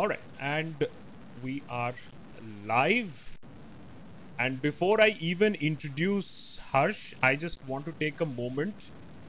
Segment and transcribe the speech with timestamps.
[0.00, 0.86] All right, and
[1.44, 1.92] we are
[2.66, 3.38] live.
[4.38, 8.86] And before I even introduce Harsh, I just want to take a moment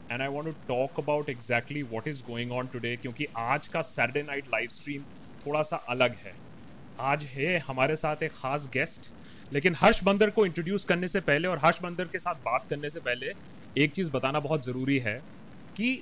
[0.10, 3.82] and I want to talk about exactly what is going on today क्योंकि आज का
[3.90, 5.04] Saturday night live stream
[5.46, 6.34] थोड़ा सा अलग है
[7.12, 9.12] आज है हमारे साथ एक खास गेस्ट
[9.54, 12.90] लेकिन हर्ष बंदर को इंट्रोड्यूस करने से पहले और हर्ष बंदर के साथ बात करने
[12.90, 13.34] से पहले
[13.84, 15.22] एक चीज़ बताना बहुत ज़रूरी है
[15.78, 15.94] कि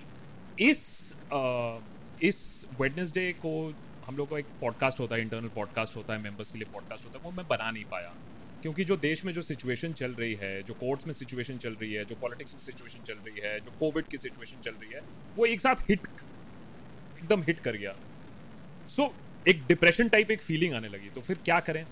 [0.72, 1.80] इस आ,
[2.24, 3.72] इस वेडनेसडे को
[4.10, 7.06] हम लोग का एक पॉडकास्ट होता है इंटरनल पॉडकास्ट होता है मेंबर्स के लिए पॉडकास्ट
[7.06, 8.14] होता है वो मैं बना नहीं पाया।
[8.62, 11.94] क्योंकि जो देश में जो सिचुएशन चल रही है जो कोर्ट्स में सिचुएशन चल रही
[11.94, 15.02] है जो पॉलिटिक्स में सिचुएशन चल रही है जो कोविड की सिचुएशन चल रही है
[15.36, 16.08] वो एक साथ हिट
[17.18, 17.96] एकदम हिट कर गया।
[18.90, 21.86] सो so, एक डिप्रेशन टाइप एक फीलिंग आने लगी तो फिर क्या करें?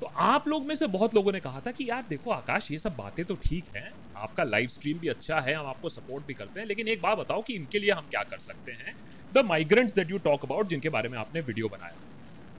[0.00, 2.78] तो आप लोग में से बहुत लोगों ने कहा था कि यार देखो आकाश ये
[2.78, 6.34] सब बातें तो ठीक हैं आपका लाइव स्ट्रीम भी अच्छा है हम आपको सपोर्ट भी
[6.34, 9.11] करते हैं लेकिन एक बात बताओ कि इनके लिए हम क्या कर सकते हैं?
[9.34, 11.94] The migrants that you talk about जिनके बारे में आपने वीडियो बनाया।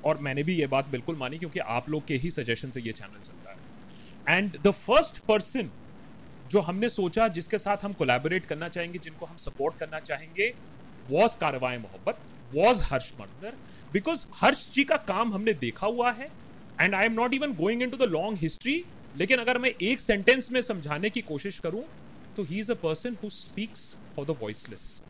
[0.05, 2.92] और मैंने भी ये बात बिल्कुल मानी, क्योंकि आप लोग के ही सजेशन से ये
[2.92, 5.70] चैनल चल रहा है। एंड द फ़र्स्ट पर्सन
[6.52, 10.53] जो हमने सोचा, जिसके साथ हम कोलैबोरेट करना चाहेंगे, जिनको हम सपोर्ट करना चाहेंगे
[11.09, 12.17] वॉज़ कारवाए मोहब्बत
[12.53, 13.53] was Harsh murder
[13.94, 16.30] because Harsh ji का काम हमने देखा हुआ है
[16.81, 18.83] and I am not even going into the long history
[19.17, 21.83] लेकिन अगर मैं एक सेंटेंस में समझाने की कोशिश करूँ
[22.38, 25.02] तो he is a person who speaks for the voiceless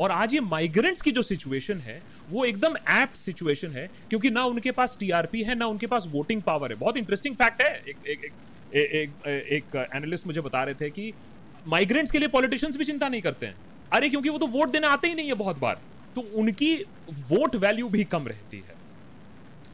[0.00, 4.44] और आज ये माइग्रेंट्स की जो सिचुएशन है, वो एकदम एप्ट सिचुएशन है, क्योंकि ना
[4.44, 8.08] उनके पास टीआरपी है, ना उनके पास वोटिंग पावर है। बहुत इंटरेस्टिंग फैक्ट है। एक
[8.08, 8.32] एक
[8.74, 11.12] एक एक एनालिस्ट मुझे बता रहे थे कि
[11.66, 13.54] माइग्रेंट्स के लिए पॉलिटिशियंस भी चिंता नहीं करते हैं।
[13.92, 15.80] अरे, क्योंकि वो तो वोट देने आते ही नहीं है बहुत बार।
[16.14, 16.74] तो उनकी
[17.10, 18.74] वोट वैल्यू भी कम रहती है।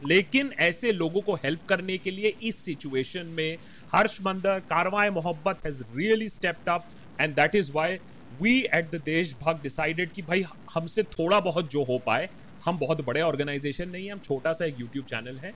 [0.06, 3.56] लेकिन ऐसे लोगों को हेल्प करने के लिए इस सिचुएशन में
[3.94, 6.86] Harsh Mander Karwan Mohabbat has really stepped up
[7.20, 7.98] and that is why
[8.42, 12.28] we at the देश भाग डिसाइडेड कि भाई हमसे थोड़ा बहुत जो हो पाए,
[12.64, 15.52] हम बहुत बड़े ऑर्गेनाइजेशन नहीं है, हम छोटा सा एक यूट्यूब चैनल है,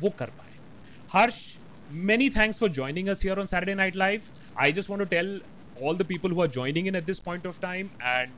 [0.00, 0.52] वो कर पाए।
[1.12, 1.36] Harsh
[1.92, 4.22] many thanks for joining us here on Saturday night live
[4.60, 5.40] I just want to tell
[5.82, 8.30] all the people who are joining in at this point of time and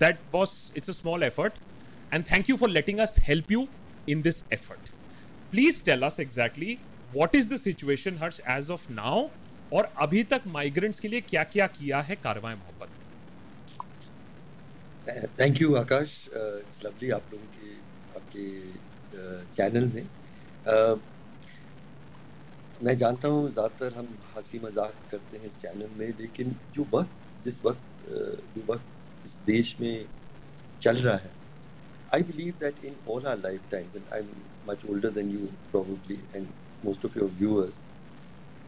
[0.00, 1.52] that was it's a small effort
[2.14, 3.66] and thank you for letting us help you
[4.08, 4.90] in this effort
[5.50, 6.78] please tell us exactly
[7.14, 9.28] what is the situation Harsh as of now
[9.72, 12.77] और अभी तक migrants के लिए क्या क्या किया है Karwan Mohabbat?
[15.08, 17.70] Thank you Akash it's lovely आप लोगों के
[18.16, 18.46] आपके
[19.54, 20.08] चैनल uh, में.
[20.66, 20.98] Uh,
[22.80, 27.44] मैं जानता हूँ ज़्यादातर हम हँसी मज़ाक करते हैं इस चैनल में लेकिन जो वक्त
[27.44, 30.06] जिस वक्त uh, जो वक्त इस देश में
[30.82, 31.32] चल रहा है
[32.14, 33.38] I believe that in all our
[33.70, 34.30] lifetimes and I am
[34.66, 36.46] much older than you probably and
[36.84, 37.80] most of your viewers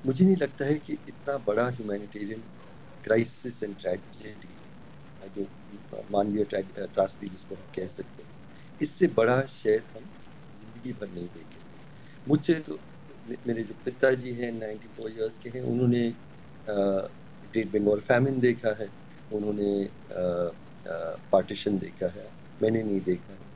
[0.07, 2.43] मुझे नहीं लगता है कि इतना बड़ा ह्यूमैनिटेरियन
[3.05, 4.57] क्राइसिस एंड ट्रेजिडी
[5.29, 5.47] जो
[6.13, 8.35] मानवीय त्रासदी जिसको हम कह सकते हैं।
[8.81, 10.09] इससे बड़ा शायद हम
[10.53, 11.79] ज़िंदगी भर नहीं देखेंगे।
[12.27, 12.79] मुझसे तो
[13.47, 16.09] मेरे जो पिताजी हैं नाइन्टी फोर ईयर्स के हैं उन्होंने
[16.67, 18.91] ग्रेट बंगाल फैमिन देखा है
[19.31, 19.71] उन्होंने
[21.33, 22.31] पार्टीशन देखा है
[22.61, 23.49] मैंने नहीं देखा है।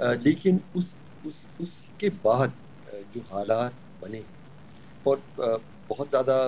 [0.00, 0.94] आ, लेकिन उस
[1.24, 2.56] उस उसके बाद
[3.12, 4.24] जो हालात बने
[5.06, 6.38] और बहुत ज़्यादा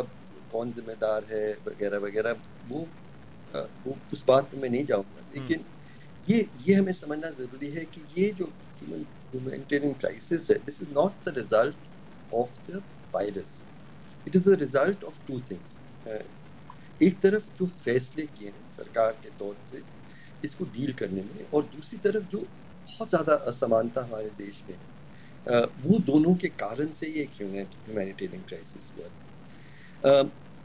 [0.50, 2.88] कौन जिम्मेदार है वगैरह वगैरह वो
[3.54, 5.64] वो उस बात पर मैं नहीं जाऊँगा। हम्म। लेकिन
[6.28, 8.46] ये ये हमें समझना ज़रूरी है कि ये जो
[8.82, 11.88] ह्यूमैनिटेरियन क्राइसिस है this is not the result
[12.32, 12.82] of the
[13.14, 13.62] virus
[14.26, 15.80] it is the result of two things
[17.00, 19.84] एक तरफ़ जो फैसले किए हैं सरकार के तौर से
[20.42, 22.40] इसको डील करने में और दूसरी तरफ़ जो
[22.86, 28.92] बहुत ज़्यादा असमानता हमारे देश में है। वो दोनों के कारण से ये ह्यूमैनिटेरियन क्राइसिस
[28.96, 29.08] हुआ।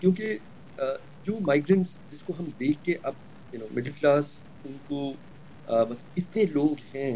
[0.01, 0.33] क्योंकि
[1.25, 3.17] जो माइग्रेंट्स जिसको हम देख के अब
[3.53, 4.31] यू नो मिडिल क्लास
[4.65, 5.09] उनको
[5.67, 7.13] मतलब इतने लोग हैं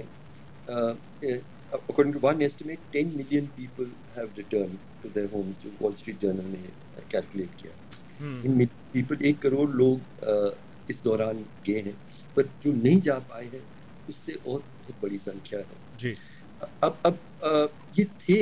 [0.67, 6.21] according to one estimate ten million people have return to their homes जो वॉल स्ट्रीट
[6.21, 6.69] जर्नल ने
[7.11, 7.73] कैलकुलेट किया।
[8.45, 10.01] इन पीपल एक करोड़ लोग
[10.89, 11.95] इस दौरान गए हैं
[12.37, 13.63] पर जो नहीं जा पाए हैं
[14.07, 16.15] उससे और बहुत बड़ी संख्या है। जी।
[16.83, 17.19] अब अब
[17.97, 18.39] ये थे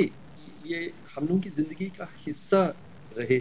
[0.68, 2.62] ये हम लोगों की ज़िंदगी का हिस्सा
[3.12, 3.38] रहे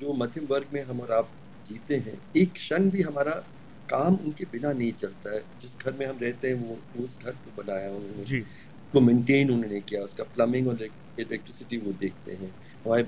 [0.00, 1.32] जो मध्यम वर्ग में हम और आप
[1.72, 3.34] जीते हैं। एक क्षण भी हमारा
[3.88, 7.32] काम उनके बिना नहीं चलता है। जिस घर में हम रहते हैं वो उस घर
[7.44, 8.26] को बनाया उन्होंने।
[8.94, 10.82] वो मेंटेन उन्होंने किया उसका प्लम्बिंग और
[11.18, 12.52] इलेक्ट्रिसिटी वो देखते हैं।
[12.84, 13.02] हमारे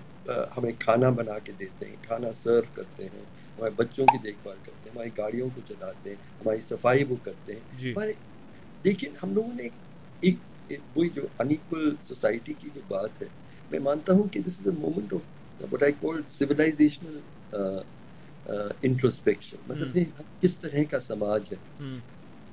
[0.57, 3.23] हमें खाना बना के देते हैं खाना सर्व करते हैं
[3.59, 7.53] हमारे बच्चों की देखभाल करते हैं हमारी गाड़ियों को चलाते हैं हमारी सफ़ाई वो करते
[7.53, 7.63] हैं।
[7.93, 8.17] हमारे
[8.85, 9.71] लेकिन हम लोगों ने
[10.23, 10.41] एक,
[10.71, 13.31] एक वही जो अनइक्वल सोसाइटी की जो बात है
[13.71, 15.27] मैं मानता हूँ कि this is a moment of
[15.61, 17.23] what I call civilizational
[18.45, 20.19] Uh, introspection मतलब hmm.
[20.19, 21.59] हम किस तरह का समाज है?
[21.81, 22.01] Hmm.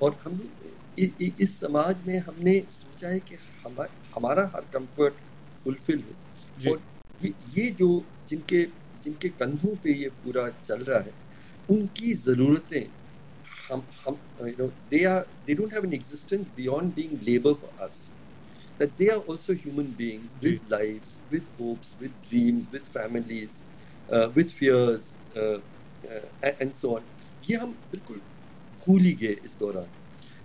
[0.02, 0.40] और हम
[1.00, 3.36] इ, इ, इस समाज में हमने सोचा है कि
[3.66, 3.76] हम,
[4.16, 5.14] हमारा हर कंफर्ट
[5.64, 6.82] फुलफिल हो। और
[7.26, 7.90] ये, जो
[8.30, 8.64] जिनके
[9.04, 11.14] जिनके कंधों पे ये पूरा चल रहा है
[11.70, 12.86] उनकी ज़रूरतें
[13.72, 17.86] हम हम you know they are they don't have an existence beyond being labour for
[17.88, 17.98] us
[18.80, 23.62] that they are also human beings with lifes with hopes with dreams with families
[24.38, 25.14] with fears
[26.04, 27.04] and so on.
[27.44, 28.22] ये हम बिल्कुल
[28.84, 29.90] भूल ही गए इस दौरान।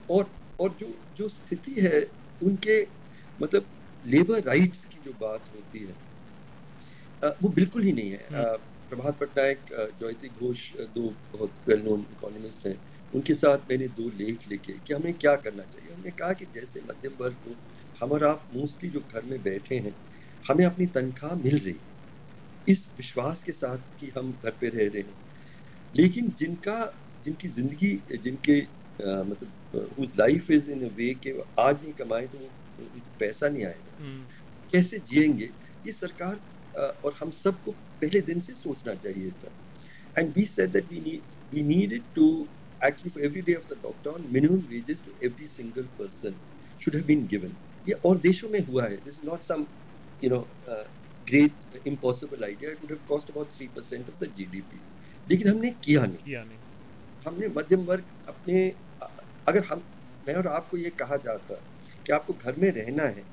[0.09, 0.31] और
[0.61, 2.01] और जो जो स्थिति है
[2.41, 2.81] उनके
[3.39, 3.67] मतलब
[4.05, 5.97] लेबर राइट्स की जो बात होती है
[7.43, 8.29] वो बिल्कुल ही नहीं है।
[8.91, 9.65] प्रभात पटनायक
[10.01, 10.61] जयती घोष
[10.95, 12.79] दो बहुत वेल नोन इकोनॉमिस्ट हैं।
[13.13, 16.81] उनके साथ मैंने दो लेख लिखे कि हमें क्या करना चाहिए। हमने कहा कि जैसे
[16.91, 17.57] मध्यम वर्ग को
[18.01, 19.95] हम और आप मोस्टली जो घर में बैठे हैं
[20.45, 21.95] हमें अपनी तनख्वाह मिल रही है।
[22.67, 25.17] इस विश्वास के साथ कि हम घर पे रह रहे हैं।
[25.99, 26.79] लेकिन जिनका
[27.25, 27.93] जिनकी ज़िंदगी
[28.25, 28.61] जिनके
[29.01, 29.53] मतलब
[30.51, 32.39] इज़ इन वे के आज नहीं कमाए तो
[33.21, 34.25] पैसा नहीं आएगा। हम्म।
[34.73, 35.51] कैसे जिएँगे?
[35.87, 36.41] ये सरकार
[37.05, 37.71] और हम सबको
[38.03, 39.51] पहले दिन से सोचना चाहिए था।
[40.17, 41.23] And we said that we need
[41.53, 42.27] we needed to
[42.81, 46.35] actually for every day of the lockdown minimum wages to every single person
[46.81, 47.57] should have been given
[47.87, 49.67] ये और देशों में हुआ है। This is not some
[50.23, 50.41] you know
[51.27, 54.81] great impossible idea it would have cost about three percent of the G D P
[55.27, 56.19] लेकिन हमने किया नहीं.
[56.19, 56.61] किया नहीं.
[57.27, 58.69] हमने मध्यम वर्ग अपने
[59.49, 59.87] अगर हम
[60.27, 61.55] मैं और आपको ये कहा जाता
[62.07, 63.27] कि आपको घर में रहना है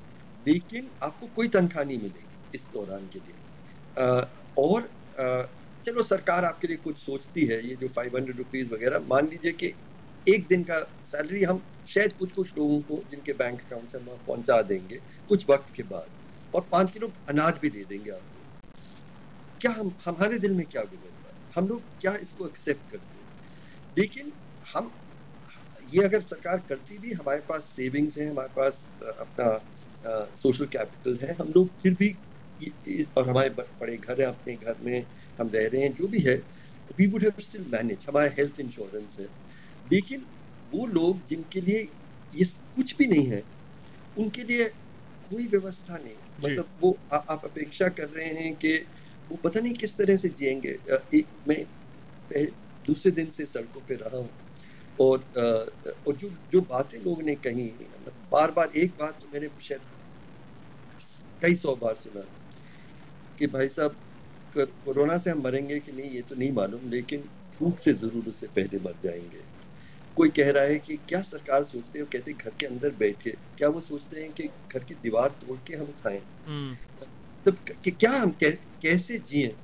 [0.46, 3.38] लेकिन आपको कोई तनख्वाह नहीं मिलेगी इस दौरान के लिए
[3.96, 4.22] आ,
[4.58, 4.82] और
[5.18, 5.42] आ,
[5.84, 9.52] चलो सरकार आपके लिए कुछ सोचती है ये जो फाइव हंड्रेड रुपीज़ वगैरह मान लीजिए
[9.54, 9.74] कि
[10.26, 14.06] एक दिन का सैलरी हम शायद कुछ कुछ लोगों को जिनके बैंक अकाउंट से हम
[14.18, 15.00] पहुँचा देंगे
[15.30, 16.10] कुछ वक्त के बाद
[16.54, 18.46] और पाँच किलो अनाज भी दे देंगे आपको
[19.60, 21.13] क्या हम हमारे दिल में क्या गुजरता है
[21.56, 23.26] हम लोग क्या इसको एक्सेप्ट करते हैं?
[23.96, 24.32] लेकिन
[24.64, 24.92] हम
[25.84, 28.86] ये अगर सरकार करती भी हमारे पास सेविंग्स हैं हमारे पास
[29.20, 29.48] अपना
[30.36, 32.08] सोशल कैपिटल है हम लोग फिर भी
[33.16, 35.06] और हमारे बड़े घर हैं अपने घर में
[35.38, 36.34] हम रह रहे हैं जो भी है
[36.98, 39.26] we would have still manage हमारा हेल्थ इंश्योरेंस है।
[39.86, 40.26] लेकिन
[40.72, 41.80] वो लोग जिनके लिए
[42.32, 43.42] ये कुछ भी नहीं है
[44.16, 44.68] उनके लिए
[45.30, 48.76] कोई व्यवस्था नहीं। मतलब वो आ, आप अपेक्षा कर रहे हैं कि
[49.30, 50.70] वो पता नहीं किस तरह से जिएँगे।
[51.14, 51.64] एक मैं
[52.84, 54.32] दूसरे दिन से सड़कों पे रहा हूँ
[54.98, 55.18] और
[56.06, 59.82] और जो जो बातें लोग ने कही मतलब बार बार एक बात तो मैंने शायद
[61.42, 62.24] कई सौ बार सुना
[63.38, 63.96] कि भाई साहब
[64.54, 67.28] कोरोना से हम मरेंगे कि नहीं ये तो नहीं मालूम लेकिन
[67.60, 69.44] भूख से ज़रूर उससे पहले मर जाएँगे।
[70.16, 73.68] कोई कह रहा है कि क्या सरकार सोचते है कहते घर के अंदर बैठे। क्या
[73.70, 76.22] वो सोचते हैं कि घर की दीवार तोड़ के हम खाएँ?
[77.46, 79.56] तब कि, क्या हम कैसे जिए?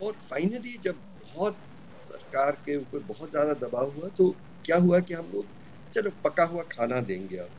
[0.00, 1.60] और फाइनली जब बहुत
[2.04, 4.30] सरकार के ऊपर बहुत ज़्यादा दबाव हुआ तो
[4.64, 5.48] क्या हुआ कि हम लोग,
[5.94, 7.50] चलो पका हुआ खाना देंगे आप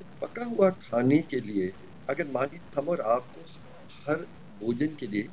[0.00, 1.68] तो पका हुआ खाने के लिए,
[2.08, 3.44] अगर मान लीजिए हम और आपको
[4.08, 4.22] हर
[4.60, 5.28] भोजन के लिए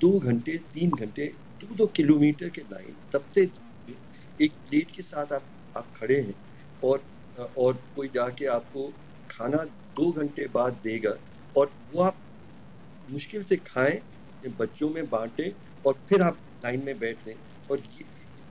[0.00, 1.26] दो घंटे, तीन घंटे,
[1.62, 3.42] दो दो किलोमीटर के लाइन, तब से
[4.40, 6.34] एक प्लेट के साथ आप आप खड़े हैं
[6.82, 7.06] और
[7.56, 8.88] और कोई जाके आपको
[9.30, 9.62] खाना
[9.98, 11.14] दो घंटे बाद देगा
[11.54, 12.20] और वो आप
[13.08, 14.00] मुश्किल से खाएँ
[14.42, 15.50] बच्चों में बांटें
[15.84, 17.36] और फिर आप लाइन में बैठ लें।
[17.70, 17.80] और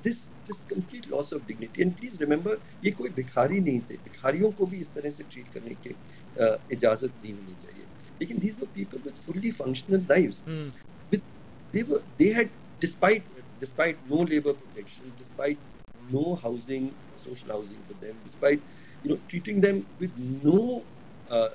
[0.04, 0.18] this
[0.48, 4.66] this complete loss of dignity and please remember ये कोई भिखारी नहीं थे। भिखारियों को
[4.68, 5.90] भी इस तरह से ट्रीट करने की
[6.76, 7.88] इजाज़त नहीं होनी चाहिए।
[8.22, 10.44] लेकिन these were people with fully functional lives
[11.74, 13.26] they were they had despite
[13.62, 15.62] despite no labor protection, despite
[15.96, 16.86] no housing,
[17.24, 18.62] social housing for them, despite
[19.06, 20.14] you know treating them with
[20.46, 20.62] no
[21.32, 21.50] uh,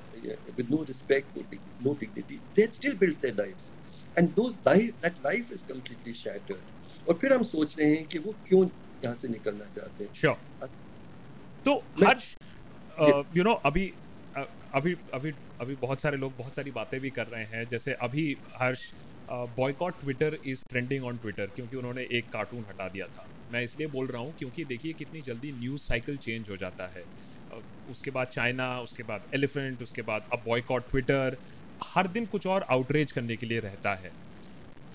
[0.57, 1.43] with no respect, no,
[1.81, 3.71] no dignity, they still built their lives,
[4.17, 6.63] and those life that life is completely shattered.
[7.09, 8.65] और फिर हम सोच रहे हैं कि वो क्यों
[9.05, 10.13] यहाँ से निकलना चाहते हैं?
[10.15, 10.37] Sure.
[11.67, 11.75] तो
[12.05, 12.35] हर्ष
[13.37, 13.91] यू नो अभी
[14.75, 18.25] अभी अभी अभी बहुत सारे लोग बहुत सारी बातें भी कर रहे हैं। जैसे अभी
[18.61, 18.83] Harsh
[19.57, 23.89] boycott Twitter is trending on Twitter क्योंकि उन्होंने एक कार्टून हटा दिया था। मैं इसलिए
[23.89, 27.05] बोल रहा हूँ क्योंकि देखिए कितनी जल्दी न्यूज़ साइकिल चेंज हो जाता है।
[27.91, 31.37] उसके बाद चाइना, उसके बाद एलिफेंट, उसके बाद अब बॉयकॉट ट्विटर
[31.85, 34.11] हर दिन कुछ और आउटरीच करने के लिए रहता है।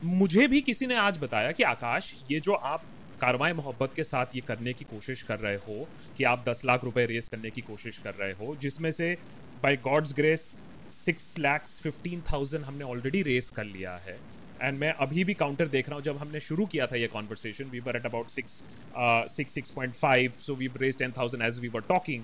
[0.03, 2.83] मुझे भी किसी ने आज बताया कि आकाश, ये जो आप
[3.21, 6.83] कारवाई मोहब्बत के साथ ये करने की कोशिश कर रहे हो, कि आप दस लाख
[6.83, 9.17] रुपए रेस करने की कोशिश कर रहे हो, जिसमें से
[9.63, 10.55] by God's grace
[10.93, 14.17] six lakhs fifteen thousand हमने ऑलरेडी रेस कर लिया है।
[14.61, 17.69] एंड मैं अभी भी काउंटर देख रहा हूँ, जब हमने शुरू किया था ये conversation
[17.69, 18.61] we were at about six
[19.35, 22.23] six six point five so we raise ten thousand as we were talking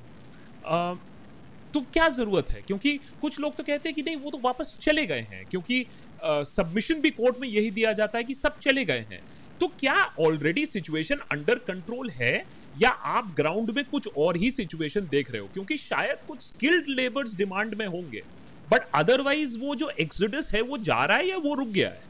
[0.64, 2.62] तो क्या ज़रूरत है?
[2.64, 5.86] क्योंकि कुछ लोग तो कहते हैं कि नहीं, वो तो वापस चले गए हैं, क्योंकि
[6.48, 9.22] सबमिशन भी कोर्ट में यही दिया जाता है कि सब चले गए हैं।
[9.62, 12.34] तो क्या ऑलरेडी सिचुएशन अंडर कंट्रोल है,
[12.76, 15.48] या आप ग्राउंड में कुछ और ही सिचुएशन देख रहे हो?
[15.50, 18.22] क्योंकि शायद कुछ स्किल्ड लेबर्स डिमांड में होंगे।
[18.68, 22.02] बट अदरवाइज़ वो जो एक्सोडस है, वो जा रहा है या वो रुक गया है?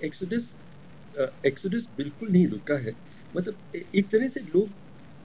[0.00, 0.56] एक्सोडस
[1.44, 2.94] एक्सोडस बिल्कुल नहीं रुका है।
[3.34, 3.58] मतलब
[3.96, 4.70] एक तरह से लोग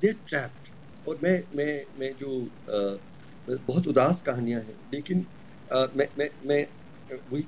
[0.04, 0.67] दे ट्रैप्ड
[1.08, 2.32] और मैं मैं मैं जो
[2.70, 2.98] uh,
[3.48, 5.26] बहुत उदास कहानियाँ हैं लेकिन
[5.76, 6.66] uh, मैं मैं मैं
[7.30, 7.48] वही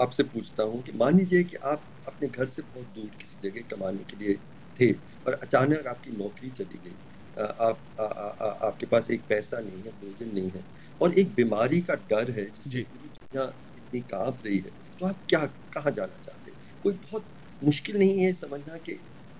[0.00, 3.62] आपसे पूछता हूँ कि मान लीजिए कि आप अपने घर से बहुत दूर किसी जगह
[3.70, 4.34] कमाने के लिए
[4.78, 4.92] थे
[5.26, 6.98] और अचानक आपकी नौकरी चली गई।
[7.36, 10.64] आप आ, आ, आपके पास एक पैसा नहीं है भोजन नहीं है
[11.00, 12.80] और एक बीमारी का डर है जिससे
[13.76, 16.58] इतनी काँप रही है तो आप क्या कहाँ जाना चाहते हैं?
[16.82, 17.28] कोई बहुत
[17.62, 18.92] मुश्किल नहीं है समझना कि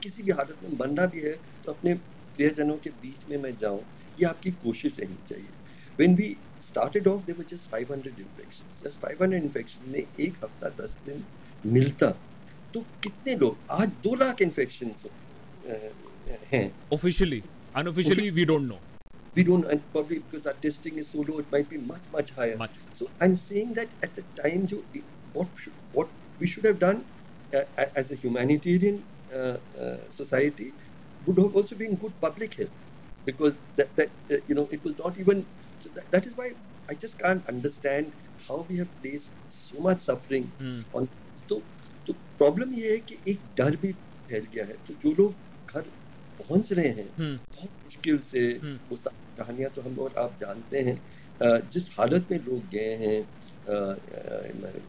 [0.02, 1.32] किसी भी हालत में मरना भी है
[1.64, 1.94] तो अपने
[2.38, 3.84] प्रियजनों के बीच में मैं जाऊँ
[4.18, 5.54] ये आपकी कोशिश रहनी चाहिए
[6.00, 6.36] when we
[6.76, 11.24] off there were just 500 infections just 500 infection में एक हफ़्ता दस दिन
[11.76, 12.10] मिलता
[12.74, 14.94] तो कितने लोग आज दो लाख इन्फेक्शन
[16.52, 16.64] हैं
[16.96, 17.40] officially
[17.82, 18.80] unofficially we don't know
[19.36, 22.32] we don't and probably because our testing is so low it might be much much
[22.38, 22.78] higher much.
[22.98, 24.82] so i'm saying that at the time jo,
[25.32, 26.08] what should, what
[26.40, 27.04] we should have done
[27.52, 27.64] uh,
[28.02, 30.72] as a humanitarian uh, uh, society
[31.28, 32.76] would have also been good public health
[33.26, 35.42] because that, that uh, you know it was not even
[35.82, 36.48] so that, that is why
[36.88, 38.06] I just can't understand
[38.48, 40.80] how we have placed so much suffering hmm.
[40.96, 41.08] on
[41.48, 41.62] तो
[42.06, 43.92] तो problem ये है कि एक डर भी
[44.28, 45.34] फैल गया है तो जो लोग
[45.74, 45.82] घर
[46.40, 47.38] पहुँच रहे हैं hmm.
[47.56, 48.76] बहुत मुश्किल से hmm.
[48.90, 48.96] वो
[49.38, 51.02] कहानियाँ तो हम और आप जानते हैं
[51.68, 53.28] जिस हालत में लोग गए हैं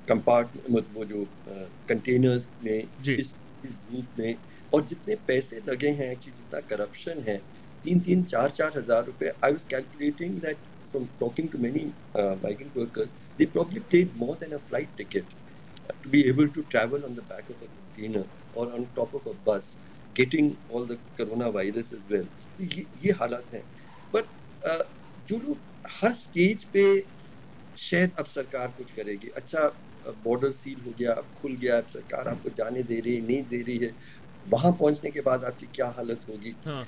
[0.08, 1.27] कंपार्ट मतलब वो जो
[1.89, 3.34] कंटेनर्स में इस
[3.65, 4.36] धूप में
[4.74, 7.38] और जितने पैसे लगे हैं कि जितना करप्शन है
[7.86, 10.62] तीन तीन चार चार हज़ार रुपए I was calculating that
[10.92, 11.86] from talking to many
[12.18, 15.34] migrant workers they problem take more than a flight ticket
[16.04, 19.30] to be able to travel on the back of a container और on top of
[19.30, 19.78] a bus
[20.16, 22.26] getting all the corona virus is well
[22.60, 23.64] तो ये ये हालात हैं।
[24.14, 24.26] But
[24.62, 24.84] uh,
[25.30, 25.62] जो लोग
[25.92, 26.84] हर stage पे
[27.78, 29.68] शायद अब सरकार कुछ करेगी। अच्छा
[30.24, 33.44] बॉर्डर सील हो गया, अब खुल गया, अब सरकार आपको जाने दे रही है, नहीं
[33.48, 33.96] दे रही है।
[34.46, 36.86] वहाँ पहुँचने के बाद आपकी क्या हालत होगी हाँ.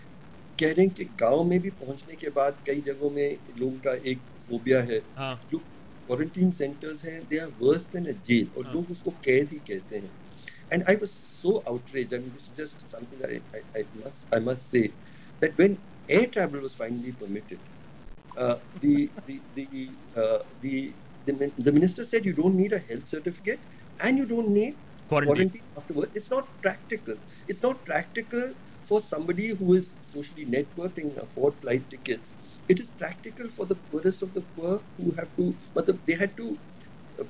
[0.60, 3.93] कह रहे हैं कि गाँव में भी पहुँचने के बाद कई जगहों में लोगों का
[4.12, 5.36] एक फोबिया है हाँ.
[5.51, 8.74] जो क्वारंटीन सेंटर्स हैं they are worse than a jail और हाँ.
[8.74, 10.13] लोग उसको कैद ही कहते हैं
[10.74, 14.65] and I was so outrage and this just something that I I must I must
[14.72, 14.81] say
[15.41, 15.77] that when
[16.13, 17.60] air travel was finally permitted
[18.36, 18.93] uh, the
[19.27, 19.65] the the,
[20.22, 20.72] uh, the
[21.27, 23.62] the the minister said you don't need a health certificate
[24.00, 24.81] and you don't need
[25.12, 25.51] quarantine.
[25.51, 27.18] quarantine afterwards it's not practical
[27.50, 28.53] it's not practical
[28.84, 32.36] for somebody who is socially networked and afford flight tickets,
[32.70, 36.36] it is practical for the poorest of the poor who have to, मतलब they had
[36.38, 36.60] to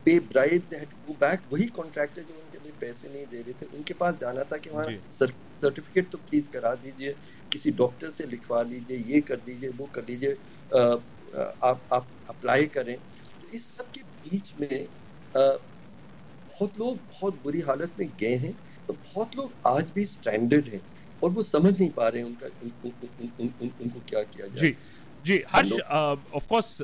[0.06, 1.44] pay bribe, they had to go back.
[1.52, 4.70] वही contractor जो उनके लिए पैसे नहीं दे रहे थे उनके पास जाना था कि
[4.70, 7.16] वहाँ सर्टिफिकेट तो प्लीज़ करा दीजिए
[7.52, 10.34] किसी डॉक्टर से लिखवा लीजिए ये कर दीजिए वो कर लीजिए
[10.74, 12.98] आप आप अप्लाई करें
[13.42, 14.88] तो इस सब के बीच में
[16.62, 18.54] बहुत लोग बहुत बुरी हालत में गए हैं
[18.88, 20.82] तो बहुत लोग आज भी स्टैंडर्ड हैं
[21.24, 22.92] और वो समझ नहीं पा रहे हैं उनका उन, उन,
[23.22, 24.76] उन, उन, उन, उनको क्या किया जाए। जी
[25.26, 25.72] जी हर्ष
[26.34, 26.82] ऑफ़ कोर्स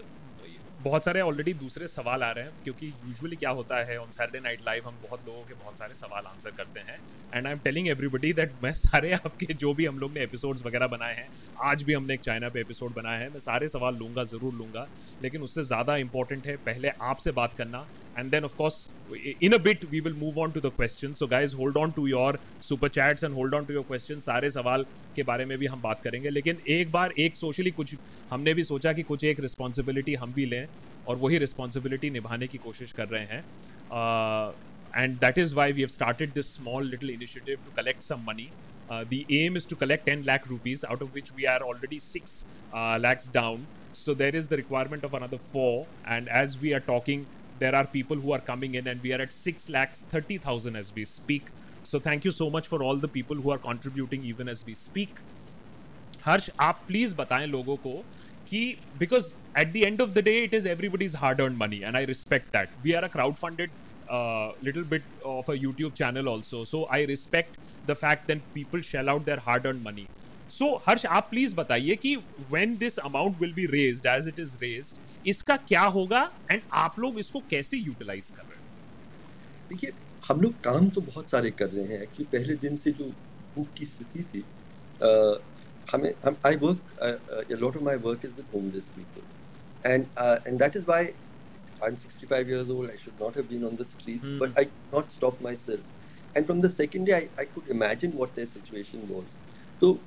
[0.83, 4.39] बहुत सारे ऑलरेडी दूसरे सवाल आ रहे हैं क्योंकि यूजुअली क्या होता है ऑन सैटरडे
[4.39, 6.97] नाइट लाइव हम बहुत लोगों के बहुत सारे सवाल आंसर करते हैं
[7.33, 10.65] and I am telling everybody that मैं सारे आपके जो भी हम लोग ने एपिसोड्स
[10.65, 11.27] वगैरह बनाए हैं
[11.61, 14.87] आज भी हमने एक चाइना पे एपिसोड बनाया है मैं सारे सवाल लूँगा ज़रूर लूँगा
[15.21, 17.85] लेकिन उससे ज़्यादा इंपॉर्टेंट है पहले आपसे बात करना
[18.16, 18.88] and then of course
[19.40, 22.06] in a bit we will move on to the questions so guys hold on to
[22.06, 22.34] your
[22.70, 24.86] super chats and hold on to your questions सारे सवाल
[25.16, 27.94] के बारे में भी हम बात करेंगे लेकिन एक बार एक सोशली कुछ
[28.30, 30.66] हमने भी सोचा कि कुछ एक रिस्पॉन्सिबिलिटी हम भी लें
[31.08, 33.44] और वही रिस्पॉन्सिबिलिटी निभाने की कोशिश कर रहे हैं
[34.94, 38.50] and that is why we have started this small little initiative to collect some money.
[38.90, 41.98] Uh, the aim is to collect 10 lakh rupees, out of which we are already
[41.98, 43.66] 6 uh, lakhs down.
[43.94, 45.86] So there is the requirement of another 4.
[46.06, 47.26] And as we are talking,
[47.59, 50.93] there are people who are coming in and we are at 6 lakhs 30,000 as
[50.93, 51.47] we speak.
[51.83, 54.75] So thank you so much for all the people who are contributing even as we
[54.75, 55.09] speak.
[56.21, 58.03] Harsh, आप please बताएँ लोगों को
[58.49, 62.03] कि because at the end of the day it is everybody's hard-earned money and I
[62.03, 62.69] respect that.
[62.83, 63.69] We are a crowd-funded
[64.09, 68.81] uh, little bit of a YouTube channel also, so I respect the fact that people
[68.81, 70.07] shell out their hard-earned money.
[70.51, 72.15] सो हर्ष आप please बताइए कि
[72.51, 76.99] when this amount will be raised as it is raised इसका क्या होगा and आप
[76.99, 78.65] लोग इसको कैसे यूटिलाइज कर रहे हैं
[79.69, 79.91] देखिए
[80.27, 83.11] हम लोग काम तो बहुत सारे कर रहे हैं कि पहले दिन से जो
[83.55, 85.37] भूख की स्थिति थी uh,
[85.91, 90.05] हमें हम I work lot of my work is with homeless people and
[90.47, 91.13] and that is why
[91.81, 92.89] I'm 65 years old.
[92.89, 94.39] I should not have been on the streets, mm.
[94.39, 95.79] but I could not stop myself.
[96.35, 99.37] And from the second day, I, I could imagine what their situation was.
[99.81, 99.99] So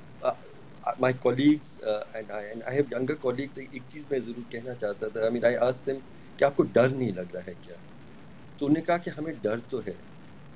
[0.99, 4.75] my colleagues uh, and I and I have younger colleagues एक चीज़ मैं ज़रूर कहना
[4.75, 6.01] चाहता था। I mean I asked them
[6.39, 7.77] कि आपको डर नहीं लग रहा है क्या?
[8.59, 9.97] तो उन्होंने कहा कि हमें डर तो है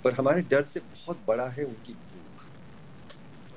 [0.05, 2.47] पर हमारे डर से बहुत बड़ा है उनकी भूख।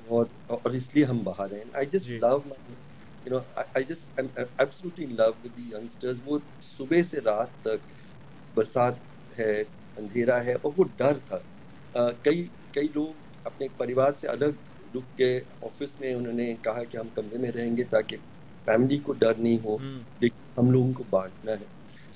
[0.09, 2.43] और और इसलिए हम बाहर हैं। I just love
[3.25, 3.39] you know
[3.77, 7.81] I just I absolutely in love with the youngsters वो सुबह से रात तक
[8.55, 9.01] बरसात
[9.37, 9.53] है
[9.97, 11.43] अंधेरा है और वो डर था।
[11.93, 12.41] Uh, कई
[12.75, 14.57] कई लोग अपने परिवार से अलग
[14.93, 15.29] रुक के
[15.67, 18.15] ऑफ़िस में उन्होंने कहा कि हम कमरे में रहेंगे ताकि
[18.67, 21.67] फैमिली को डर नहीं हो हम्म। लेकिन हम लोगों को बांटना है।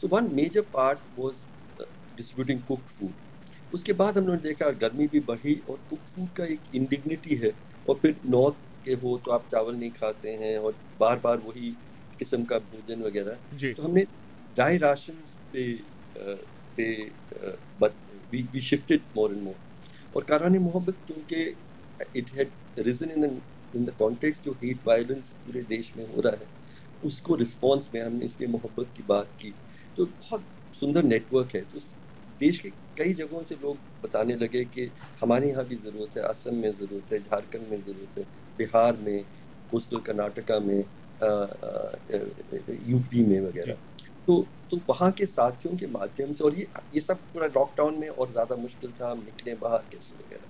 [0.02, 1.44] So one major part was
[1.80, 3.14] distributing cook food
[3.74, 7.36] उसके बाद हम लोगों ने देखा गर्मी भी बढ़ी और कुक फ़ूड का एक इंडिग्निटी
[7.44, 7.54] है।
[7.86, 11.72] और फिर नॉर्थ के हो तो आप चावल नहीं खाते हैं और बार बार वही
[12.20, 13.38] किस्म का भोजन वगैरह।
[13.74, 14.04] तो हमने
[14.58, 15.24] ड्राई राशन
[15.54, 15.64] पे
[16.78, 16.88] पे
[18.34, 19.56] we shifted more and more
[20.16, 21.44] और कारानी मोहब्बत क्योंकि
[22.16, 23.42] it had reason in
[23.74, 26.48] in the context जो हीट वायलेंस पूरे देश में हो रहा है।
[27.04, 29.52] उसको रिस्पॉन्स में हमने इसलिए मोहब्बत की बात की।
[29.98, 30.48] तो बहुत
[30.82, 31.80] सुंदर नेटवर्क है। तो
[32.42, 34.92] देश के कई जगहों से लोग बताने लगे कि
[35.22, 38.24] हमारे यहाँ भी ज़रूरत है असम में ज़रूरत है झारखंड में ज़रूरत है
[38.60, 39.26] बिहार में
[39.72, 40.80] कोस्टल कर्नाटका में
[42.88, 43.74] यूपी में वगैरह।
[44.28, 44.42] तो
[44.72, 48.32] तो वहाँ के साथियों के माध्यम से और ये ये सब पूरा लॉकडाउन में और
[48.32, 50.48] ज़्यादा मुश्किल था हम निकले बाहर कैसे वगैरह।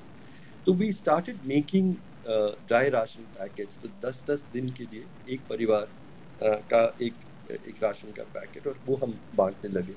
[0.66, 1.96] तो we started making
[2.28, 7.20] dry ration packets तो दस दस दिन के लिए एक परिवार uh, का एक
[7.68, 9.96] एक राशन का पैकेट और वो हम बांटने लगे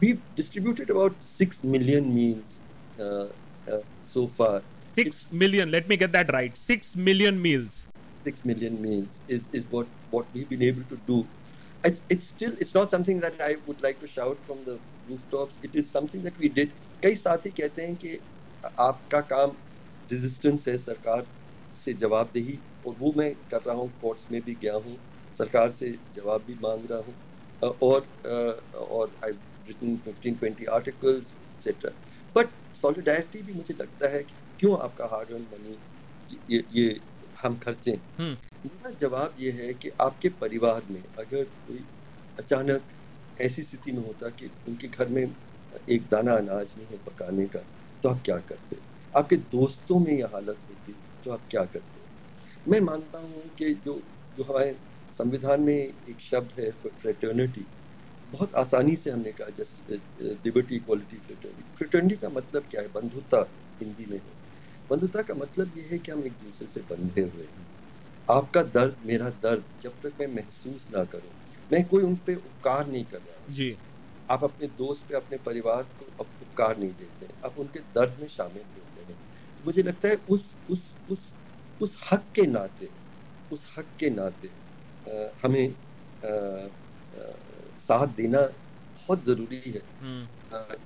[0.00, 2.62] we distributed about six million meals
[4.12, 7.74] so far six million let me get that right six million meals
[8.24, 11.18] six million meals is is what what we've been able to do
[11.84, 14.76] it's it's still it's not something that I would like to shout from the
[15.10, 18.18] rooftops it is something that we did कई साथी कहते हैं कि
[18.86, 19.56] आपका काम
[20.10, 21.26] resistance है सरकार
[21.76, 24.98] से जवाबदेही और वो मैं कर रहा हूँ कोर्ट्स में भी गया हूँ
[25.38, 27.16] सरकार से जवाब भी मांग रहा हूँ
[27.62, 28.08] और
[28.76, 29.32] और I
[29.68, 31.90] written fifteen twenty articles etcetera
[32.36, 35.80] but solidarity भी मुझे लगता है कि क्यों आपका हार्ड अर्न मनी
[36.48, 37.00] ये ये
[37.36, 37.90] हम खर्चे?
[38.18, 41.86] हम्म। मेरा जवाब ये है कि आपके परिवार में अगर कोई
[42.38, 42.92] अचानक
[43.36, 45.22] ऐसी स्थिति में होता कि उनके घर में
[45.88, 47.60] एक दाना अनाज नहीं है पकाने का
[48.04, 48.80] तो आप क्या करते?
[49.18, 50.92] आपके दोस्तों में यह हालत होती
[51.24, 52.06] तो आप क्या करते
[52.66, 53.94] मैं मानता हूँ कि जो
[54.36, 54.78] जो हमारे
[55.12, 57.66] संविधान में एक शब्द है फ्रेटर्निटी
[58.32, 62.88] बहुत आसानी से हमने कहा just liberty equality fraternity fraternity का मतलब क्या है?
[62.88, 63.40] बंधुता
[63.80, 64.34] हिंदी में है।
[64.90, 67.66] बंधुता का मतलब ये है कि हम एक दूसरे से बंधे हुए हैं।
[68.28, 71.32] आपका दर्द मेरा दर्द जब तक मैं महसूस ना करूँ
[71.70, 73.70] मैं कोई उन पर उपकार नहीं कर रहा जी।
[74.28, 78.64] आप अपने दोस्त पे अपने परिवार को उपकार नहीं देते आप उनके दर्द में शामिल
[79.66, 81.30] मुझे लगता है उस उस उस
[81.82, 82.88] उस हक के नाते
[83.52, 87.32] उस हक के नाते आ, हमें आ, आ,
[87.80, 90.78] साथ देना बहुत ज़रूरी है। हम्म।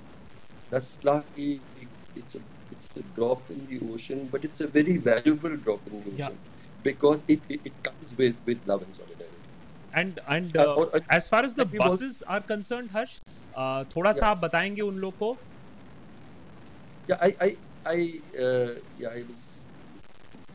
[0.71, 1.47] दस लाख की
[3.15, 6.37] drop in the ocean but it's a very valuable drop in the ocean
[6.85, 10.57] because it it comes with with love and solidarity and and
[11.11, 13.19] as far as the buses are concern Harsh
[13.95, 15.35] थोड़ा सा आप बताएँगे उन लोग को?
[17.09, 17.55] या I I
[17.86, 19.64] I uh, yeah, I was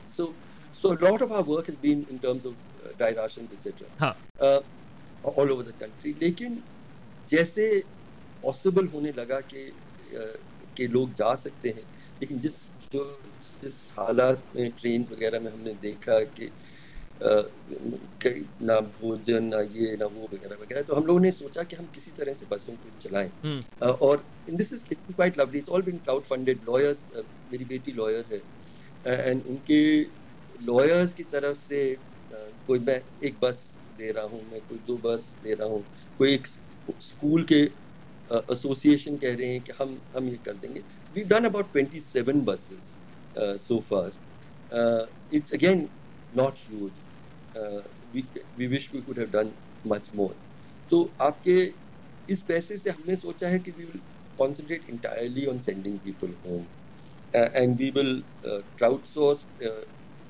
[0.06, 0.38] so
[0.70, 3.88] so a lot of our work has been in terms of uh, dry rations etc.
[3.98, 4.14] Huh.
[4.38, 4.60] Uh,
[5.22, 6.14] all over the country.
[6.22, 6.62] लेकिन
[7.28, 7.66] जैसे
[8.42, 9.80] पॉसिबल होने लगा कि
[10.16, 10.36] uh,
[10.76, 11.86] कि लोग जा सकते हैं
[12.22, 13.04] लेकिन जिस जो
[13.42, 16.54] जिस हालात में ट्रेन वगैरह में हमने देखा कि
[17.21, 21.87] ना भोजन ना ये ना वो वगैरह वगैरह। तो हम लोगों ने सोचा कि हम
[21.93, 25.59] किसी तरह से बसों को चलाएँ। हम्म। और in this is it's quite lovely.
[25.59, 26.63] It's all been cloud funded.
[26.63, 27.05] Lawyers
[27.51, 28.43] मेरी बेटी लॉयर है।
[29.05, 29.81] एंड उनके
[30.59, 31.81] लॉयर्स की तरफ़ से
[32.31, 35.85] कोई मैं एक बस दे रहा हूँ मैं कोई दो बस दे रहा हूँ।
[36.19, 37.61] कोई एक स्कूल के
[38.51, 40.83] एसोसिएशन कह रहे हैं कि हम हम ये कर देंगे।
[41.15, 42.97] We done about twenty seven buses
[43.35, 44.11] so far
[45.33, 45.87] it's again
[46.33, 47.01] not huge
[47.57, 49.53] we wish we could have done
[49.87, 50.35] much more
[50.91, 51.57] तो आपके
[52.29, 54.01] इस पैसे से हमने सोचा है कि we will
[54.37, 56.67] concentrate entirely on sending people home
[57.33, 59.45] and we will crowd source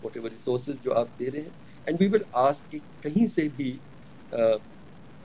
[0.17, 1.53] whatever resources जो आप दे रहे हैं.
[1.87, 3.71] एंड वी विल आस्क कि कहीं से भी
[4.31, 4.57] uh,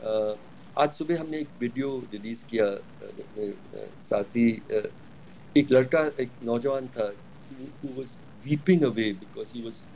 [0.00, 0.36] uh,
[0.76, 4.48] आज सुबह हमने एक वीडियो रिलीज़ किया uh, साथी
[5.56, 7.12] एक लड़का एक नौजवान था
[8.44, 9.88] weeping away because he was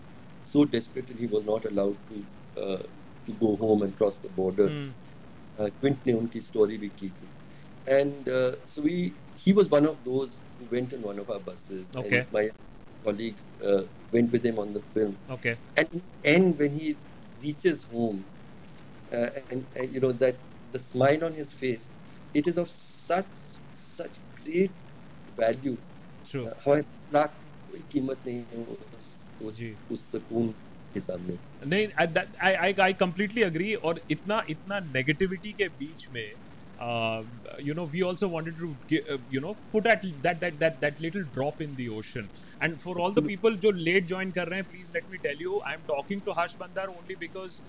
[0.47, 2.83] so desperate that he was not allowed to uh,
[3.25, 4.69] to go home and cross the border.
[4.69, 4.91] Mm.
[5.59, 7.27] Uh, Quint ने उनकी story भी की थी.
[7.87, 10.29] And uh, so we, he was one of those
[10.59, 11.95] who went in one of our buses.
[11.95, 12.19] Okay.
[12.19, 12.49] And my
[13.03, 15.15] colleague uh, went with him on the film.
[15.29, 15.57] Okay.
[15.77, 16.95] And and when he
[17.41, 18.23] reaches home,
[19.11, 20.35] uh, and, and you know that
[20.71, 21.89] the smile on his face,
[22.33, 23.25] it is of such
[23.73, 24.11] such
[24.43, 24.71] great
[25.37, 25.77] value.
[26.29, 26.47] True.
[26.47, 27.29] Uh, हमारे लाख
[27.71, 28.65] कोई कीमत नहीं है
[28.97, 29.60] उस उस,
[29.92, 30.48] उस सुकून
[30.94, 36.32] के सामने। नहीं I I I completely agree और इतना इतना नेगेटिविटी के बीच में
[37.66, 38.74] you know we also wanted to
[39.32, 42.28] you know put at that that that that little drop in the ocean
[42.62, 45.42] and for all the people जो लेट ज्वाइन कर रहे हैं please let me tell
[45.42, 47.60] you I am talking to Harsh Mander only because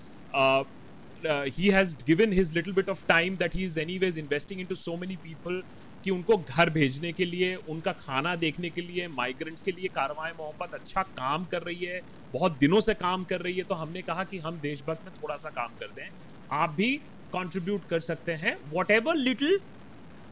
[1.24, 4.76] uh, he has given his little bit of time that he is anyways investing into
[4.76, 5.62] so many people.
[6.04, 10.32] कि उनको घर भेजने के लिए, उनका खाना देखने के लिए माइग्रेंट्स के लिए कारवाएँ
[10.38, 12.00] मोहब्बत अच्छा काम कर रही है,
[12.32, 15.36] बहुत दिनों से काम कर रही है तो हमने कहा कि हम देशभक्त में थोड़ा
[15.36, 16.08] सा काम कर दें।
[16.52, 16.92] आप भी
[17.32, 19.58] कंट्रीब्यूट कर सकते हैं। Whatever little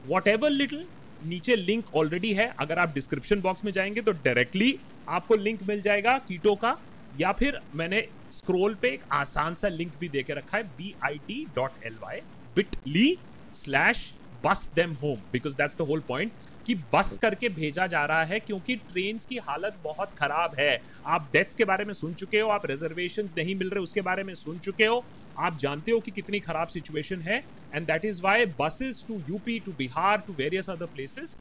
[0.07, 0.87] whatever little
[1.23, 4.79] नीचे लिंक ऑलरेडी है। अगर आप डिस्क्रिप्शन बॉक्स में जाएँगे तो डायरेक्टली
[5.09, 6.77] आपको लिंक मिल जाएगा कीटो का,
[7.21, 11.19] या फिर मैंने स्क्रोल पे एक आसान सा लिंक भी देके रखा है B I
[11.29, 12.21] T dot L Y
[12.57, 13.17] bit ly
[13.57, 14.13] slash
[14.45, 16.33] bus them home because that's the whole point
[16.67, 21.29] कि बस करके भेजा जा रहा है क्योंकि ट्रेन की हालत बहुत खराब है। आप
[21.33, 24.35] डेथ्स के बारे में सुन चुके हो, आप रिजर्वेशन नहीं मिल रहे, उसके बारे में
[24.35, 25.05] सुन चुके हो।
[25.39, 27.39] आप जानते हो कि कितनी खराब सिचुएशन है
[27.75, 31.37] and that is why buses to UP to Bihar to various other places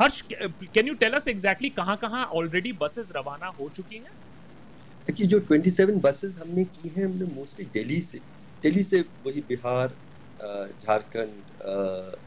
[0.00, 5.14] Harsh can you tell us exactly कहाँ कहाँ ऑलरेडी बसेस रवाना हो चुकी हैं?
[5.16, 8.18] कि जो 27 बसेस हमने की हैं, हमने मोस्टली दिल्ली से
[8.62, 9.94] दिल्ली से वही बिहार
[10.42, 11.50] झारखंड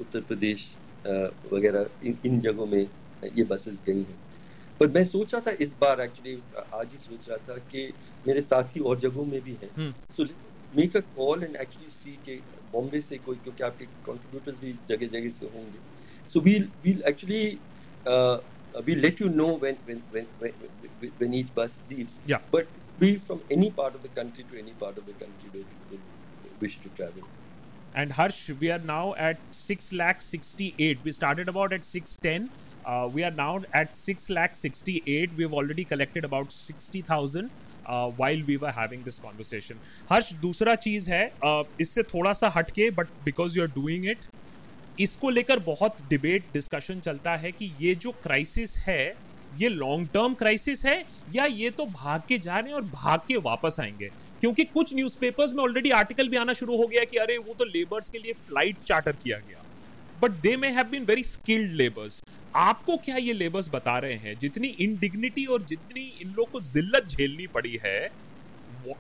[0.02, 0.66] उत्तर प्रदेश
[1.54, 2.90] वगैरह इन इन जगहों में
[3.24, 4.20] ये बसेस गई हैं।
[4.80, 6.42] पर मैं सोच रहा था इस बार एक्चुअली
[6.74, 7.94] आज ही सोच रहा था कि
[8.28, 9.72] मेरे साथी और जगहों में भी हैं।
[10.18, 10.26] So
[10.74, 12.36] make a call and actually see के
[12.74, 15.80] बॉम्बे से कोई क्योंकि आपके कंट्रीब्यूटर्स भी जगह जगह से होंगे।
[16.34, 17.44] So we'll we'll actually
[18.88, 20.54] we'll let you know when when when when,
[21.22, 22.40] when each bus leaves Yeah.
[22.52, 22.68] but
[23.00, 26.00] be from any part of the country to any part of the country where you
[26.62, 27.26] wish to travel
[27.94, 31.00] And Harsh, we are now at 6 lakh 68.
[31.04, 32.50] We started about at 610.
[32.86, 35.32] Uh, we are now at 6 lakh 68.
[35.36, 37.52] We've already collected about 60,000
[37.86, 39.78] uh, while we were having this conversation.
[40.10, 44.26] Harsh, दूसरा चीज़ है uh, इससे थोड़ा सा हटके but because you are doing it
[45.00, 49.04] इसको लेकर बहुत डिबेट डिस्कशन चलता है कि ये जो क्राइसिस है
[49.60, 51.04] ये लॉन्ग टर्म क्राइसिस है
[51.36, 54.94] या ये तो भाग के जा रहे हैं और भाग के वापस आएँगे क्योंकि कुछ
[54.96, 58.20] न्यूज़पेपर्स में ऑलरेडी आर्टिकल भी आना शुरू हो गया कि अरे वो तो लेबर्स के
[58.20, 59.64] लिए फ़्लाइट चार्टर किया गया।
[60.22, 62.22] But they may have been very skilled labours
[62.56, 64.38] आपको क्या ये लेबर्स बता रहे हैं?
[64.40, 68.12] जितनी इनडिग्निटी और जितनी इन लोग को जिल्लत झेलनी पड़ी है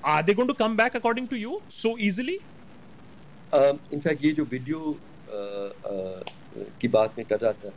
[0.06, 2.40] are they going to come back according to you so easily
[3.54, 7.70] in fact ये जो वीडियो uh, uh, की बात में कर रहा था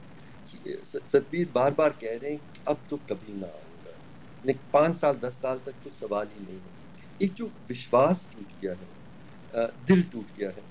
[0.52, 5.42] कि सतबीर बार बार कह रहे हैं अब तो कभी ना आऊँगा। पाँच साल दस
[5.42, 6.73] साल तक तो सवाल ही नहीं है
[7.20, 10.66] एक जो विश्वास टूट गया है दिल टूट गया है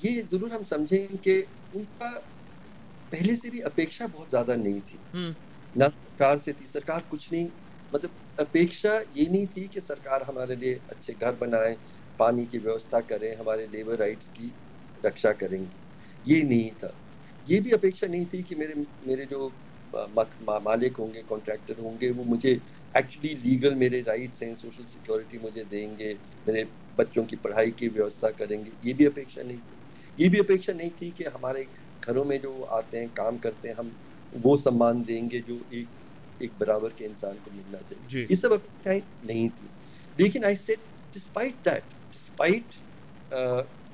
[0.00, 1.38] ये ज़रूर हम समझें कि
[1.74, 2.10] उनका
[3.12, 5.04] पहले से भी अपेक्षा बहुत ज़्यादा नहीं थी।
[5.74, 7.50] ना सरकार से थी सरकार कुछ नहीं
[7.92, 11.76] मतलब अपेक्षा ये नहीं थी कि सरकार हमारे लिए अच्छे घर बनाए
[12.18, 14.54] पानी की व्यवस्था करें हमारे लेबर राइट्स की
[15.04, 15.78] रक्षा करेंगे।
[16.24, 16.92] ये नहीं था।
[17.46, 18.74] ये भी अपेक्षा नहीं थी कि मेरे
[19.04, 19.48] मेरे जो
[19.92, 22.54] मक- मा, मालिक होंगे कॉन्ट्रैक्टर होंगे वो मुझे
[22.96, 26.12] एक्चुअली लीगल मेरे राइट्स हैं सोशल सिक्योरिटी मुझे देंगे
[26.48, 29.76] मेरे बच्चों की पढ़ाई की व्यवस्था करेंगे। ये भी अपेक्षा नहीं थी।
[30.18, 31.66] ये भी अपेक्षा नहीं थी कि हमारे
[32.04, 33.94] घरों में जो आते हैं काम करते हैं हम
[34.32, 35.88] वो सम्मान देंगे जो एक
[36.40, 39.70] एक बराबर के इंसान को मिलना चाहिए। ये सब अपेक्षाएँ नहीं थी।
[40.18, 40.78] लेकिन I said
[41.14, 42.74] despite that despite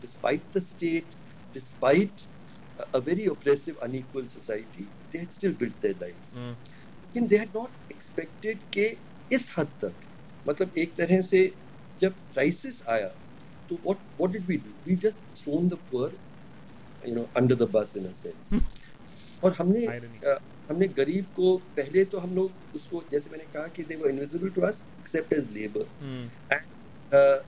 [0.02, 1.14] despite the state
[1.54, 2.26] despite
[2.96, 6.34] a very oppressive unequal society they had still built their lives.
[7.16, 8.86] लेकिन they had not expected कि
[9.32, 10.00] इस हद तक।
[10.48, 11.58] मतलब एक तरह से
[12.00, 13.08] जब क्राइसिस आया
[13.68, 14.72] तो what what did we do?
[14.88, 16.10] We just thrown the poor
[17.08, 18.64] you know under the bus in a sense.
[19.42, 19.86] और हमने.
[20.18, 20.38] अ,
[20.70, 24.52] हमने गरीब को पहले तो हम लोग उसको जैसे मैंने कहा कि they were invisible
[24.58, 25.84] to us except as labor.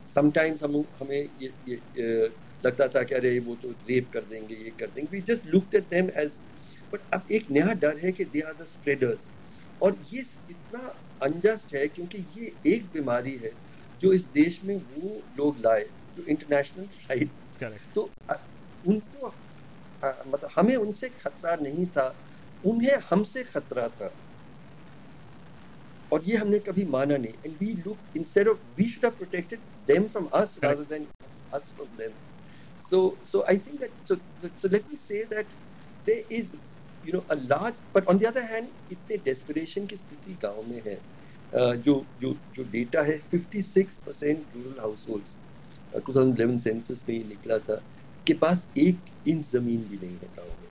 [0.06, 2.30] Sometimes हम हमें ये, ये uh,
[2.66, 5.74] लगता था कि अरे वो तो रेप कर देंगे ये कर देंगे। We just looked
[5.74, 6.42] at them as
[6.94, 9.32] but अब एक नया डर है कि दे आर द स्प्रेडर्स
[9.82, 10.80] और ये इतना
[11.22, 13.52] अनजस्ट है क्योंकि ये एक बीमारी है
[14.02, 15.84] जो इस देश में वो लोग लाए
[16.16, 17.36] जो इंटरनेशनल फ़्लाइट
[17.94, 18.02] तो
[18.84, 19.28] उनको
[20.02, 22.08] मतलब हमें उनसे खतरा नहीं था
[22.64, 24.16] उन्हें हमसे खतरा था।
[26.12, 29.64] और ये हमने कभी माना नहीं। And we look instead of we should have protected
[29.88, 31.06] them from us rather than
[31.58, 32.16] us from them.
[32.82, 32.98] So
[33.30, 34.16] so i think that so
[34.62, 35.50] so let me say that
[36.06, 36.52] there is
[37.04, 40.82] you know a large but on the other hand इतने desperation की स्थिति गाँव में
[40.86, 41.00] है।
[41.52, 45.28] जो जो जो data है 56 percent rural household
[46.06, 47.76] two thousand census में ही निकला था,
[48.26, 50.68] के पास एक इंच ज़मीन भी नहीं है गाँव में।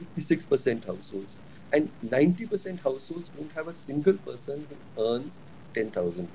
[0.00, 1.30] 56 percent household
[1.72, 2.80] and 90 percent
[3.12, 5.40] household don't have a single person who earns
[5.74, 6.28] 10000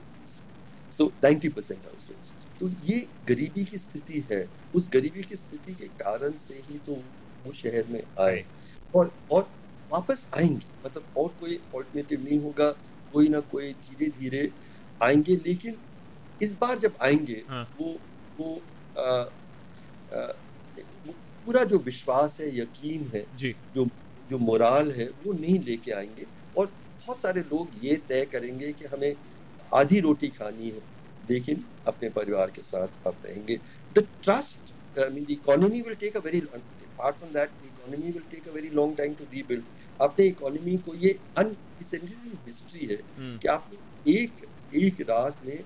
[0.94, 4.42] so 90 percent household तो ये गरीबी की स्थिति है।
[4.74, 6.96] उस गरीबी की स्थिति के कारण से ही तो
[7.46, 8.44] वो शहर में आए।
[8.94, 9.44] और और
[9.92, 12.70] वापस आएँगे मतलब और कोई ऑल्टरनेटिव नहीं होगा
[13.14, 14.52] कोई ना कोई धीरे धीरे
[15.02, 15.80] आएँगे लेकिन
[16.42, 17.64] इस बार जब आएँगे हाँ.
[17.80, 17.94] वो
[18.40, 18.56] वो
[18.96, 19.26] आ,
[20.10, 20.28] आ,
[21.06, 21.14] वो
[21.46, 23.54] पूरा जो विश्वास है यकीन है जी.
[23.76, 23.86] जो
[24.30, 28.86] जो मोराल है वो नहीं लेके आएँगे और बहुत सारे लोग ये तय करेंगे कि
[28.86, 29.16] हमें
[29.74, 30.82] आधी रोटी खानी है
[31.24, 33.60] लेकिन अपने परिवार के साथ आप रहेंगे
[33.92, 36.42] the trust I mean the economy will take a very
[36.88, 39.64] apart from that the economy will take a very long time to rebuild.
[40.02, 43.42] आपने इकोनॉमी को ये अनप्रेसिडेंटेड हिस्ट्री है hmm.
[43.42, 44.32] कि आपने एक
[44.76, 45.58] एक रात में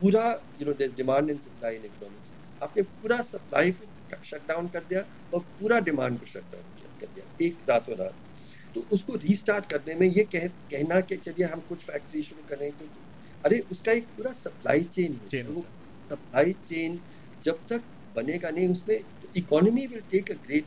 [0.00, 0.24] पूरा
[0.60, 5.04] you know demand and supply in economics आपने पूरा सप्लाई को शट डाउन कर दिया
[5.34, 8.14] और पूरा डिमांड को शट डाउन कर दिया एक रातों रात।
[8.74, 12.70] तो उसको रीस्टार्ट करने में ये कह, कहना कि चलिए हम कुछ फैक्ट्री शुरू करें
[12.78, 12.84] तो
[13.44, 15.64] अरे उसका एक पूरा सप्लाई चेन है। तो
[16.10, 17.00] सप्लाई चेन
[17.44, 17.82] जब तक
[18.16, 18.98] बनेगा नहीं उसमें
[19.38, 20.66] economy will take a great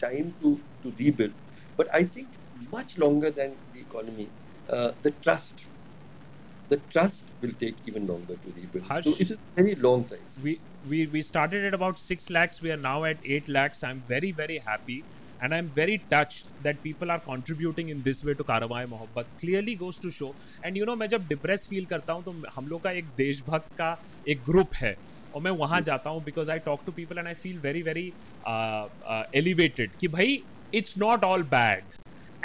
[0.00, 1.32] time to, to rebuild.
[1.76, 2.28] But I think
[2.70, 4.28] much longer than the economy,
[4.68, 5.64] uh, the trust,
[6.68, 8.84] the trust will take even longer to rebuild.
[8.86, 10.18] Harsh, so it is very long time.
[10.42, 12.62] We, we, we started at about 6 lakhs.
[12.62, 13.82] We are now at 8 lakhs.
[13.82, 15.04] I'm very, very happy.
[15.40, 19.26] And I'm very touched that people are contributing in this way to Karawai Mohabbat.
[19.40, 20.34] Clearly goes to show.
[20.62, 23.74] And you know, मैं जब depress feel करता हूँ तो हम लोग का एक देशभक्त
[23.78, 23.90] का
[24.28, 24.96] एक ग्रुप है
[25.35, 28.11] और मैं वहाँ जाता हूँ because I talk to people and I feel very very
[29.39, 30.41] elevated कि भाई
[30.75, 31.83] it's not all bad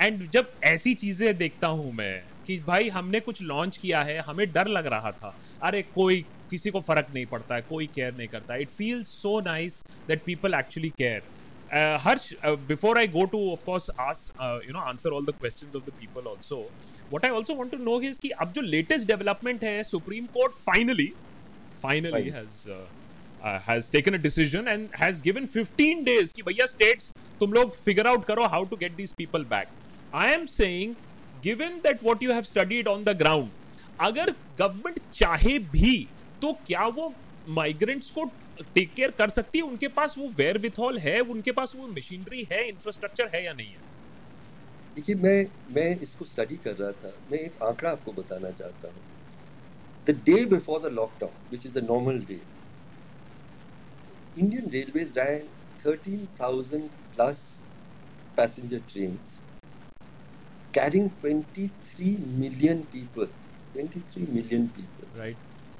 [0.00, 4.46] and जब ऐसी चीज़ें देखता हूँ मैं कि भाई, हमने कुछ लॉन्च किया है, हमें
[4.52, 8.28] डर लग रहा था। अरे, कोई किसी को फ़र्क नहीं पड़ता है, कोई केयर नहीं
[8.28, 11.22] करता it feels so nice that people actually care
[12.00, 15.84] Harsh before I go to of course as you know answer all the questions of
[15.84, 16.56] the people also
[17.10, 20.52] what I also want to know is कि अब जो latest development है supreme court
[20.56, 21.12] finally
[21.84, 22.32] finally Fine.
[22.32, 22.78] has uh,
[23.42, 27.76] uh, has taken a decision and has given 15 days कि भैया states तुम लोग
[27.78, 29.74] figure out करो how to get these people back.
[30.14, 30.96] I am saying
[31.42, 33.50] given that what you have studied on the ground
[34.00, 35.96] अगर government चाहे भी
[36.42, 37.12] तो क्या वो
[37.56, 38.24] माइग्रेंट्स को
[38.74, 42.46] टेक केयर कर सकती है उनके पास वो वेयर विथॉल है उनके पास वो मशीनरी
[42.52, 43.92] है इंफ्रास्ट्रक्चर है या नहीं है
[44.94, 45.38] देखिए मैं
[45.74, 49.13] मैं इसको स्टडी कर रहा था मैं एक आंकड़ा आपको बताना चाहता हूँ
[50.05, 52.45] the day before the lockdown, which is a normal day,
[54.35, 55.49] Indian Railways ran
[55.83, 57.61] 13,000 plus
[58.35, 59.41] passenger trains
[60.73, 63.27] carrying 23 million people.
[63.73, 65.05] 23 million people.
[65.15, 65.37] Right.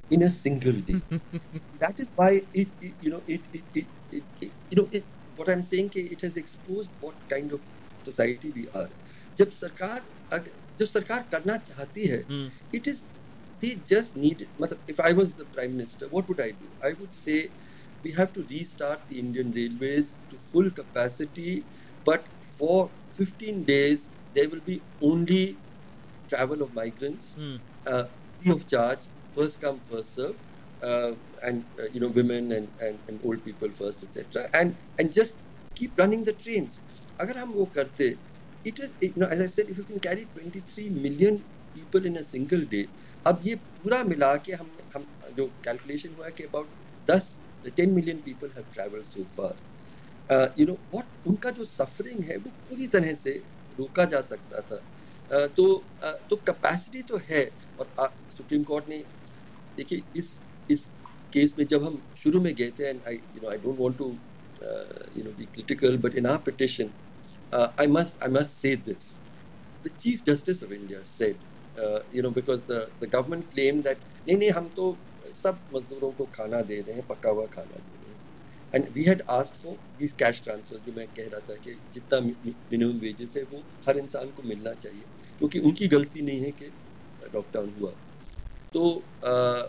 [0.10, 1.02] In a single day.
[1.80, 5.08] that is why it, it you know, it, it, it, it, it you know, it,
[5.36, 7.62] what I'm saying कि it has exposed what kind of
[8.06, 8.90] society we are.
[9.38, 10.06] जब सरकार
[10.80, 12.50] जब सरकार करना चाहती है, hmm.
[12.74, 12.88] it
[13.64, 14.48] is they just need
[14.88, 16.70] if I was the prime minister, what would I do?
[16.84, 17.52] I would say
[18.04, 21.68] we have to restart the Indian railways to full capacity,
[22.06, 25.62] but for 15 days there will be only
[26.30, 27.62] travel of migrants, mm.
[27.86, 28.04] uh,
[28.42, 30.36] free of charge, first come first serve,
[30.82, 31.14] uh,
[31.44, 34.48] and uh, you know women and, and, and old people first, etc.
[34.54, 35.36] And and just
[35.76, 36.82] keep running the trains.
[37.22, 38.20] अगर हम वो करते,
[38.66, 41.44] it is you know as I said, if you can carry 23 million
[41.75, 42.85] people in a single day,
[43.27, 45.07] अब ये पूरा मिला के हम हम
[45.37, 46.71] जो कैलकुलेशन हुआ है कि अबाउट
[47.09, 47.31] दस
[47.77, 52.51] ten million people have travel so far you know what उनका जो सफरिंग है वो
[52.69, 53.31] पूरी तरह से
[53.79, 54.85] रोका जा सकता था।
[55.31, 55.65] Uh, तो
[56.05, 57.43] uh, तो कैपेसिटी तो है
[57.79, 57.93] और
[58.37, 58.99] सुप्रीम कोर्ट ने
[59.77, 60.29] देखिए इस
[60.71, 60.85] इस
[61.33, 63.97] केस में जब हम शुरू में गए थे and I you know I don't want
[63.99, 64.09] to
[65.17, 66.93] you know be critical but in our petition
[67.53, 69.09] I must I must say this
[69.87, 71.43] the chief justice of India said
[72.15, 75.03] you know because the government claim that नहीं नहीं हम तो
[75.35, 78.21] सब मजदूरों को खाना दे रहे हैं पका हुआ खाना दे रहे हैं
[78.75, 82.21] and we had ask for this cash transfer जो मैं कह रहा था कि जितना
[82.21, 85.05] मिनिमम वेजेस है वो हर इंसान को मिलना चाहिए
[85.39, 86.73] क्योंकि उनकी गलती नहीं है कि
[87.35, 87.93] लॉकडाउन हुआ
[88.75, 89.63] तो आ,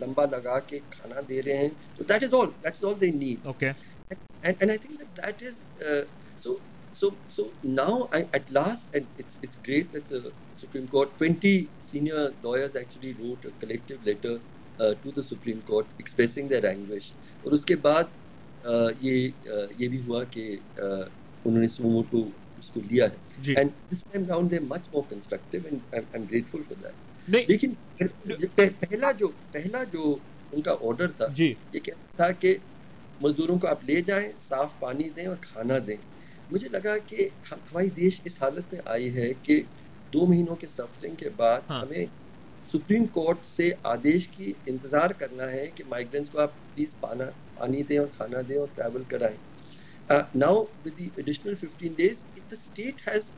[0.02, 3.48] लंबा लगा के खाना दे रहे हैं तो that is all that's all they need
[3.48, 3.74] okay
[4.44, 6.04] and and I think that that is uh,
[6.38, 6.62] so
[6.92, 11.72] so so now I, at last and it's it's great that the Supreme Court 20
[11.95, 14.35] senior lawyers actually wrote a collective letter
[14.79, 17.11] uh, to the Supreme Court expressing their anguish.
[17.45, 18.13] और उसके बाद
[18.65, 20.47] uh, ये uh, ये भी हुआ कि
[20.85, 21.05] uh,
[21.47, 22.23] उन्होंने suo motu
[22.59, 23.19] उसको लिया है।
[23.59, 26.95] And this time round they much more constructive and I am grateful for that
[27.51, 32.59] लेकिन पह- पहला जो पहला जो उनका ऑर्डर था जी। ये कहता था कि
[33.23, 35.99] मजदूरों को आप ले जाएँ साफ़ पानी दें और खाना दें।
[36.53, 37.17] मुझे लगा कि
[37.51, 39.57] हम हमारी देश इस हालत में आई है कि
[40.15, 42.11] दो महीनों के सफरिंग के बाद हाँ। हमें
[42.73, 47.25] सुप्रीम कोर्ट से आदेश की इंतज़ार करना है कि माइग्रेंट्स को आप प्लीज़ पाना
[47.57, 49.39] पानी दें और खाना दें और ट्रैवल कराएँ
[50.37, 52.23] now with the additional 15 days
[52.53, 53.31] the state has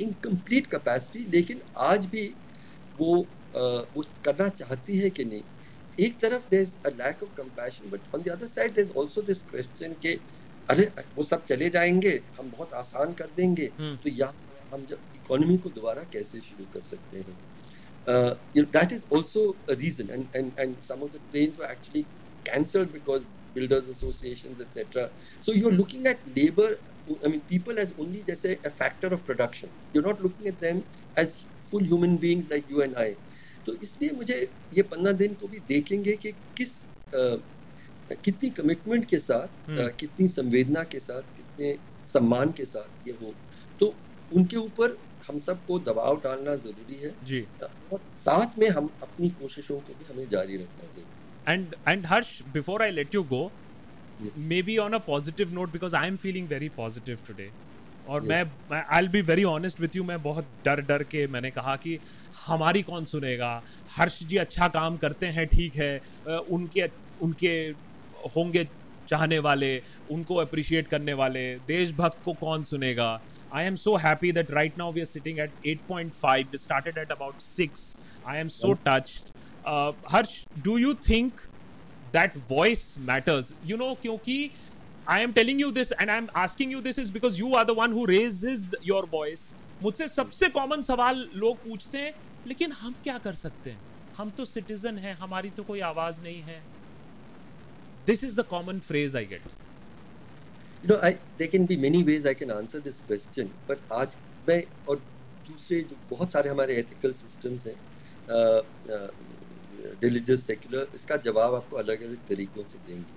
[0.00, 2.26] incomplete capacity लेकिन आज भी
[2.98, 3.12] वो
[3.54, 5.42] uh, वो करना चाहती है कि नहीं
[5.98, 8.92] एक तरफ़ there is a lack of compassion but on the other side there is
[8.98, 10.14] also this question के
[10.68, 14.32] अरे वो सब चले जाएँगे हम बहुत आसान कर देंगे हम्म। तो या
[14.72, 17.38] हम जब इकोनॉमी को दोबारा कैसे शुरू कर सकते हैं?
[18.64, 21.08] That is also reason and and some
[22.92, 23.22] because
[23.54, 25.06] builders association etcetera
[25.46, 26.72] so you are looking at labour
[27.10, 30.82] I mean people as only जैसे a factor of production you not looking at them
[31.18, 31.28] as
[31.70, 33.14] full human beings like you and I
[33.66, 36.80] तो इसलिए मुझे ये पंद्रह दिन को भी देखेंगे कि किस
[37.14, 37.38] uh,
[38.24, 39.74] कितनी कमिटमेंट के साथ hmm.
[39.74, 41.76] uh, हम्म। कितनी संवेदना के साथ कितने
[42.12, 43.34] सम्मान के साथ ये हो।
[43.80, 43.94] तो
[44.30, 44.96] उनके ऊपर
[45.28, 47.46] हम सबको दबाव डालना ज़रूरी है। जी।
[47.92, 51.10] और साथ में हम अपनी कोशिशों को भी हमें जारी रखना चाहिए
[51.46, 53.42] and and harsh before i let you go
[54.18, 54.50] Yes.
[54.52, 57.52] maybe on a positive note because i am feeling very positive today.
[58.06, 58.32] और Yes.
[58.32, 58.42] मैं
[58.98, 61.98] I'll be very honest with you मैं बहुत डर डर के मैंने कहा कि
[62.46, 63.52] हमारी कौन सुनेगा?
[63.90, 65.90] हर्ष जी अच्छा काम करते हैं ठीक है।
[66.50, 66.86] उनके
[67.20, 67.54] उनके
[68.36, 68.64] होंगे
[69.08, 69.70] चाहने वाले
[70.10, 73.10] उनको अप्रिशिएट करने वाले देशभक्त को कौन सुनेगा?
[73.53, 77.45] I am so happy that right now we are sitting at 8.5 started at about
[77.47, 77.85] 6
[78.33, 79.31] i am so touched
[79.71, 80.35] uh, harsh
[80.67, 81.41] do you think
[82.17, 84.37] that voice matters you know क्योंकि
[85.11, 87.63] I am telling you this and I am asking you this is because you are
[87.69, 89.45] the one who raises the- your voice
[89.83, 92.13] मुझसे सबसे common सवाल लोग पूछते हैं
[92.47, 93.79] लेकिन हम क्या कर सकते हैं
[94.17, 96.61] हम तो सिटीजन हैं हमारी तो कोई आवाज नहीं है
[98.07, 99.41] this is the common phrase I get
[100.82, 104.16] you know I there can be many ways I can answer this question but आज
[104.46, 104.96] मैं और
[105.46, 107.76] दूसरे जो बहुत सारे हमारे ethical systems हैं
[110.02, 113.14] रिलीजियस सेक्युलर इसका जवाब आपको अलग अलग तरीकों से देंगे।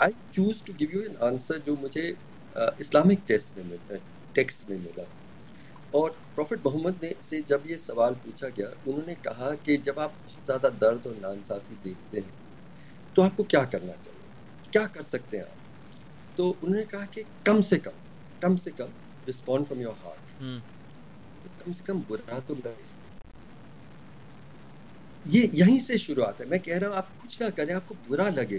[0.00, 2.06] I choose to give you an answer जो मुझे
[2.80, 3.98] इस्लामिक टेस्ट में मिला
[4.34, 5.04] टेक्स्ट में मिला।
[5.92, 10.18] और प्रॉफिट मोहम्मद ने से जब ये सवाल पूछा गया उन्होंने कहा कि जब आप
[10.22, 12.34] बहुत ज़्यादा दर्द और नाइंसाफ़ी देखते हैं
[13.16, 14.28] तो आपको क्या करना चाहिए?
[14.72, 15.58] क्या कर सकते हैं आप?
[16.38, 17.98] तो उन्होंने कहा कि कम से कम
[18.42, 18.92] कम से कम
[19.26, 20.32] रिस्पॉन्ड फ्रॉम योर हार्ट
[21.60, 22.86] कम से कम बुरा तो लगे
[25.24, 28.28] ये यहीं से शुरुआत है। मैं कह रहा हूँ आप कुछ ना करें आपको बुरा
[28.30, 28.58] लगे।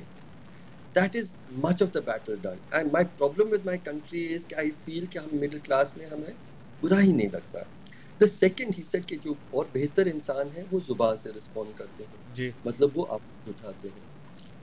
[0.95, 1.35] That is
[1.65, 5.19] much of the battle done and my problem with my country is I feel कि
[5.19, 6.33] हम मिडिल क्लास में हमें
[6.81, 7.63] बुरा ही नहीं लगता।
[8.21, 12.03] द सेकेंड ही सेट के जो और बेहतर इंसान है वो ज़ुबान से रिस्पॉन्ड करते
[12.05, 14.07] हैं। जी। मतलब वो आवाज़ उठाते हैं।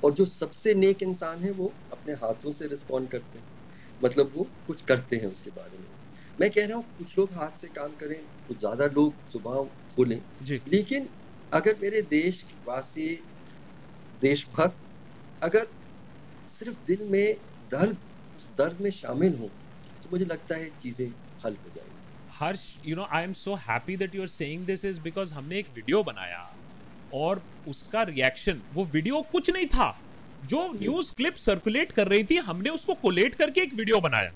[0.03, 3.47] और जो सबसे नेक इंसान है वो अपने हाथों से रिस्पॉन्ड करते हैं।
[4.01, 5.89] मतलब वो कुछ करते हैं उसके बारे में।
[6.39, 9.65] मैं कह रहा हूँ कुछ लोग हाथ से काम करें कुछ ज़्यादा लोग सुबह
[9.97, 10.21] खोलें।
[10.67, 11.09] लेकिन
[11.53, 13.09] अगर मेरे देश देशवासी
[14.23, 14.79] देशभक्त
[15.43, 15.67] अगर
[16.49, 17.37] सिर्फ़ दिल में
[17.71, 19.49] दर्द उस दर्द में शामिल हो
[20.05, 21.09] तो मुझे लगता है चीज़ें
[21.45, 24.85] हल हो जाएँगी। Harsh you know I am so happy that you are saying this
[24.85, 26.43] is because हमने एक वीडियो बनाया।
[27.15, 29.97] और उसका रिएक्शन वो वीडियो कुछ नहीं था।
[30.45, 34.33] जो न्यूज़ क्लिप सर्कुलेट कर रही थी, हमने उसको कोलेट करके एक वीडियो बनाया।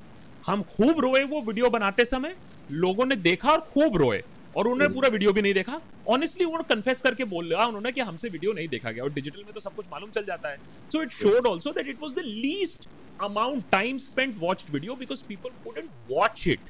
[0.47, 2.37] हम खूब रोए वो वीडियो बनाते समय।
[2.71, 4.23] लोगों ने देखा और खूब रोए।
[4.57, 8.01] और उन्होंने पूरा वीडियो भी नहीं देखा। ऑनेस्टली उन्होंने कन्फेस करके बोल रहा उन्होंने कि
[8.01, 10.57] हमसे वीडियो नहीं देखा गया। और डिजिटल में तो सब कुछ मालूम चल जाता है।
[10.93, 12.89] So it showed also that it was the least
[13.21, 16.61] amount time spent watched video because people couldn't watch it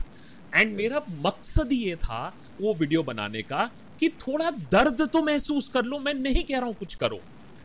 [0.54, 3.70] and मेरा मकसद ये था वो वीडियो बनाने का
[4.00, 7.20] कि थोड़ा दर्द तो महसूस कर लो, मैं नहीं कह रहा हूँ कुछ करो।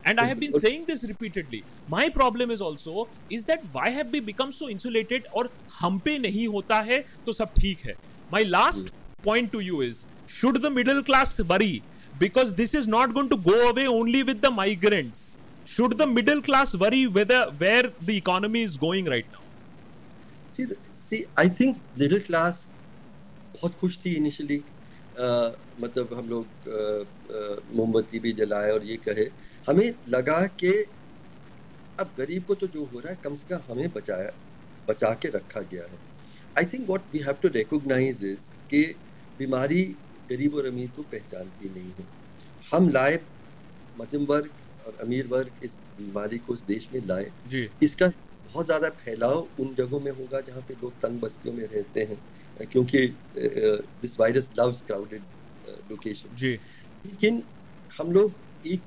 [0.08, 4.08] And I have been saying this repeatedly my problem is also is that why have
[4.12, 7.96] be become so insulated और हम पे नहीं होता है तो सब ठीक है।
[8.34, 8.94] My last
[9.26, 10.04] point to you is
[10.40, 11.82] should the middle class worry
[12.20, 15.30] because this is not going to go away only with the migrants
[15.76, 20.66] should the middle class worry whether where the economy is going right now
[21.10, 22.70] see I think middle class
[23.54, 24.62] बहुत खुश थी initially
[25.18, 26.52] initially मतलब हम लोग
[27.76, 29.26] मोमबत्ती भी जलाए और ये कहे
[29.68, 30.72] हमें लगा कि
[32.00, 34.30] अब गरीब को तो जो हो रहा है कम से कम हमें बचाया
[34.88, 36.00] बचा के रखा गया है।
[36.56, 38.84] I think what we have to recognise is कि
[39.40, 39.84] बीमारी
[40.30, 42.08] गरीब और अमीर को पहचानती नहीं है।
[42.72, 43.20] हम लाए
[43.96, 44.52] मध्यम वर्ग
[44.86, 47.32] और अमीर वर्ग इस बीमारी को इस देश में लाए।
[47.84, 48.08] इसका
[48.46, 52.22] बहुत ज़्यादा फैलाव उन जगहों में होगा जहाँ पे लोग तंग बस्तियों में रहते हैं।
[52.66, 53.06] क्योंकि
[53.38, 55.26] this virus loves crowded
[55.92, 56.54] location जी।
[57.06, 57.44] लेकिन
[57.92, 58.86] हम लोग एक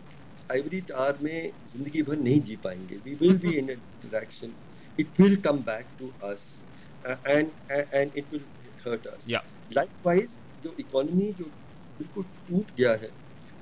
[0.49, 4.55] आइवरी टार में ज़िंदगी भर नहीं जी पाएँगे। We will be in interaction
[4.99, 6.47] it will come back to us
[7.05, 8.47] and and it will
[8.87, 9.27] hurt us
[9.71, 11.45] likewise जो इकोनॉमी जो
[12.01, 13.13] बिल्कुल टूट गया है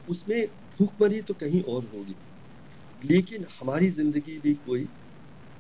[0.09, 0.47] उसमें
[0.79, 2.19] भूखमरी तो कहीं और होगी।
[3.03, 4.85] लेकिन हमारी ज़िंदगी भी कोई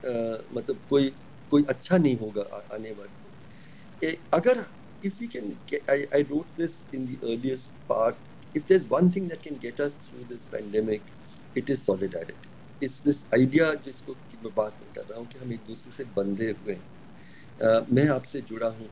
[0.02, 0.12] आ,
[0.52, 1.10] मतलब कोई
[1.52, 2.42] कोई अच्छा नहीं होगा
[2.74, 3.21] आने वाले।
[4.02, 4.64] अगर
[5.02, 8.18] if we can get, I, I wrote this in the earliest part
[8.54, 11.02] if there's one thing that can get us through this pandemic
[11.56, 12.50] it is solidarity.
[12.82, 14.12] इस दिस आइडिया जिसको
[14.44, 18.06] मैं बात में कर रहा हूँ कि हम एक दूसरे से बंधे हुए हैं। मैं
[18.08, 18.88] आपसे जुड़ा हूँ।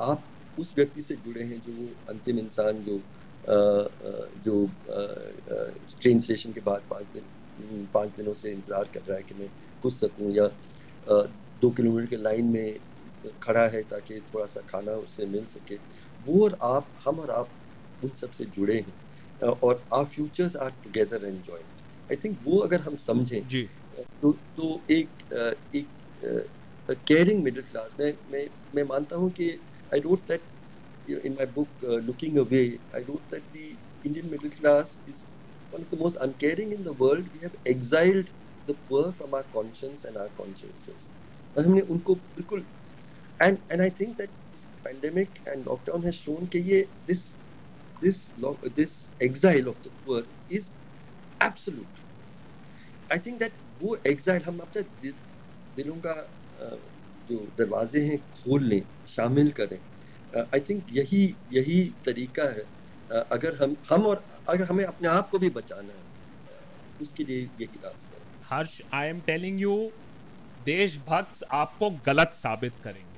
[0.00, 0.24] आप
[0.58, 2.98] उस व्यक्ति से जुड़े हैं जो वो अंतिम इंसान जो
[4.46, 4.54] जो
[6.00, 9.50] ट्रेन स्टेशन के बाद पाँच दिन पाँच दिनों से इंतज़ार कर रहा है कि मैं
[9.82, 10.46] घुस सकूँ या
[11.62, 12.78] दो किलोमीटर के लाइन में
[13.42, 15.76] खड़ा है ताकि थोड़ा सा खाना उससे मिल सके।
[16.20, 17.52] वो और आप हम और आप
[18.02, 22.80] उन सबसे जुड़े हैं और our futures are together and joint I think वो अगर
[22.80, 23.68] हम समझें जी.
[24.22, 25.22] तो तो एक
[25.74, 25.90] एक
[26.88, 29.50] केयरिंग मिडिल क्लास मैं मैं मैं मानता हूँ कि
[29.92, 30.46] I don't that
[31.06, 32.62] in my book looking away
[32.96, 33.56] I wrote that the
[34.04, 35.24] Indian middle class is
[35.72, 38.30] one of the most uncaring in the world we have exiled
[38.68, 41.10] the poor from our conscious and our conscious
[41.56, 42.66] हमने उनको बिल्कुल
[43.44, 44.32] and and I think that
[44.86, 46.80] pandemic and lockdown has shown कि ये
[47.10, 47.22] this
[48.02, 48.20] this
[48.80, 48.94] this
[49.28, 50.22] exile of the poor
[50.58, 50.70] is
[51.40, 52.02] absolute.
[53.10, 54.82] I think that वो exile हम अपने
[55.76, 56.14] दिलों का
[57.28, 59.78] जो दरवाजे हैं खोल लें, शामिल करें।
[60.32, 62.64] आई थिंक यही यही तरीका है।
[63.10, 66.04] अगर हम हम और, अगर हमें अपने आप को भी बचाना है,
[67.00, 69.74] उसके लिए यही रास्ता है Harsh I am telling you
[70.60, 73.11] देशभक्त आपको गलत साबित करेंगे।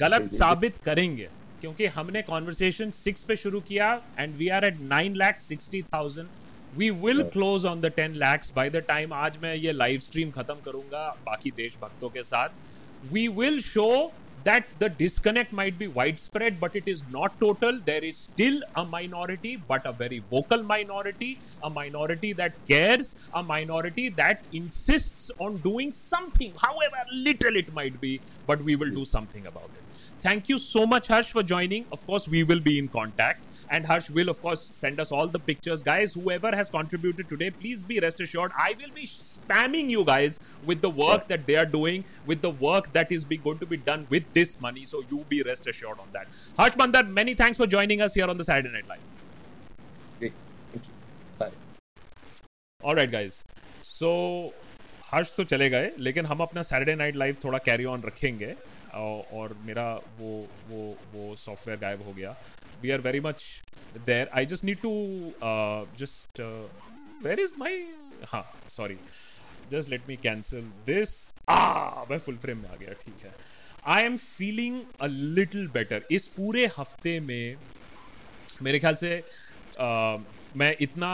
[0.00, 1.28] गलत साबित करेंगे
[1.60, 6.28] क्योंकि हमने कॉन्वर्सेशन सिक्स पे शुरू किया and we are at nine lakh sixty thousand
[6.78, 10.30] we will close on the ten lakhs by the time आज मैं ये लाइव स्ट्रीम
[10.30, 13.92] खत्म करूँगा बाकी देशभक्तों के साथ we will show
[14.44, 17.78] that the disconnect might be widespread, but it is not total.
[17.80, 23.42] There is still a minority, but a very vocal minority, a minority that cares, a
[23.42, 29.04] minority that insists on doing something, however little it might be, but we will do
[29.04, 29.81] something about it.
[30.21, 31.85] Thank you so much, Harsh, for joining.
[31.91, 33.41] Of course, we will be in contact.
[33.69, 35.83] And Harsh will, of course, send us all the pictures.
[35.83, 38.51] Guys, whoever has contributed today, please be rest assured.
[38.57, 42.51] I will be spamming you guys with the work that they are doing, with the
[42.51, 44.85] work that is be, going to be done with this money.
[44.85, 46.27] So you be rest assured on that.
[46.57, 48.99] Harsh Mandar, many thanks for joining us here on the Saturday Night Live.
[50.19, 50.33] Great.
[50.71, 50.93] Thank you.
[51.37, 51.51] Bye.
[52.83, 53.43] All right, guys.
[53.81, 54.53] So
[55.11, 58.55] Harsh तो चले गए लेकिन हम अपना Saturday night live थोड़ा carry on रखेंगे
[58.94, 59.84] और मेरा
[60.18, 60.30] वो
[60.68, 60.80] वो
[61.12, 62.36] वो सॉफ्टवेयर गायब हो गया।
[62.82, 63.62] We are very much
[64.50, 64.90] just need to
[65.46, 66.66] uh, just uh,
[67.22, 67.72] where is my
[68.28, 68.44] हाँ
[69.70, 71.12] just let me cancel this.
[71.48, 73.32] Ah मैं full frame में आ गया ठीक है।
[73.86, 77.56] I am feeling a little better इस पूरे हफ़्ते में
[78.62, 80.20] मेरे ख्याल से uh,
[80.56, 81.12] मैं इतना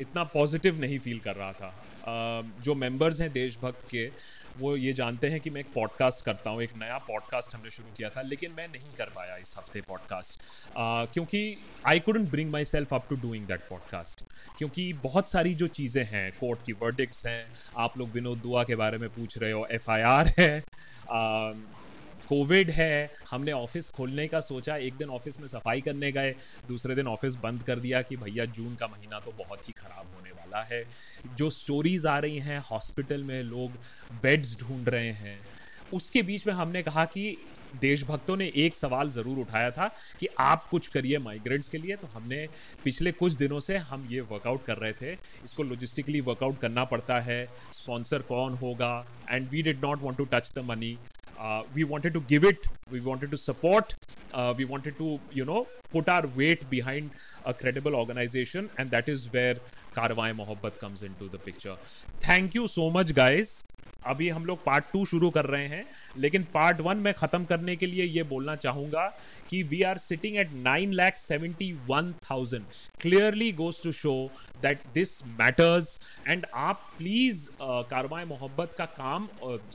[0.00, 4.10] इतना पॉजिटिव नहीं फील कर रहा था। Uh, जो मेंबर्स हैं देशभक्त के
[4.60, 7.88] वो ये जानते हैं कि मैं एक पॉडकास्ट करता हूँ, एक नया पॉडकास्ट हमने शुरू
[7.96, 10.40] किया था, लेकिन मैं नहीं कर पाया इस हफ़्ते पॉडकास्ट
[11.12, 11.56] क्योंकि
[11.86, 14.24] I couldn't bring myself up to doing that podcast
[14.58, 17.44] क्योंकि बहुत सारी जो चीज़ें हैं कोर्ट की वर्डिक्स हैं,
[17.76, 20.62] आप लोग विनोद दुआ के बारे में पूछ रहे हो एफआईआर है
[22.30, 26.34] कोविड है, हमने ऑफ़िस खोलने का सोचा, एक दिन ऑफ़िस में सफ़ाई करने गए,
[26.68, 30.14] दूसरे दिन ऑफ़िस बंद कर दिया कि भैया जून का महीना तो बहुत ही ख़राब
[30.14, 30.84] होने वाला है।
[31.36, 33.72] जो स्टोरीज आ रही हैं हॉस्पिटल में, लोग
[34.22, 35.38] बेड्स ढूंढ रहे हैं,
[35.92, 37.36] उसके बीच में हमने कहा कि
[37.80, 39.86] देशभक्तों ने एक सवाल ज़रूर उठाया था
[40.20, 42.46] कि आप कुछ करिए माइग्रेंट्स के लिए तो हमने
[42.84, 45.12] पिछले कुछ दिनों से हम ये वर्कआउट कर रहे थे।
[45.44, 50.24] इसको लॉजिस्टिकली वर्कआउट करना पड़ता है स्पॉन्सर कौन होगा and we did not want to
[50.26, 50.96] touch the money
[51.40, 53.94] uh, we wanted to give it we wanted to support
[54.34, 57.10] uh, we wanted to you know put our weight behind
[57.46, 59.56] a credible organization and that is where
[59.94, 61.76] Karwai Mohabbat comes into the picture.
[62.20, 63.58] Thank you so much, guys.
[64.06, 65.84] अभी हम लोग part two शुरू कर रहे हैं
[66.18, 69.04] लेकिन part one में ख़त्म करने के लिए ये बोलना चाहूँगा
[69.50, 72.64] कि we are sitting at nine lakh seventy one thousand
[73.00, 74.14] clearly goes to show
[74.62, 75.98] that this matters
[76.28, 79.28] and आप प्लीज़ कारवाए मोहब्बत का काम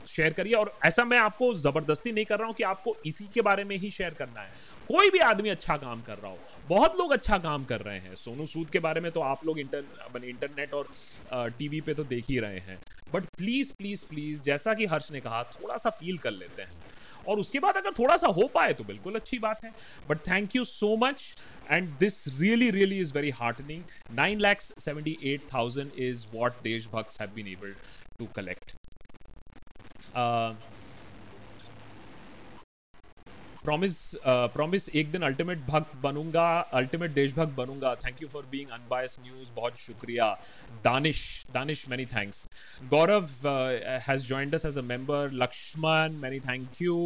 [0.07, 3.27] शेयर uh, करिए। और ऐसा मैं आपको ज़बरदस्ती नहीं कर रहा हूँ कि आपको इसी
[3.33, 4.53] के बारे में ही शेयर करना है।
[4.87, 8.15] कोई भी आदमी अच्छा काम कर रहा हो बहुत लोग अच्छा काम कर रहे हैं।
[8.15, 10.89] सोनू सूद के बारे में तो आप लोग इंटर इंटरनेट और
[11.59, 12.79] टीवी पे तो देख ही रहे हैं।
[13.13, 16.71] बट प्लीज़ प्लीज़ प्लीज़ जैसा कि हर्ष ने कहा थोड़ा सा फील कर लेते हैं।
[17.27, 19.71] और उसके बाद अगर थोड़ा सा हो पाए तो बिल्कुल अच्छी बात है।
[20.09, 21.33] But thank you so much
[21.71, 23.83] and this really really is very heartening
[24.15, 27.75] nine lakhs seventy eight thousand is what देशभक्त have been able
[28.19, 28.75] to collect
[33.64, 33.94] promise
[34.24, 36.44] promise uh, एक दिन अल्टीमेट भक्त बनूंगा
[36.78, 40.28] अल्टीमेट देशभक्त बनूंगा thank you for being unbiased news बहुत शुक्रिया
[40.84, 41.20] Danish
[41.54, 42.46] Danish many thanks
[42.90, 43.28] Gaurav
[44.08, 46.98] has joined us as a member Lakshman many thank you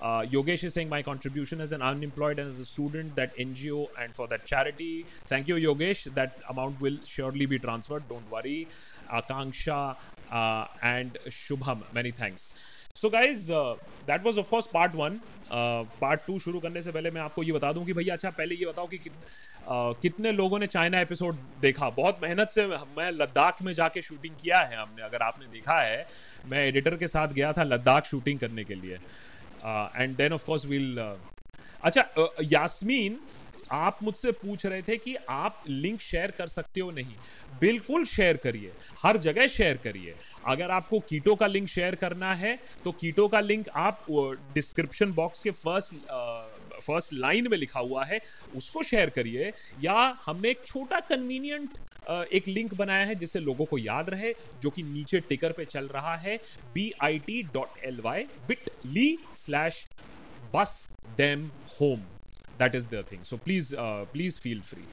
[0.00, 3.88] Uh, Yogesh is saying my contribution as an unemployed and as a student, that NGO
[3.98, 5.06] and for that charity.
[5.26, 6.12] Thank you, Yogesh.
[6.14, 8.08] That amount will surely be transferred.
[8.08, 8.68] Don't worry.
[9.10, 9.96] Akanksha
[10.30, 12.58] uh, and Shubham, many thanks.
[13.01, 13.47] So guys
[14.07, 15.19] that was of course part one
[16.01, 18.55] part two शुरू करने से पहले मैं आपको ये बता दूँ कि भैया अच्छा पहले
[18.55, 21.89] ये बताओ कि कित, uh, कितने लोगों ने चाइना एपिसोड देखा?
[21.89, 26.07] बहुत मेहनत से मैं लद्दाख में जाके शूटिंग किया है हमने अगर आपने देखा है।
[26.45, 28.99] मैं एडिटर के साथ गया था लद्दाख शूटिंग करने के लिए।
[29.95, 30.99] And then of course will
[31.83, 32.05] अच्छा
[32.43, 33.40] यास्मीन uh,
[33.71, 37.15] आप मुझसे पूछ रहे थे कि आप लिंक शेयर कर सकते हो नहीं।
[37.61, 38.71] बिल्कुल शेयर करिए।
[39.03, 40.15] हर जगह शेयर करिए।
[40.47, 44.05] अगर आपको कीटो का लिंक शेयर करना है तो कीटो का लिंक आप
[44.53, 45.95] डिस्क्रिप्शन बॉक्स के फ़र्स्ट
[46.81, 48.19] फ़र्स्ट लाइन में लिखा हुआ है,
[48.55, 49.51] उसको शेयर करिए।
[49.81, 51.77] या हमने एक छोटा कन्वीनियंट
[52.33, 55.87] एक लिंक बनाया है, जिससे लोगों को याद रहे, जो कि नीचे टिकर पे चल
[55.87, 56.37] रहा है
[56.73, 59.85] B I T dot L Y bit ly slash
[60.55, 61.45] बस dam
[61.79, 62.01] home
[62.61, 64.89] that is the thing so please uh, please feel free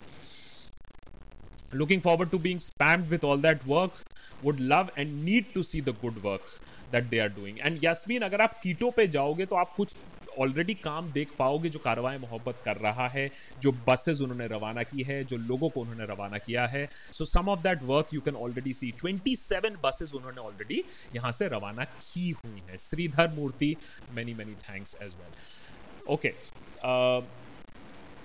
[1.73, 4.05] looking forward to being spammed with all that work
[4.43, 6.53] would love and need to see the good work
[6.93, 9.95] that they are doing and yasmin अगर आप कीटो पे जाओगे तो आप कुछ
[10.41, 13.31] already काम देख पाओगे जो कार्रवाई मोहब्बत कर रहा है
[13.63, 16.89] जो बसेस उन्होंने रवाना की है जो लोगों को उन्होंने रवाना किया है
[17.19, 20.83] so some of that work you can already see 27 buses उन्होंने ऑलरेडी
[21.15, 23.77] यहाँ से रवाना की हुई है Shridhar Murthy
[24.15, 26.33] many many thanks as well okay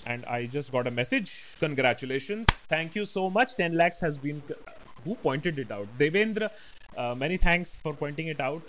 [0.07, 1.43] and I just got a message.
[1.61, 2.47] Congratulations.
[2.75, 3.55] Thank you so much.
[3.55, 4.43] 10 lakhs has been.
[5.05, 5.87] Who pointed it out?
[5.99, 6.51] Devendra,
[6.97, 8.63] uh, many thanks for pointing it out.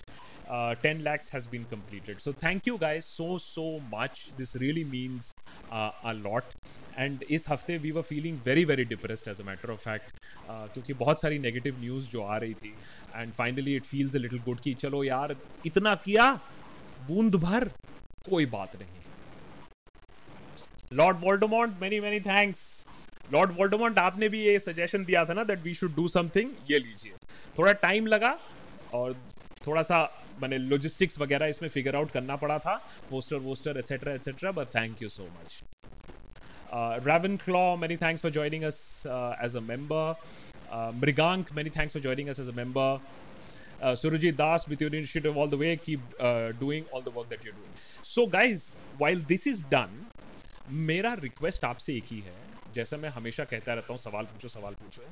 [0.48, 2.22] Uh, 10 lakhs has been completed.
[2.22, 4.30] So thank you guys so, so much.
[4.38, 5.34] This really means
[5.72, 6.56] uh, a lot.
[7.00, 10.18] And इस हफ्ते we were feeling very very depressed as a matter of fact
[10.50, 12.74] क्योंकि बहुत सारी negative news जो आ रही थी
[13.16, 16.32] and finally it feels a little good कि चलो यार इतना किया
[17.08, 17.70] बूंद भर
[18.30, 19.00] कोई बात नहीं
[20.95, 22.61] Lord Voldemort many many thanks
[23.33, 26.79] Lord Voldemort आपने भी ये सजेशन दिया था ना that we should do something ये
[26.79, 27.13] लीजिए।
[27.59, 28.37] थोड़ा टाइम लगा
[28.95, 29.17] और
[29.67, 29.99] थोड़ा सा
[30.43, 32.75] मैंने लॉजिस्टिक्स वगैरह इसमें फिगर आउट करना पड़ा था
[33.11, 35.63] poster वोस्टर etcetera etcetera but thank you so much
[37.45, 38.81] Ravenclaw many thanks for joining us
[39.45, 40.15] as a member
[41.03, 45.51] Mrigank many thanks for joining us as a member Surajit Das with your initiative all
[45.51, 46.17] the way keep
[46.61, 48.69] doing all the work that you doing so guys
[49.01, 50.03] while this is done
[50.69, 52.35] मेरा request आपसे एक ही है,
[52.75, 55.03] जैसा मैं हमेशा कहता रहता हूँ, सवाल पूछो सवाल पूछो।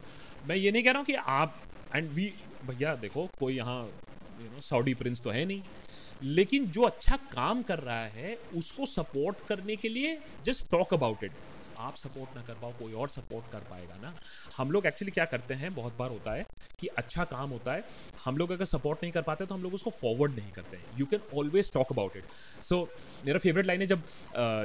[0.48, 1.60] मैं ये नहीं कह रहा हूँ कि आप
[1.96, 2.32] एंड वी
[2.64, 3.80] भैया देखो, कोई यहाँ
[4.40, 5.62] यू नो सऊडी प्रिंस तो है नहीं।
[6.24, 11.24] लेकिन जो अच्छा काम कर रहा है, उसको सपोर्ट करने के लिए जस्ट टॉक अबाउट
[11.24, 11.32] इट
[11.78, 14.14] आप सपोर्ट ना कर पाओ, कोई और सपोर्ट कर पाएगा ना।
[14.56, 16.46] हम लोग एक्चुअली क्या करते हैं, बहुत बार होता है
[16.80, 17.84] कि अच्छा काम होता है,
[18.24, 20.98] हम लोग अगर सपोर्ट नहीं कर पाते तो हम लोग उसको फॉरवर्ड नहीं करते हैं।
[20.98, 22.24] You can always talk about it
[22.64, 22.82] so
[23.26, 24.02] मेरा फेवरेट लाइन है जब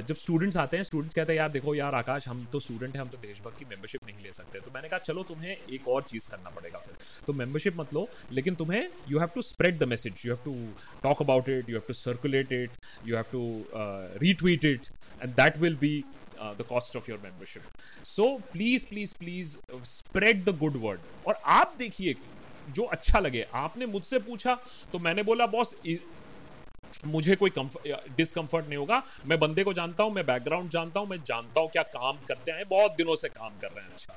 [0.07, 3.01] जब स्टूडेंट्स आते हैं स्टूडेंट्स कहते हैं, यार देखो यार आकाश, हम तो स्टूडेंट हैं,
[3.01, 6.03] हम तो देशभक्त की मेंबरशिप नहीं ले सकते। तो मैंने कहा, चलो तुम्हें एक और
[6.03, 6.95] चीज़ करना पड़ेगा फिर।
[7.27, 10.55] तो मेंबरशिप मत लो, लेकिन तुम्हें you have to spread the message you have to
[11.03, 12.71] talk about it you have to circulate it
[13.05, 13.41] you have to
[14.21, 14.87] retweet it
[15.21, 16.03] and that will be
[16.39, 17.63] uh, the cost of your membership.
[18.05, 20.99] So please, please, please uh, spread the good word.
[21.27, 22.15] और आप देखिए
[22.75, 24.57] जो अच्छा लगे आपने मुझसे पूछा
[24.91, 25.75] तो मैंने बोला बॉस
[27.05, 27.51] मुझे कोई
[28.17, 31.69] डिसकंफर्ट नहीं होगा मैं बंदे को जानता हूँ मैं बैकग्राउंड जानता हूँ मैं जानता हूँ
[31.71, 34.15] क्या काम करते हैं बहुत दिनों से काम कर रहे हैं अच्छा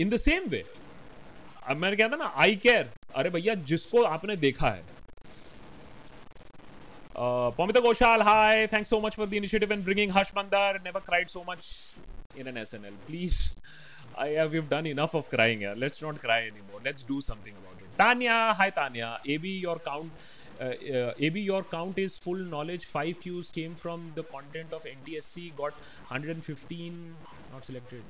[0.00, 0.64] इन द सेम वे
[1.70, 4.84] मैंने कहता ना आई केयर अरे भैया जिसको आपने देखा है
[7.14, 8.66] Uh, Pamita Goshal, hi.
[8.68, 10.78] Thanks so much for the initiative and bringing Harsh Mandar.
[10.82, 11.96] Never cried so much
[12.36, 12.94] in an SNL.
[13.06, 13.52] Please,
[14.16, 15.74] I have, we've done enough of crying here.
[15.76, 16.80] Let's not cry anymore.
[16.82, 17.98] Let's do something about it.
[17.98, 19.20] Tanya, hi Tanya.
[19.26, 20.10] AB, your count.
[20.58, 22.86] Uh, uh, AB, your count is full knowledge.
[22.86, 25.54] Five Qs came from the content of NTSC.
[25.54, 25.72] Got
[26.08, 27.14] 115
[27.52, 28.02] not selected.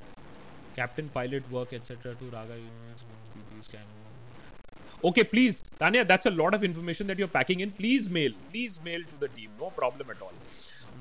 [0.76, 2.14] Captain pilot work, etc.
[2.14, 2.54] To Raga
[5.04, 6.04] Okay, please, Tanya.
[6.04, 7.72] That's a lot of information that you're packing in.
[7.72, 8.32] Please mail.
[8.50, 9.50] Please mail to the team.
[9.58, 10.32] No problem at all.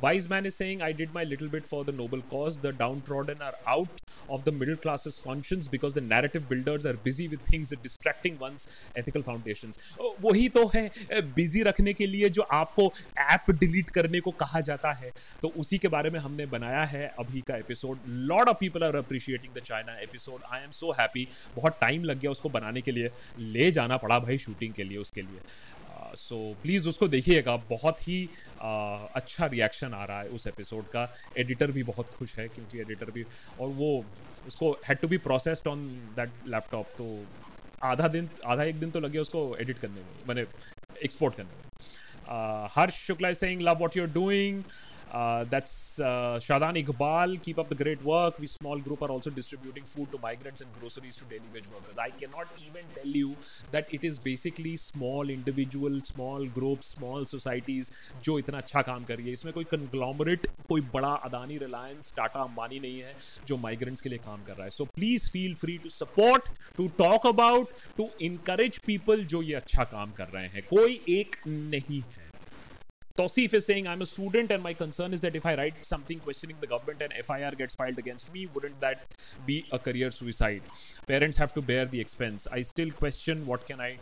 [0.02, 2.58] Wise man is saying, I did my little bit for the noble cause.
[2.58, 7.28] The downtrodden are out of the middle class's conscience because the narrative builders are busy
[7.28, 9.78] with things that distracting one's ethical foundations.
[10.22, 10.89] वही तो है
[11.36, 15.78] busy रखने के लिए जो आपको app delete करने को कहा जाता है तो उसी
[15.78, 17.99] के बारे में हमने बनाया है अभी का episode
[18.32, 22.20] lot of people are appreciating the China episode I am so happy बहुत टाइम लग
[22.20, 25.39] गया उसको बनाने के लिए ले जाना पड़ा भाई शूटिंग के लिए उसके लिए
[26.16, 28.24] सो प्लीज़ उसको देखिएगा, बहुत ही
[28.59, 31.03] अच्छा रिएक्शन आ रहा है उस एपिसोड का।
[31.38, 33.26] एडिटर भी बहुत खुश है क्योंकि एडिटर भी,
[33.59, 33.93] और वो
[34.47, 37.07] उसको had to be processed on that laptop तो
[37.84, 40.45] आधा दिन, आधा एक दिन तो लगे उसको एडिट करने में, मैंने
[41.03, 44.64] एक्सपोर्ट करने में। Harsh Shukla saying love what you are doing
[45.12, 47.41] Uh, that's uh, Shadan Iqbal.
[47.43, 48.39] Keep up the great work.
[48.39, 51.97] We small group are also distributing food to migrants and groceries to daily wage workers.
[51.97, 53.36] I cannot even tell you
[53.72, 57.91] that it is basically small individual, small groups, small societies
[58.24, 62.39] जो इतना अच्छा काम कर रही है इसमें कोई conglomerate कोई बड़ा अदानी रिलायंस टाटा
[62.41, 63.16] अंबानी नहीं है
[63.47, 66.88] जो माइग्रेंट्स के लिए काम कर रहा है so please feel free to support to
[66.97, 72.01] talk about to encourage people जो ये अच्छा काम कर रहे हैं कोई एक नहीं
[72.18, 72.31] है
[73.18, 76.20] Tosif is saying, I'm a student and my concern is that if I write something
[76.20, 79.01] questioning the government and FIR gets filed against me, wouldn't that
[79.45, 80.62] be a career suicide?
[81.07, 82.47] Parents have to bear the expense.
[82.51, 83.97] I still question what can I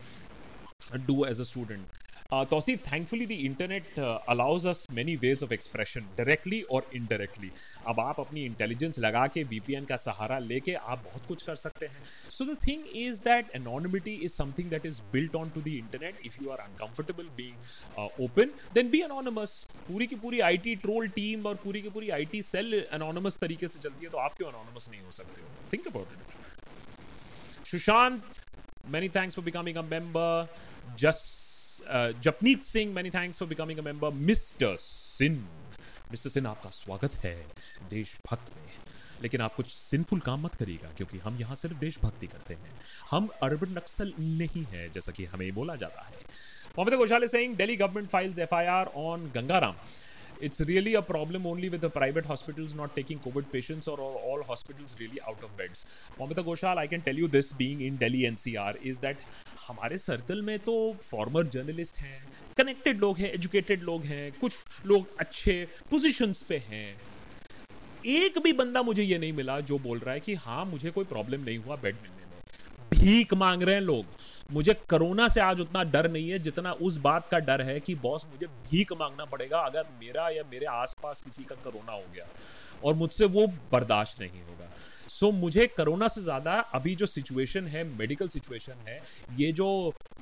[1.08, 1.88] do as a student.
[2.32, 7.50] Tauseef thankfully the internet allows us many ways of expression directly और indirectly
[7.88, 11.86] अब आप अपनी intelligence लगा के VPN का सहारा लेके आप बहुत कुछ कर सकते
[11.86, 15.68] हैं। So the thing is that anonymity is something that is built on to the
[15.70, 19.58] internet if you are uncomfortable being open then be anonymous
[19.88, 23.80] पूरी की पूरी आईटी ट्रोल टीम और पूरी की पूरी आईटी सेल अनोनमस तरीके से
[23.80, 25.48] चलती है तो आप क्यों अनोनमस नहीं हो सकते हो?
[25.74, 28.42] Think about it Sushant
[28.88, 30.32] many thanks for becoming a member.
[30.98, 31.49] Just
[31.88, 34.12] uh, Japneet Singh, many thanks for becoming a member.
[34.12, 34.80] Mr.
[34.80, 35.44] Sin,
[36.12, 36.30] Mr.
[36.30, 37.36] Sin, आपका स्वागत है
[37.90, 38.68] देशभक्त में
[39.22, 42.74] लेकिन आप कुछ सिंफुल काम मत करिएगा क्योंकि हम यहाँ सिर्फ़ देशभक्ति करते हैं
[43.12, 46.22] हम अरब नक्सल नहीं है जैसा कि हमें बोला जाता है
[46.78, 49.76] Mohammed Ghoshal Singh Delhi government files FIR on Gangaram
[50.40, 54.16] it's really a problem only with the private hospitals not taking COVID patients or all,
[54.26, 55.86] all hospitals really out of beds.
[56.20, 59.18] Mamita Ghoshal, I can tell you this being in Delhi NCR is that
[59.68, 60.76] हमारे circle में तो
[61.10, 62.22] former journalist हैं
[62.58, 64.54] connected लोग हैं educated लोग हैं कुछ
[64.86, 65.54] लोग अच्छे
[65.90, 66.88] पोजीशंस पे हैं
[68.06, 71.06] एक भी बंदा मुझे ये नहीं मिला जो बोल रहा है कि हाँ मुझे कोई
[71.06, 72.29] प्रॉब्लम नहीं हुआ बेड मिलने
[72.92, 74.06] भीख मांग रहे हैं लोग।
[74.52, 77.96] मुझे कोरोना से आज उतना डर नहीं है, जितना उस बात का डर है कि
[77.96, 82.28] बॉस मुझे भीख मांगना पड़ेगा अगर मेरा या मेरे आसपास किसी का कोरोना हो गया
[82.84, 84.69] और मुझसे वो बर्दाश्त नहीं होगा।
[85.20, 89.02] सो so, मुझे कोरोना से ज़्यादा अभी जो सिचुएशन है मेडिकल सिचुएशन है
[89.38, 89.68] ये जो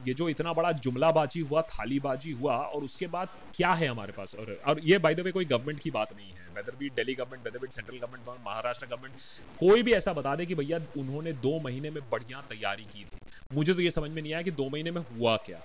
[0.05, 4.35] ये जो इतना बड़ा जुमलाबाजी हुआ थालीबाजी हुआ और उसके बाद क्या है हमारे पास?
[4.35, 7.13] और और ये बाय द वे कोई गवर्नमेंट की बात नहीं है। Whether be Delhi
[7.15, 9.15] government whether be central government Maharashtra government
[9.59, 13.55] कोई भी ऐसा बता दे कि भैया उन्होंने दो महीने में बढ़िया तैयारी की थी।
[13.55, 15.61] मुझे तो ये समझ में नहीं आया कि दो महीने में हुआ क्या।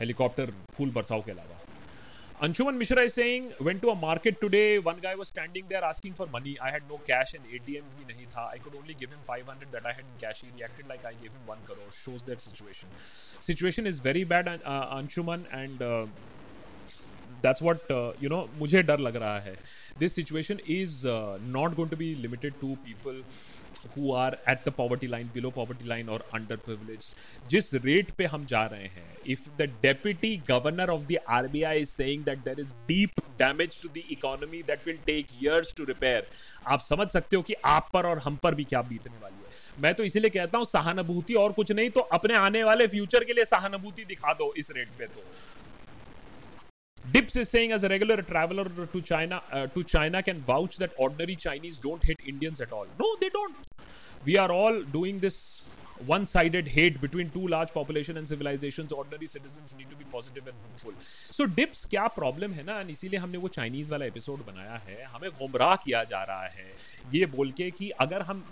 [0.00, 1.67] हेलीकॉप्टर फूल बरसाव के अलावा।
[2.40, 4.78] Anshuman Mishra is saying, went to a market today.
[4.78, 6.56] One guy was standing there asking for money.
[6.62, 8.44] I had no cash and ATM bhi nahi tha.
[8.52, 10.42] I could only give him 500 that I had in cash.
[10.42, 11.90] He reacted like I gave him one crore.
[12.04, 12.88] Shows that situation.
[13.40, 16.06] Situation is very bad, uh, Anshuman, and uh,
[17.42, 18.48] that's what uh, you know.
[18.60, 19.56] मुझे डर लग रहा है.
[19.98, 23.20] This situation is uh, not going to be limited to people
[23.86, 27.08] who are at the poverty line below poverty line और under privilege
[27.50, 31.62] जिस rate पे हम जा रहे हैं if the deputy governor of the R B
[31.62, 35.74] I is saying that there is deep damage to the economy that will take years
[35.76, 36.26] to repair
[36.66, 39.82] आप समझ सकते हो कि आप पर और हम पर भी क्या बीतने वाली है।
[39.82, 43.32] मैं तो इसीलिए कहता हूँ, सहानुभूति और कुछ नहीं तो अपने आने वाले फ्यूचर के
[43.32, 45.22] लिए सहानुभूति दिखा दो इस रेट पे तो।
[47.11, 50.91] Dips is saying as a regular traveler to China uh, to China can vouch that
[50.97, 52.87] ordinary Chinese don't hate Indians at all.
[52.99, 53.55] No, they don't.
[54.25, 55.67] We are all doing this
[56.05, 60.55] one-sided hate between two large population and civilizations ordinary citizens need to be positive and
[60.63, 60.93] hopeful
[61.31, 65.29] so dips क्या problem है ना इसीलिए हमने वो Chinese वाला episode बनाया है हमें
[65.39, 66.71] गुमराह किया जा रहा है
[67.14, 68.44] ये बोल के कि अगर हम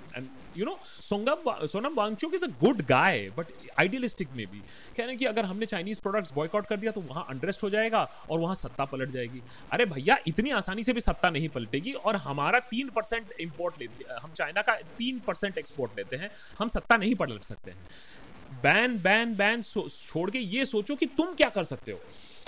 [0.57, 3.46] you know सोंगम Sonam Wangchuk is a good guy but
[3.80, 7.00] idealistic में भी कह रहे हैं कि अगर हमने चाइनीज़ प्रोडक्ट्स बॉयकआउट कर दिया तो
[7.00, 9.42] वहाँ अनरेस्ट हो जाएगा और वहाँ सत्ता पलट जाएगी।
[9.72, 14.04] अरे भैया, इतनी आसानी से भी सत्ता नहीं पलटेगी और हमारा तीन परसेंट इम्पोर्ट लेते
[14.14, 18.98] हम चाइना का तीन परसेंट एक्सपोर्ट लेते हैं, हम सत्ता नहीं पलट सकते हैं। बैन
[19.00, 22.00] बैन बैन छोड़ के ये सोचो कि तुम क्या कर सकते हो।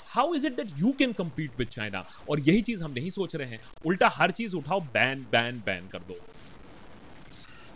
[0.09, 3.35] How is it that you can compete with China और यही चीज़ हम नहीं सोच
[3.35, 6.15] रहे हैं। उल्टा हर चीज़ उठाओ बैन बैन बैन कर दो।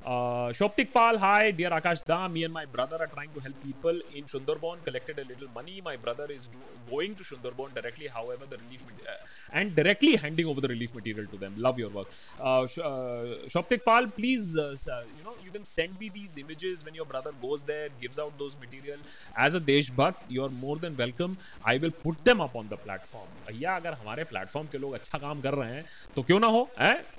[0.05, 2.27] Uh, Shoptik Pal, hi, dear Akash Da.
[2.27, 4.83] Me and my brother are trying to help people in Sundarban.
[4.83, 5.79] Collected a little money.
[5.81, 6.59] My brother is do-
[6.91, 8.07] going to Sundarban directly.
[8.07, 9.11] However, the relief uh,
[9.53, 11.53] and directly handing over the relief material to them.
[11.57, 12.07] Love your work.
[12.37, 14.75] Uh, Sh- uh, Shoptik Pal, please, uh,
[15.17, 18.37] you know, you can send me these images when your brother goes there, gives out
[18.37, 18.97] those material.
[19.37, 21.37] As a Deshbhakt, you are more than welcome.
[21.63, 23.29] I will put them up on the platform.
[23.47, 25.83] भैया अगर हमारे platform के लोग अच्छा काम कर रहे हैं
[26.15, 26.61] तो क्यों ना हो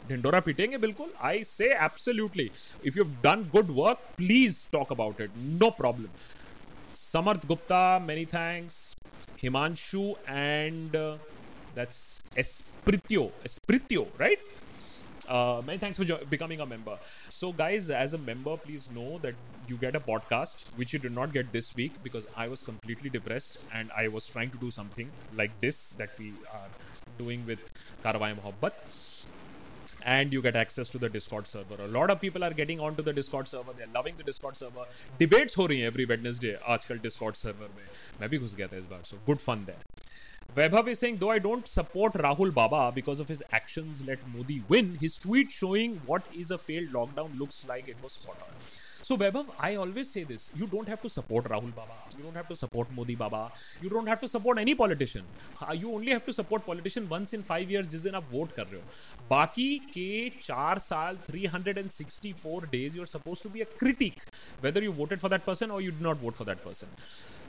[0.09, 2.51] ढिंडोरा पीटेंगे बिल्कुल I say absolutely
[2.83, 5.31] if you've done good work, please talk about it.
[5.37, 6.11] No problem.
[6.95, 8.97] Samarth Gupta, many thanks.
[9.41, 11.16] Himanshu and uh,
[11.75, 13.31] that's Espritio.
[13.45, 14.39] Espritio, right?
[15.29, 16.99] Uh, many thanks for jo- becoming a member.
[17.31, 19.35] So, guys, as a member, please know that
[19.66, 23.09] you get a podcast, which you did not get this week because I was completely
[23.09, 26.68] depressed and I was trying to do something like this that we are
[27.18, 27.59] doing with
[28.05, 28.72] Karawai Mohabbat
[30.03, 31.82] and you get access to the Discord server.
[31.84, 33.74] A lot of people are getting onto the Discord server.
[33.78, 34.86] They're loving the Discord server.
[35.20, 37.86] Debates हो रही हैं every Wednesday आजकल Discord server में.
[38.22, 39.03] मैं भी घुस गया था इस बार.
[39.03, 39.84] So good fun there.
[40.57, 44.63] Vaibhav is saying, though I don't support Rahul Baba because of his actions let Modi
[44.67, 48.55] win, his tweet showing what is a failed lockdown looks like it was spot on.
[49.05, 52.34] So, Vaibhav, I always say this you don't have to support Rahul Baba, you don't
[52.34, 53.52] have to support Modi Baba,
[53.82, 55.24] you don't have to support any politician.
[55.74, 58.66] You only have to support politician once in five years जिस दिन आप vote कर
[58.66, 60.09] रहे हो बाकी के
[60.46, 64.24] चार साल 364 days you're supposed to be a critic
[64.62, 66.98] whether you voted for that person or you did not vote for that person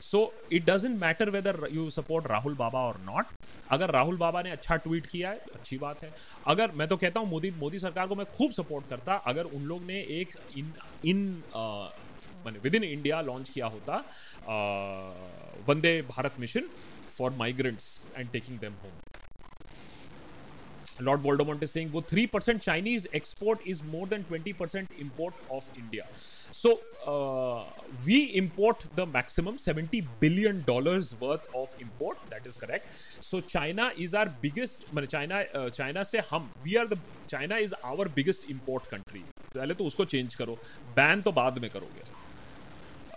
[0.02, 0.20] so
[0.52, 3.26] it doesn't matter whether you support Rahul Baba और not
[3.72, 6.12] अगर राहुल बाबा ने अच्छा tweet किया है अच्छी बात है
[6.48, 9.62] अगर मैं तो कहता हूँ मोदी मोदी सरकार को मैं खूब सपोर्ट करता अगर उन
[9.70, 10.72] लोग ने एक इन
[11.06, 11.24] इन
[12.46, 13.96] मैंने विद इन इंडिया लॉन्च किया होता
[15.68, 16.68] Vande Bharat mission
[17.08, 18.92] for migrants and taking them home
[21.02, 25.78] Lord Voldemort is वो three percent Chinese export is more than twenty percent import of
[25.78, 26.04] India
[26.56, 27.64] So uh,
[28.06, 32.16] we import the maximum 70 billion dollars worth of import.
[32.30, 32.86] That is correct.
[33.20, 34.86] So China is our biggest.
[35.10, 36.98] China uh, China से हम we are the
[37.28, 39.22] China is our biggest import country.
[39.54, 40.58] पहले तो उसको change करो.
[40.96, 42.08] Ban तो बाद में करोगे.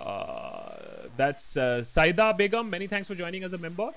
[0.02, 2.70] Uh, that's uh, Saida Begum.
[2.70, 3.92] Many thanks for joining as a member.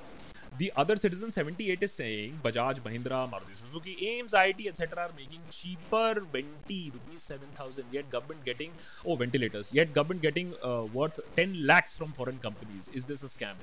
[0.63, 5.07] The other citizen 78 is saying Bajaj, Mahindra, Maruti Suzuki, Ames, IT, etc.
[5.07, 7.85] are making cheaper venti rupees 7000.
[7.91, 8.71] Yet government getting
[9.05, 9.73] oh ventilators.
[9.73, 12.89] Yet government getting uh, worth 10 lakhs from foreign companies.
[12.95, 13.55] Is this a scam?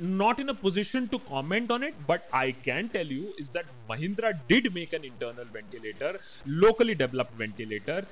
[0.00, 3.66] Not in a position to comment on it, but I can tell you is that
[3.88, 8.04] Mahindra did make an internal ventilator, locally developed ventilator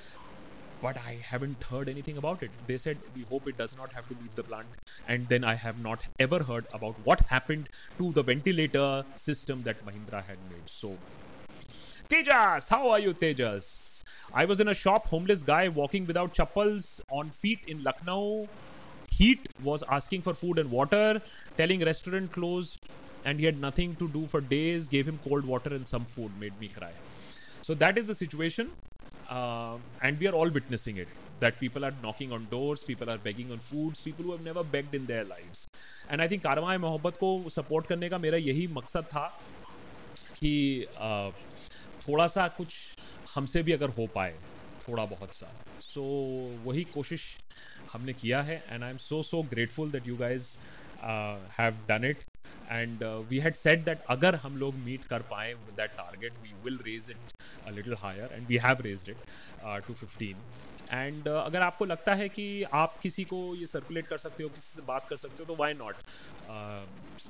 [0.83, 2.51] but I haven't heard anything about it.
[2.66, 4.66] They said we hope it does not have to leave the plant,
[5.09, 7.68] and then I have not ever heard about what happened
[7.99, 10.68] to the ventilator system that Mahindra had made.
[10.68, 10.97] So,
[12.09, 14.03] Tejas, how are you, Tejas?
[14.35, 18.49] I was in a shop, homeless guy walking without chappals on feet in Lucknow.
[19.11, 21.22] Heat was asking for food and water,
[21.57, 22.87] telling restaurant closed,
[23.24, 24.89] and he had nothing to do for days.
[24.89, 26.93] Gave him cold water and some food, made me cry.
[27.62, 28.70] So that is the situation.
[29.30, 31.08] Uh, and we are all witnessing it
[31.40, 34.62] that people are knocking on doors people are begging on foods people who have never
[34.74, 35.62] begged in their lives
[36.10, 39.24] and i think Karwan-e मोहब्बत को support करने का मेरा यही मकसद था
[40.38, 40.52] कि
[41.08, 41.30] uh,
[42.06, 42.76] थोड़ा सा कुछ
[43.34, 44.34] हमसे भी अगर हो पाए
[44.88, 45.50] थोड़ा बहुत सा
[45.80, 47.26] सो so, वही कोशिश
[47.92, 50.48] हमने किया है and I am so so grateful that you guys
[51.59, 52.24] have done it
[52.70, 56.78] and we had set that अगर हम लोग मीट कर पाए that target we will
[56.86, 60.36] raise it little higher and we have raise it to fifteen
[60.90, 64.48] and uh, अगर आपको लगता है कि आप किसी को ये सर्कुलेट कर सकते हो
[64.48, 65.96] किसी से बात कर सकते हो तो why not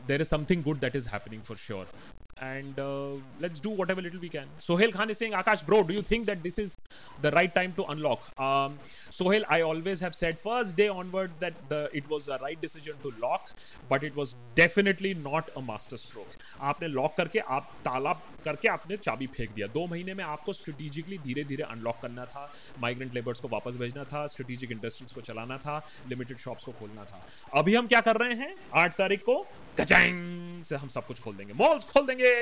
[0.06, 1.92] there is something good that is happening for sure
[2.40, 3.10] and uh,
[3.40, 4.46] let's do whatever little we can.
[4.58, 6.76] Sohail Khan is saying, Akash, bro, do you think that this is
[7.20, 8.20] the right time to unlock?
[8.40, 8.78] Um,
[9.10, 12.94] Sohail, I always have said first day onwards that the it was the right decision
[13.02, 13.50] to lock,
[13.88, 16.36] but it was definitely not a master stroke.
[16.60, 18.12] आपने lock करके आप ताला
[18.44, 22.50] करके आपने चाबी फेंक दिया दो महीने में आपको स्ट्रेटेजिकली धीरे धीरे अनलॉक करना था
[22.80, 25.76] माइग्रेंट लेबर्स को वापस भेजना था स्ट्रेटेजिक इंडस्ट्रीज़ को चलाना था
[26.08, 27.24] लिमिटेड शॉप्स को खोलना था
[27.60, 29.44] अभी हम क्या कर रहे हैं आठ तारीख को
[29.80, 32.32] कचैंग से हम सब कुछ खोल देंगे। मॉल्स खोल देंगे।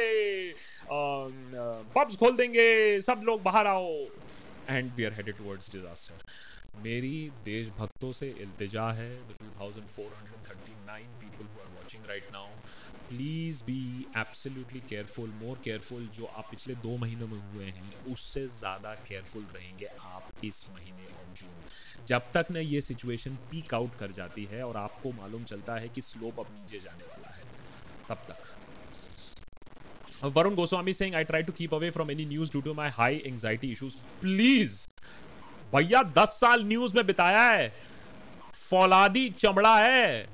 [1.95, 3.89] पब्स खोल देंगे। सब लोग बाहर आओ।
[4.69, 6.15] And we are headed towards disaster
[6.77, 12.47] मेरी देशभक्तों से इल्तिजा है। The 2439 people who are watching right now
[13.09, 13.83] please be
[14.19, 19.45] absolutely careful more careful जो आप पिछले दो महीनों में हुए हैं उससे ज़्यादा केयरफुल
[19.55, 24.45] रहेंगे आप इस महीने ऑफ़ जून जब तक ना ये सिचुएशन पीक आउट कर जाती
[24.53, 27.45] है और आपको मालूम चलता है कि स्लोप अब नीचे जाने वाला है
[28.09, 28.41] तब तक।
[30.23, 33.23] Varun Goswami saying, I try to keep away from any news due to my high
[33.29, 33.95] anxiety issues.
[34.21, 34.75] Please,
[35.75, 37.73] भैया, दस साल न्यूज़ में बिताया है।
[38.71, 40.29] फौलादी चमड़ा है।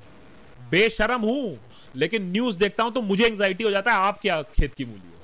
[0.70, 1.58] बेशरम हूँ,
[1.96, 5.00] लेकिन न्यूज़ देखता हूँ तो मुझे एंजाइटी हो जाता है। आप क्या खेत की मूली
[5.00, 5.14] हो?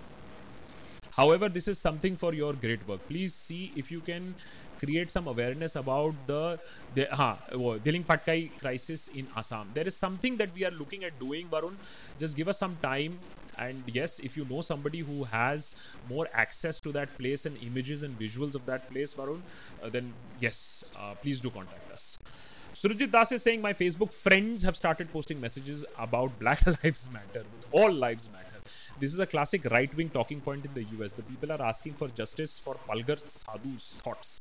[1.35, 4.35] However this is something for your great work please see if you can
[4.81, 10.39] create some awareness about the हाँ वो Dehing Patkai crisis in Assam there is something
[10.39, 11.75] that we are looking at doing Varun
[12.21, 13.19] just give a some time
[13.63, 15.77] And yes, if you know somebody who has
[16.09, 19.41] more access to that place and images and visuals of that place, Varun,
[19.83, 22.19] uh, then yes, uh, please do contact us.
[22.83, 27.45] Surajit Das is saying my Facebook friends have started posting messages about Black Lives Matter.
[27.71, 28.61] All lives matter.
[28.99, 31.13] This is a classic right wing talking point in the US.
[31.13, 34.41] The people are asking for justice for Palgar Sadhu's thoughts.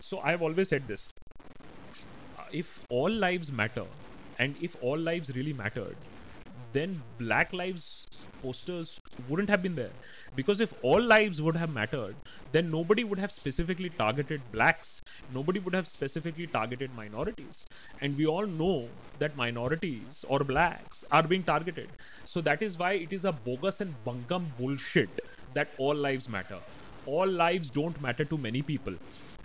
[0.00, 1.12] So I have always said this
[2.38, 3.86] uh, if all lives matter
[4.38, 5.96] and if all lives really mattered,
[6.74, 8.06] then Black Lives
[8.42, 9.96] posters wouldn't have been there.
[10.36, 12.16] Because if all lives would have mattered,
[12.52, 15.00] then nobody would have specifically targeted blacks.
[15.32, 17.66] Nobody would have specifically targeted minorities.
[18.00, 18.88] And we all know
[19.20, 21.88] that minorities or blacks are being targeted.
[22.24, 25.20] So that is why it is a bogus and bungum bullshit
[25.54, 26.58] that all lives matter.
[27.06, 28.94] All lives don't matter to many people.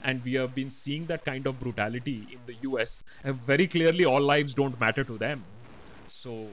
[0.03, 3.03] And we have been seeing that kind of brutality in the US.
[3.23, 5.43] And very clearly, all lives don't matter to them.
[6.07, 6.47] So.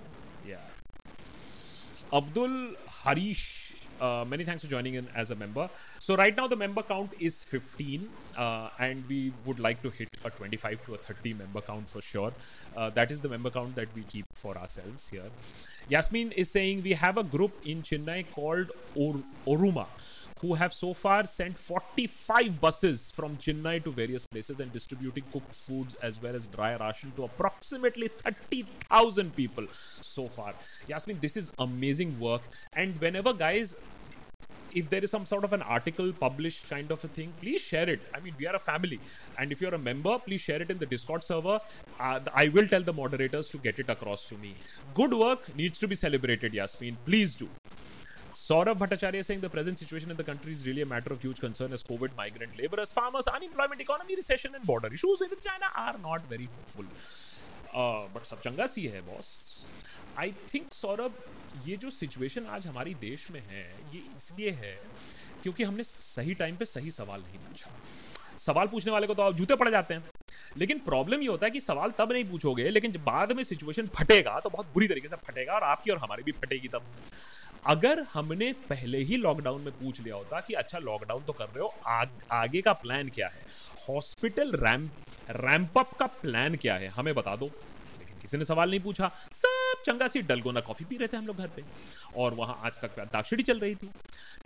[2.12, 5.68] Abdul Harish, uh, many thanks for joining in as a member.
[5.98, 10.08] So right now the member count is 15, uh, and we would like to hit
[10.24, 12.32] a 25 to a 30 member count for sure.
[12.76, 15.30] Uh, that is the member count that we keep for ourselves here.
[15.88, 19.86] Yasmin is saying we have a group in Chennai called Or- Oruma.
[20.40, 25.54] Who have so far sent 45 buses from Chennai to various places and distributing cooked
[25.54, 29.66] foods as well as dry ration to approximately 30,000 people
[30.02, 30.54] so far.
[30.88, 32.42] Yasmin, this is amazing work.
[32.74, 33.74] And whenever guys
[34.74, 37.88] if there is some sort of an article published kind of a thing please share
[37.88, 38.00] it.
[38.14, 39.00] I mean we are a family.
[39.38, 41.58] And if you're a member please share it in the discord server.
[41.98, 44.54] Uh, i will tell the moderators to get it across to me.
[44.94, 46.98] Good work needs to be celebrated yasmin.
[47.06, 47.48] Please do
[48.46, 51.40] Saurabh Bhattacharya saying the present situation in the country is really a matter of huge
[51.40, 55.96] concern as COVID, migrant laborers, farmers, unemployment, economy, recession, and border issues with China are
[56.00, 56.84] not very hopeful.
[57.74, 59.32] Uh, but सब चंगा सी है boss
[60.18, 61.14] I think Saurabh
[61.66, 64.74] ये जो situation आज हमारी देश में है ये इसलिए है
[65.42, 67.70] क्योंकि हमने सही टाइम पे सही सवाल नहीं पूछा
[68.44, 70.24] सवाल पूछने वाले को तो आप जूते पड़ जाते हैं
[70.56, 73.86] लेकिन प्रॉब्लम ये होता है कि सवाल तब नहीं पूछोगे लेकिन जब बाद में सिचुएशन
[73.94, 76.82] फटेगा तो बहुत बुरी तरीके से फटेगा और आपकी और हमारी भी फटेगी तब
[77.66, 81.60] अगर हमने पहले ही लॉकडाउन में पूछ लिया होता कि अच्छा लॉकडाउन तो कर रहे
[81.60, 83.44] हो आग, आगे का प्लान क्या है?
[83.88, 84.90] हॉस्पिटल रैम्प
[85.30, 86.88] रैंप अप का प्लान क्या है?
[86.88, 87.46] हमें बता दो।
[87.98, 91.26] लेकिन किसी ने सवाल नहीं पूछा। सब चंगा सी डलगोना कॉफ़ी पी रहे थे हम
[91.26, 91.62] लोग घर पे।
[92.16, 93.90] और वहाँ आज तक दाक्षिणी चल रही थी।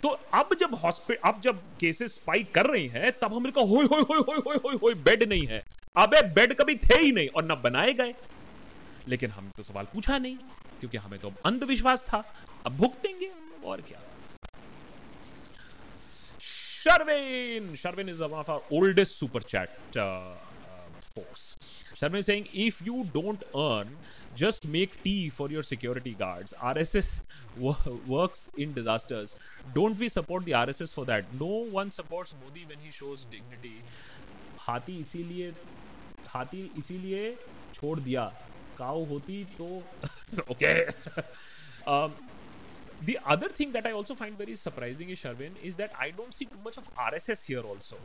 [0.03, 3.85] तो अब जब हॉस्पिटल अब जब केसेस स्पाइक कर रही हैं तब हमने कहा होय
[3.85, 5.63] होय होय होय होय होय बेड नहीं है।
[5.97, 8.13] अबे बेड कभी थे ही नहीं और न बनाए गए।
[9.07, 10.35] लेकिन हमने तो सवाल पूछा नहीं
[10.79, 12.23] क्योंकि हमें तो अंधविश्वास था।
[12.65, 13.31] अब भुगतेंगे
[13.65, 13.99] और क्या?
[16.83, 19.69] Sharvin Sharvin is one of our oldest super chat
[21.15, 21.41] force
[21.99, 23.97] Sharvin Singh if you don't earn
[24.37, 26.95] just make tea for your security guard R S
[28.59, 29.35] in disasters
[29.73, 33.27] don't we support their S S for that no one support Modi when he shows
[33.31, 33.79] dignity
[34.59, 35.53] हाथी इसीलिए
[36.27, 37.33] हाथी इसीलिए
[37.73, 38.25] छोड़ दिया।
[38.77, 39.65] Cow होती तो
[40.51, 40.73] okay
[43.03, 46.31] The other thing that I also find very surprising is Sharvin is that I don't
[46.31, 47.95] see too much of RSS here also.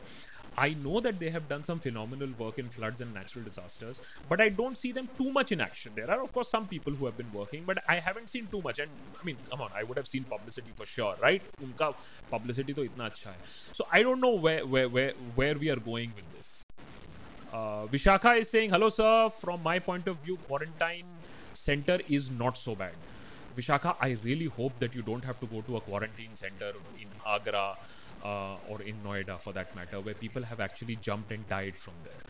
[0.56, 4.40] I know that they have done some phenomenal work in floods and natural disasters, but
[4.40, 5.92] I don't see them too much in action.
[5.94, 8.62] There are of course some people who have been working, but I haven't seen too
[8.62, 8.78] much.
[8.78, 8.90] And
[9.20, 11.42] I mean, come on, I would have seen publicity for sure, right?
[11.62, 11.94] Unka
[12.30, 13.34] publicity to itna acha hai.
[13.72, 16.64] So I don't know where where where where we are going with this.
[17.52, 19.28] Uh, Vishaka is saying, "Hello, sir.
[19.28, 21.04] From my point of view, quarantine
[21.52, 22.94] center is not so bad."
[23.57, 27.07] Vishakha, I really hope that you don't have to go to a quarantine center in
[27.25, 27.77] Agra
[28.23, 31.93] uh, or in Noida for that matter, where people have actually jumped and died from
[32.03, 32.23] there.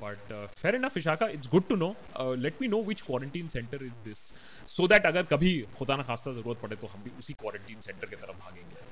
[0.00, 1.96] But uh, fair enough, Vishakha, it's good to know.
[2.14, 4.36] Uh, let me know which quarantine center is this,
[4.66, 8.10] so that अगर कभी खुदा ना खास्ता जरूरत पड़े तो हम भी उसी quarantine center
[8.10, 8.86] की तरफ भागेंगे.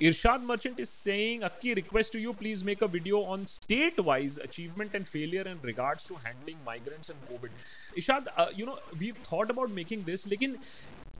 [0.00, 4.94] Irshad Merchant is saying, Akki, request to you, please make a video on state-wise achievement
[4.94, 7.50] and failure in regards to handling migrants and COVID.
[7.98, 10.56] Irshad, uh, you know, we've thought about making this, लेकिन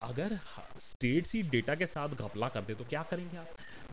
[0.05, 0.37] अगर
[0.81, 3.47] states ही data के साथ घपला कर दे तो क्या करेंगे आप?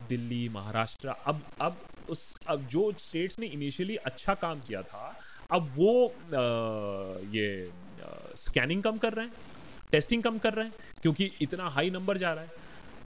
[0.09, 1.77] दिल्ली महाराष्ट्र अब अब
[2.09, 5.05] उस अब जो स्टेट्स ने इनिशियली अच्छा काम किया था
[5.51, 6.41] अब वो आ,
[7.31, 7.71] ये
[8.37, 9.33] स्कैनिंग कम कर रहे हैं
[9.91, 12.51] टेस्टिंग कम कर रहे हैं क्योंकि इतना हाई नंबर जा रहा है।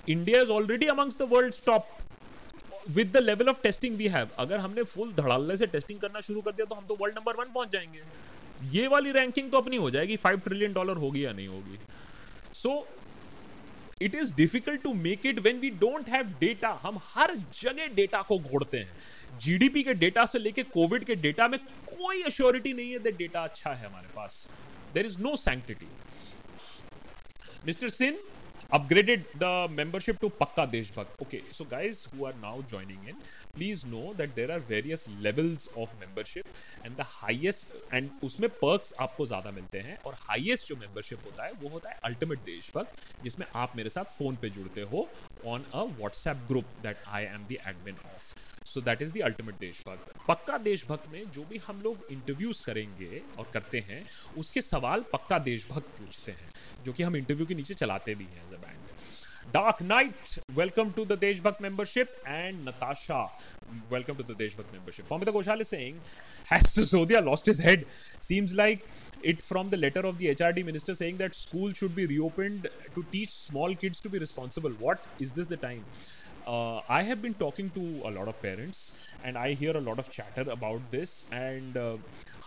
[0.09, 1.87] India is already amongst the world top
[2.89, 6.41] with the level of testing we have अगर हमने फुल धड़ाल्ले से टेस्टिंग करना शुरू
[6.41, 8.01] कर दिया तो हम तो वर्ल्ड नंबर वन पहुँच जाएँगे।
[8.71, 11.79] ये वाली रैंकिंग तो अपनी हो जाएगी फाइव ट्रिलियन डॉलर होगी या नहीं होगी।
[12.53, 12.87] So
[14.01, 18.21] it is difficult to make it when we don't have data हम हर जगह डेटा
[18.21, 22.91] को घोड़ते हैं। जीडीपी के डेटा से लेके कोविड के डेटा में कोई अश्योरिटी नहीं
[22.91, 24.49] है डेटा अच्छा है हमारे पास।
[24.93, 25.87] There is no sanctity
[27.65, 28.17] mister Singh
[28.73, 31.21] upgraded the membership to Pakka Deshbhakt.
[31.21, 33.15] Okay, so guys who are now joining in,
[33.55, 36.47] please know that there are various levels of membership
[36.83, 41.45] and the highest and उसमें perks आपको ज़्यादा मिलते हैं और highest जो membership होता
[41.45, 45.07] है वो होता है Ultimate देशभक्त जिसमें आप मेरे साथ फ़ोन पे जुड़ते हो
[45.45, 48.33] on a WhatsApp group that I am the admin of.
[48.77, 53.21] So that is the ultimate देशभक्त पक्का देशभक्त में जो भी हम लोग इंटरव्यूज़ करेंगे
[53.39, 54.03] और करते हैं
[54.43, 56.51] उसके सवाल पक्का देशभक्त पूछते हैं
[56.85, 58.95] जो कि हम इंटरव्यू के नीचे चलाते भी हैं as a band
[59.53, 63.19] Dark Knight, welcome to the Deshbhakt membership, and Natasha,
[63.89, 65.07] welcome to the Deshbhakt membership.
[65.07, 66.01] Pamita Ghoshal is saying,
[66.47, 67.85] has Sisodia lost his head?
[68.17, 68.85] Seems like
[69.23, 73.05] it from the letter of the HRD minister saying that school should be reopened to
[73.11, 74.69] teach small kids to be responsible.
[74.71, 75.85] What is this the time?
[76.47, 78.77] Uh, I have been talking to a lot of parents
[79.21, 81.97] and I hear a lot of chatter about this and uh,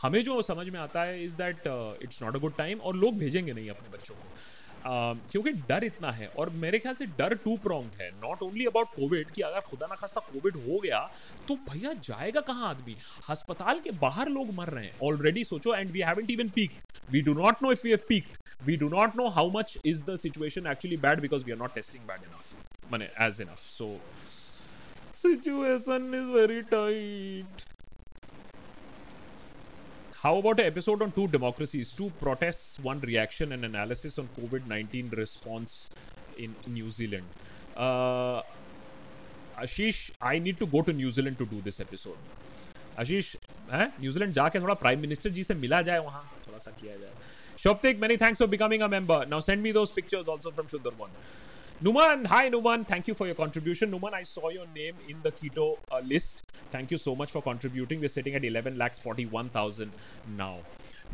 [0.02, 1.66] हमें जो समझ में आता है is that
[2.02, 4.24] it's not a good time और लोग भेजेंगे नहीं अपने बच्चों को।
[4.90, 8.66] Uh, क्योंकि डर इतना है और मेरे ख्याल से डर टू प्रोंग है। नॉट ओनली
[8.66, 11.00] अबाउट कोविड कि अगर खुदा ना खास्ता कोविड हो गया
[11.48, 12.96] तो भैया जाएगा कहाँ आदमी?
[13.30, 16.80] अस्पताल के बाहर लोग मर रहे हैं। ऑलरेडी सोचो and we haven't even peak
[17.10, 18.34] we do not know if we have peak
[18.64, 21.74] we do not know how much is the situation actually bad because we are not
[21.74, 23.95] testing bad enough माने as enough so
[25.19, 27.63] situation is very tight
[30.17, 34.69] How about an episode on two democracies, two protests, one reaction, and analysis on COVID
[34.71, 35.75] 19 response
[36.45, 37.43] in New Zealand?
[37.77, 38.41] Uh,
[39.65, 39.99] Ashish,
[40.31, 42.33] I need to go to New Zealand to do this episode.
[42.99, 43.35] Ashish
[43.71, 47.11] है New Zealand जाके थोड़ा prime minister जी से मिला जाए वहां थोड़ा सा किया जाए
[47.63, 51.11] शोप्तिक many thanks for becoming a member now send me those pictures also from Sundarban
[51.82, 52.86] Numan, hi Numan.
[52.86, 53.90] Thank you for your contribution.
[53.90, 56.42] Numan, I saw your name in the keto uh, list.
[56.70, 58.00] Thank you so much for contributing.
[58.00, 59.90] We're sitting at 11 lakhs 41,000
[60.36, 60.58] now.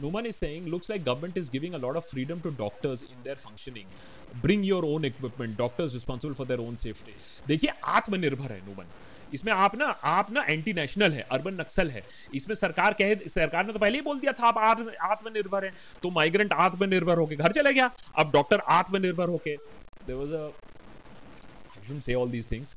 [0.03, 3.15] Numan is saying, looks like government is giving a lot of freedom to doctors in
[3.23, 3.87] their functioning.
[4.43, 5.57] Bring your own equipment.
[5.57, 7.15] Doctors responsible for their own safety.
[7.47, 8.87] देखिए आत्मनिर्भर है नुमन
[9.35, 12.03] इसमें आप ना आप ना anti national है urban Naxal है
[12.35, 14.59] इसमें सरकार कहे सरकार ने तो पहले ही बोल दिया था आप
[15.13, 19.57] आत्मनिर्भर है तो माइग्रेंट आत्मनिर्भर होके घर चले गया अब डॉक्टर आत्मनिर्भर होके
[20.07, 22.75] there was a I shouldn't say all these things.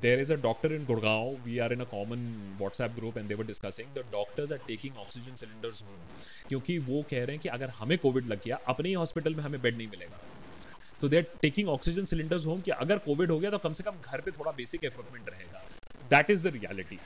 [0.00, 1.38] There is a doctor in Gurgaon.
[1.44, 2.22] We are in a common
[2.58, 6.04] WhatsApp group and they were discussing the doctors are taking oxygen cylinders home
[6.48, 9.42] क्योंकि वो कह रहे हैं कि अगर हमें Covid लग गया अपने ही हॉस्पिटल में
[9.44, 10.20] हमें बेड नहीं मिलेगा
[11.00, 13.84] तो they are taking oxygen cylinders home कि अगर कोविड हो गया तो कम से
[13.84, 15.62] कम घर पे थोड़ा बेसिक इक्विपमेंट रहेगा
[16.10, 16.98] that is the reality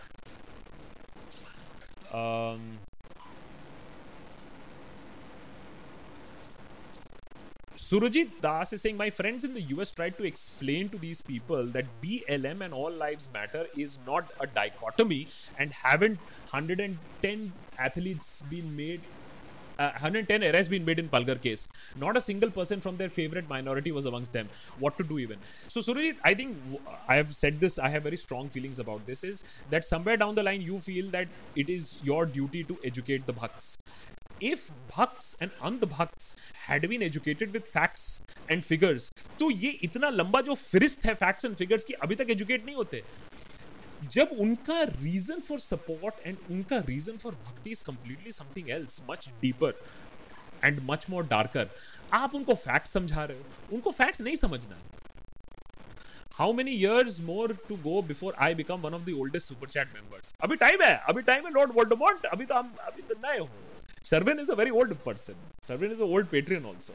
[7.85, 11.66] Surajit Das is saying, My friends in the US tried to explain to these people
[11.66, 15.28] that BLM and all lives matter is not a dichotomy
[15.59, 16.18] and haven't
[16.51, 19.03] 110 athletes been made.
[19.78, 21.68] Uh, 110 arrests been made in Palgar case.
[21.95, 24.49] Not a single person from their favorite minority was amongst them.
[24.78, 25.37] What to do even?
[25.68, 26.57] So Surajit, I think
[27.07, 27.78] I have said this.
[27.78, 29.24] I have very strong feelings about this.
[29.24, 33.26] Is that somewhere down the line you feel that it is your duty to educate
[33.26, 33.76] the bhakts.
[34.47, 36.25] If bhakts and andhbhakts
[36.63, 38.03] had been educated with facts
[38.55, 39.05] and figures,
[39.39, 42.77] तो ये इतना लंबा जो फिरिस्त है facts and figures की अभी तक educate नहीं
[42.77, 43.03] होते।
[44.13, 49.29] जब उनका रीजन फॉर सपोर्ट एंड उनका रीजन फॉर भक्ति is completely something else much
[49.43, 49.83] deeper
[50.65, 51.71] and much more darker
[52.13, 53.45] आप उनको फैक्ट समझा रहे हो?
[53.73, 54.81] उनको फैक्ट नहीं समझना।
[56.39, 59.95] How many years more to go before I become one of the oldest super chat
[59.95, 63.39] members अभी टाइम है अभी टाइम है लॉर्ड वोल्डेमॉर्ट अभी तो हम अभी तो नए
[63.39, 63.49] हो।
[64.05, 65.35] Sarvin is a very old person.
[65.66, 66.93] Sarvin is an old patron also.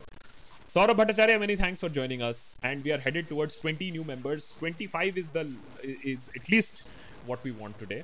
[0.73, 2.55] Saurabh Bhattacharya, many thanks for joining us.
[2.61, 4.53] And we are headed towards 20 new members.
[4.59, 5.51] 25 is the
[5.83, 6.83] is at least
[7.25, 8.03] what we want today.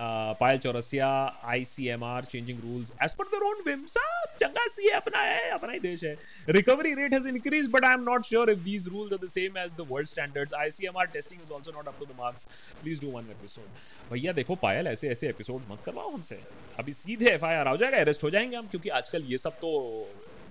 [0.00, 1.08] Payal Chaurasia
[1.44, 4.94] I C M R changing rules as per their own Vim साहब चंगा सी है
[4.96, 6.16] अपना है, अपना ही देश है।
[6.48, 9.58] Recovery rate has increase but I am not sure if these rules are the same
[9.58, 12.16] as the world standards I C M R testing is also not up to the
[12.18, 12.48] marks
[12.82, 16.40] please do one episode भैया, देखो, पायल, ऐसे ऐसे episode मत करवाओ हमसे।
[16.78, 19.58] अभी सीधे F I R हो जाएगा अरेस्ट हो जाएँगे हम, क्योंकि आजकल ये सब
[19.60, 19.70] तो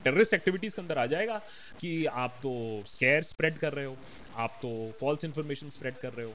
[0.03, 1.37] टेररिस्ट एक्टिविटीज़ के अंदर आ जाएगा
[1.79, 2.51] कि आप तो
[2.87, 3.97] स्केयर स्प्रेड कर रहे हो,
[4.37, 4.69] आप तो
[4.99, 6.33] फॉल्स इन्फॉर्मेशन स्प्रेड कर रहे हो।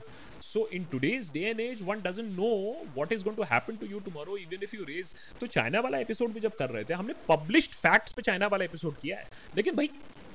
[0.55, 3.87] So in today's day and age, one doesn't know what is going to happen to
[3.93, 5.09] you tomorrow, even if you raise.
[5.41, 8.65] तो चाइना वाला एपिसोड भी जब कर रहे थे हमने पब्लिश्ड फैक्ट्स पे चाइना वाला
[8.65, 9.87] एपिसोड किया है। लेकिन भाई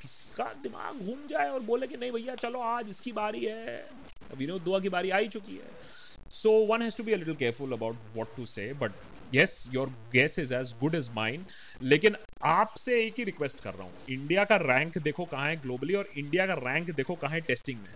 [0.01, 3.77] किसका दिमाग घूम जाए और बोले कि नहीं भैया चलो आज इसकी बारी है।
[4.37, 5.71] विनोद दुआ की बारी आ ही चुकी है।
[6.41, 8.91] So one has to be a little careful about what to say but
[9.35, 11.45] yes your guess is as good as mine
[11.81, 12.15] लेकिन
[12.57, 16.09] आपसे एक ही रिक्वेस्ट कर रहा हूँ। इंडिया का रैंक देखो कहाँ है ग्लोबली और
[16.17, 17.93] इंडिया का रैंक देखो कहाँ है टेस्टिंग में।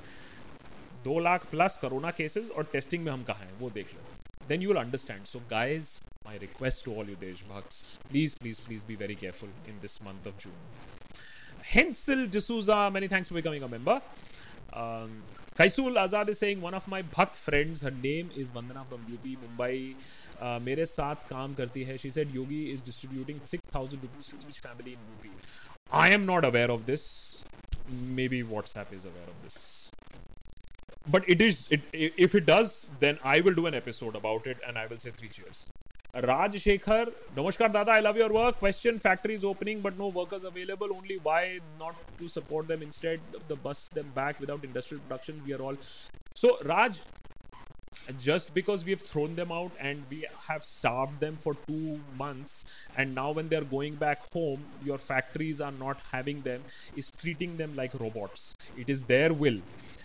[1.04, 4.62] दो लाख प्लस कोरोना केसेस और टेस्टिंग में हम कहा हैं वो देख लो then
[4.62, 5.90] you will understand so guys
[6.26, 10.02] my request to all you देश भक्त please please please be very careful in this
[10.04, 11.02] month of June
[11.64, 14.02] Hensel D'Souza, many thanks for becoming a member.
[14.74, 15.24] Um,
[15.58, 19.26] Kaisul Azad is saying one of my Bhakt friends, her name is Vandana from UP,
[19.44, 19.96] Mumbai.
[20.42, 22.00] Uh, मेरे साथ काम करती है.
[22.00, 25.30] She said Yogi is distributing 6,000 rupees to each family in UP.
[25.92, 27.46] I am not aware of this.
[27.90, 29.83] Maybe WhatsApp is aware of this
[31.08, 34.58] but it is it if it does then i will do an episode about it
[34.66, 35.66] and i will say three cheers.
[36.24, 38.60] Raj shekhar namaskar dada i love your work.
[38.60, 40.94] Question factory is opening but no workers available.
[40.96, 42.84] Only why not to support them?
[42.84, 45.76] Instead of the bus them back without industrial production we are all.
[46.36, 47.00] So raj
[48.20, 52.66] just because we have thrown them out and we have starved them for two months
[52.98, 56.62] and now when they're going back home your factories are not having them
[56.96, 58.56] is treating them like robots.
[58.78, 59.60] It is their will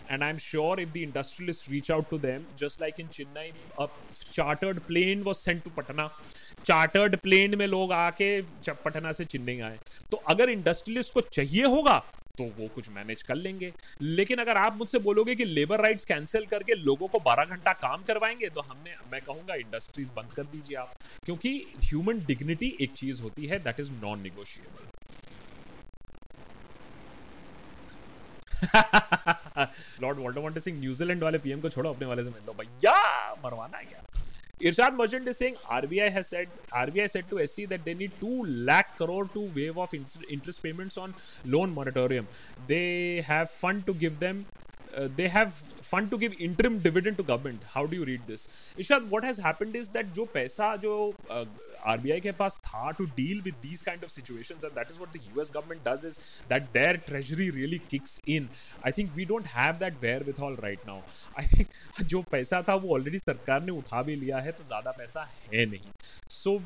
[0.09, 3.47] and I'm sure if the industrialists reach out to them, just like in Chennai,
[3.77, 3.87] a
[4.33, 6.09] chartered plane was sent to Patna.
[6.65, 8.29] Chartered plane में लोग आके
[8.85, 9.77] पटना से चेन्नई आए
[10.11, 11.97] तो अगर industrialist को चाहिए होगा
[12.37, 16.45] तो वो कुछ मैनेज कर लेंगे। लेकिन अगर आप मुझसे बोलोगे कि लेबर राइट्स कैंसिल
[16.51, 20.77] करके लोगों को 12 घंटा काम करवाएँगे तो हमने मैं कहूँगा इंडस्ट्रीज़ बंद कर दीजिए
[20.77, 20.93] आप।
[21.25, 21.51] क्योंकि
[21.83, 24.87] ह्यूमन डिग्निटी एक चीज़ होती है that is non negotiable
[30.01, 32.95] Lord Walter Singh New Zealand वाले पीएम को छोड़ो अपने वाले से मिल लो भैया
[33.43, 34.03] मरवाना है क्या
[34.61, 36.49] Irshad Merchant is saying RBI has said
[36.79, 40.97] RBI said to SC that they need two lakh crore to waive off interest payments
[40.97, 41.13] on
[41.45, 42.27] loan moratorium.
[42.67, 44.45] They have fund to give them.
[44.93, 45.53] Uh, they have
[45.88, 47.62] fund to give interim dividend to government.
[47.74, 48.48] How do you read this?
[48.78, 50.94] Irshad, what has happened is that जो पैसा जो
[51.30, 51.44] uh,
[51.94, 55.12] RBI के पास था to deal with these kind of situations and that is what
[55.12, 58.48] the US government does is that their treasury really kicks in.
[58.82, 61.02] I think we don't have that wherewithal right now.
[61.36, 61.68] I think
[62.14, 65.66] जो पैसा था वो already सरकार ने उठा भी लिया है तो ज़्यादा पैसा है
[65.66, 65.92] नहीं.
[66.28, 66.60] So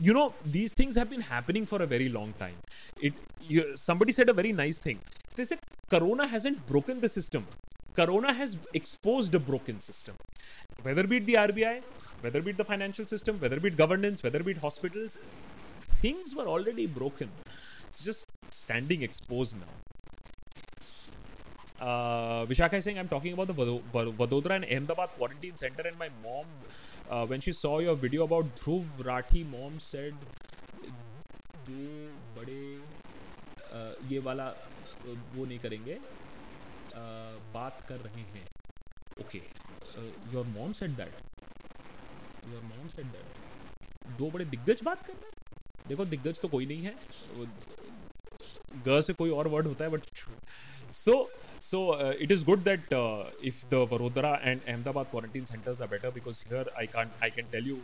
[0.00, 2.56] you know these things have been happening for a very long time
[3.00, 3.12] it
[3.46, 4.98] you, somebody said a very nice thing
[5.36, 5.58] they said
[5.90, 7.46] corona hasn't broken the system
[7.99, 10.15] corona has exposed a broken system
[10.83, 11.81] whether be it the RBI,
[12.21, 15.17] whether be it the financial system, whether be it governance, whether be it hospitals,
[16.01, 17.29] things were already broken.
[17.87, 19.73] It's just standing exposed now.
[21.79, 26.09] Uh, Vishakha is saying, I'm talking about the Vadodara and Ahmedabad quarantine center, and my
[26.23, 26.45] mom,
[27.09, 30.13] uh, when she saw your video about Dhruv Rathi, mom said,
[31.67, 32.59] बड़े
[34.09, 34.45] ये वाला
[35.35, 35.97] वो नहीं करेंगे
[37.53, 38.45] बात कर रहे हैं।
[39.21, 39.41] Okay
[40.33, 41.13] your mom said that
[42.47, 45.31] your mom said that दो बड़े दिग्गज बात कर रहे हैं?
[45.87, 46.95] देखो, दिग्गज तो कोई नहीं है।
[48.87, 50.01] ग से कोई और वर्ड होता है but
[50.93, 51.13] so
[51.61, 51.79] so
[52.23, 52.93] it is good that
[53.43, 57.49] if the Vadodara and Ahmedabad quarantine centres are better because here I can I can
[57.51, 57.77] tell you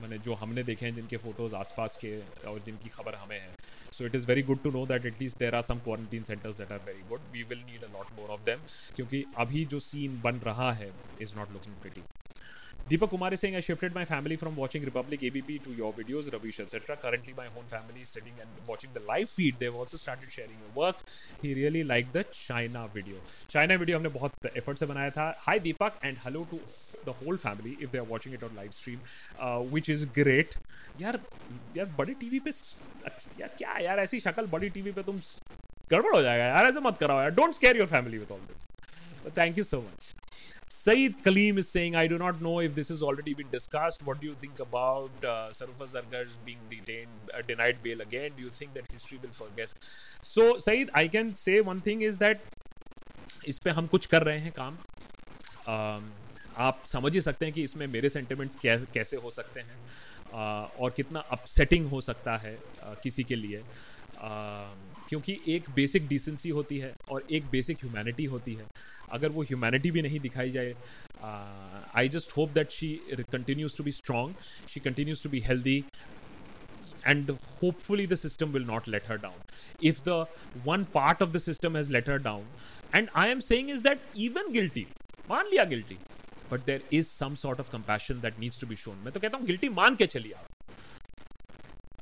[0.00, 2.18] मैंने जो हमने देखे हैं, जिनके फ़ोटोज़ आसपास के
[2.48, 3.54] और जिनकी खबर हमें है।
[3.92, 6.72] So it is very good to know that at least there are some quarantine centres that
[6.72, 8.66] are very good we will need a lot more of them
[8.96, 10.92] क्योंकि अभी जो सीन बन रहा है
[11.22, 12.02] is not looking pretty
[12.88, 16.32] Deepak Kumar is saying, I shifted my family from watching Republic ABP to your videos,
[16.32, 16.96] Ravish, etc.
[16.96, 19.56] Currently, my whole family is sitting and watching the live feed.
[19.58, 20.94] They've also started sharing your work.
[21.42, 23.16] He really liked the China video.
[23.48, 25.24] China video हमने बहुत effort से बनाया था.
[25.46, 26.60] Hi Deepak and hello to
[27.08, 29.00] the whole family if they are watching it on live stream,
[29.40, 30.54] uh, which is great.
[31.00, 31.18] यार
[31.76, 32.50] यार बड़ी TV पे
[33.40, 35.18] यार क्या यार ऐसी शक्ल बड़ी टीवी पे तुम
[35.90, 39.36] गड़बड़ हो जाएगा यार ऐसे मत कराओ यार don't scare your family with all this
[39.38, 40.14] thank you so much
[40.86, 44.06] Saeed Kaleem is saying, I do not know if this has already been discussed.
[44.06, 48.30] What do you think about uh, Sarufa Zargar being detained, uh, denied bail again?
[48.36, 49.74] Do you think that history will forget?
[50.22, 52.38] So, Saeed, I can say one thing is that
[53.48, 54.76] इस पे हम कुछ कर रहे हैं काम
[55.72, 56.04] um,
[56.68, 59.76] आप समझ ही सकते हैं कि इसमें मेरे सेंटिमेंट्स कैसे कैसे हो सकते हैं
[60.26, 66.08] uh, और कितना अपसेटिंग हो सकता है uh, किसी के लिए uh, क्योंकि एक बेसिक
[66.08, 68.66] डिसेंसी होती है और एक बेसिक ह्यूमैनिटी होती है।
[69.12, 70.74] अगर वो ह्यूमैनिटी भी नहीं दिखाई जाए
[71.96, 72.88] I just hope that she
[73.32, 74.34] continues to be strong
[74.70, 75.82] she continues to be healthy
[77.06, 80.26] and hopefully the system will not let her down if the
[80.66, 82.46] one part of the system has let her down
[82.94, 84.86] and I am saying is that even guilty
[85.30, 85.98] मान लिया guilty
[86.50, 89.46] but there is some sort of compassion that needs to be shown मैं तो कहता हूँ
[89.46, 90.45] guilty मान के चलिए आप।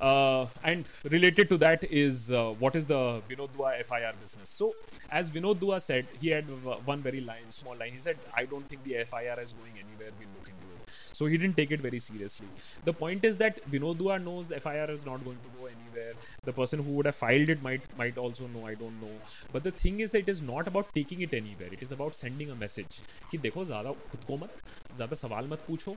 [0.04, 4.50] uh, and related to that is uh, what is the Vinod Dua FIR business.
[4.50, 4.74] So,
[5.12, 6.46] as Vinod Dua said, he had
[6.86, 7.92] one very line, small line.
[7.92, 10.12] He said, "I don't think the FIR is going anywhere.
[10.20, 12.48] We'll look into it." So he didn't take it very seriously.
[12.86, 16.14] The point is that Vinod Dua knows the FIR is not going to go anywhere.
[16.46, 18.66] The person who would have filed it might might also know.
[18.66, 19.16] I don't know.
[19.52, 21.74] But the thing is that it is not about taking it anywhere.
[21.80, 23.02] It is about sending a message
[23.32, 24.64] कि देखो ज़्यादा खुद को मत
[24.96, 25.96] ज़्यादा सवाल मत पूछो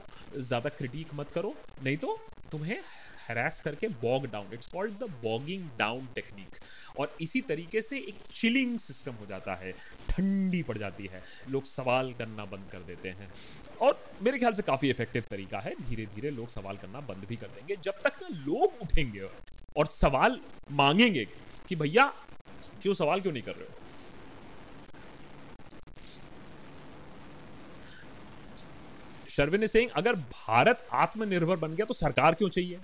[0.51, 1.55] ज़्यादा क्रिटिक मत करो
[1.85, 2.19] नहीं तो
[2.53, 2.79] तुम्हें
[3.30, 6.60] हरास करके bog down it's called the bogging down technique
[7.00, 9.72] और इसी तरीके से एक चिलिंग सिस्टम हो जाता है.
[10.10, 11.24] ठंडी पड़ जाती है.
[11.50, 13.32] लोग सवाल करना बंद कर देते हैं.
[13.82, 15.74] और मेरे ख्याल से काफ़ी इफ़ेक्टिव तरीका है.
[15.90, 17.76] धीरे धीरे लोग सवाल करना बंद भी कर देंगे.
[17.76, 19.28] जब तक लोग उठेंगे
[19.78, 20.40] और सवाल
[20.72, 21.26] मांगेंगे
[21.68, 22.04] कि भैया,
[22.82, 23.74] क्यों सवाल क्यों नहीं कर रहे हो?
[29.30, 32.80] शर्विन सिंह अगर भारत आत्मनिर्भर बन गया तो सरकार क्यों चाहिए?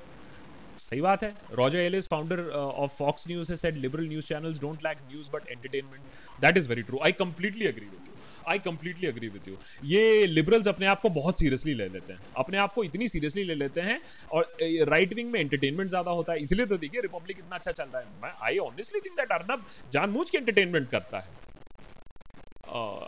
[0.84, 4.82] सही बात है। Roger Ailes founder of Fox News has said liberal news channels don't
[4.88, 6.24] lack news but entertainment.
[6.46, 7.00] That is very true.
[7.10, 8.12] I completely agree with you.
[8.50, 9.56] I completely agree with you
[9.88, 13.44] ये लिबरल्स अपने आप को बहुत seriously ले लेते हैं। अपने आप को इतनी सीरियसली
[13.44, 14.00] ले लेते हैं
[14.32, 14.58] और
[14.90, 18.28] राइट विंग में एंटरटेनमेंट ज़्यादा होता है। इसलिए तो देखिए रिपब्लिक इतना अच्छा चल रहा
[18.28, 21.42] है। I honestly think that Arnab जानबूझ के एंटरटेनमेंट करता है।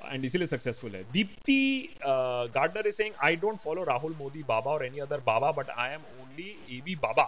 [0.06, 4.86] एंड इसीलिए सक्सेसफुल है। Deepti Gardner is saying I don't follow Rahul Modi baba और
[4.86, 6.02] any other baba but I am
[6.36, 7.28] only AB Baba.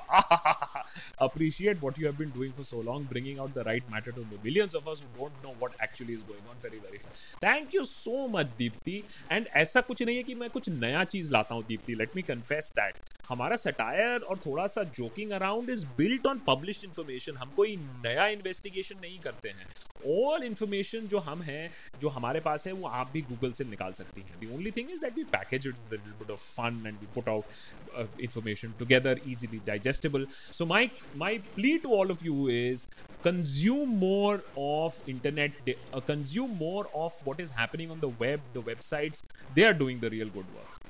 [1.18, 4.22] Appreciate what you have been doing for so long, bringing out the right matter to
[4.22, 6.56] the millions of us who don't know what actually is going on.
[6.60, 7.00] Very very
[7.42, 9.04] Thank you so much, Deepti.
[9.30, 12.22] And ऐसा कुछ नहीं है कि मैं कुछ नया चीज़ लाता हूँ Deepti let me
[12.22, 12.96] confess that
[13.30, 18.28] हमारा सटायर और थोड़ा सा joking around is built on published information हम कोई नया
[18.28, 19.68] इन्वेस्टिगेशन नहीं करते हैं.
[20.08, 21.72] ऑल इन्फॉर्मेशन जो हम हैं
[22.02, 24.40] जो हमारे पास है वो आप भी गूगल से निकाल सकती हैं.
[24.40, 28.20] The only thing is that we package it bit of fun and we put out
[28.22, 30.26] information together easily digestible.
[30.52, 32.88] So my my plea to all of you is
[33.22, 35.52] consume more of internet
[35.94, 39.24] uh, consume more of what is happening on the web the websites.
[39.56, 40.82] They are doing the real good work.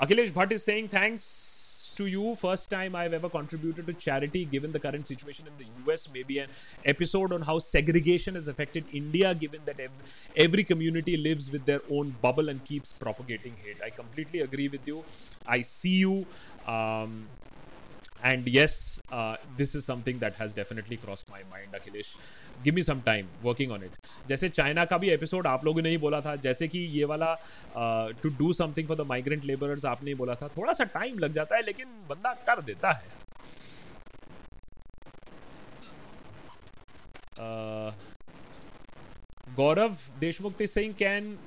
[0.00, 1.41] Akhilesh bhatt is saying thanks
[1.92, 2.36] to you.
[2.36, 6.08] First time I've ever contributed to charity given the current situation in the US.
[6.12, 6.48] Maybe an
[6.84, 9.80] episode on how segregation has affected India given that
[10.36, 13.78] every community lives with their own bubble and keeps propagating hate.
[13.84, 15.04] I completely agree with you.
[15.46, 16.26] I see you.
[16.66, 17.26] Um,
[18.22, 22.14] and yes, uh, this is something that has definitely crossed my mind, Akhilesh.
[22.62, 23.00] Give me some
[23.42, 23.90] working on it
[24.28, 27.34] जैसे China का भी episode आप लोगों ने ही बोला था जैसे कि ये वाला
[28.22, 31.32] to do something for the migrant labourers आपने ही बोला था थोड़ा सा टाइम लग
[31.32, 33.10] जाता है लेकिन बंदा कर देता है
[39.56, 41.38] Gaurav Deshmukh Singh can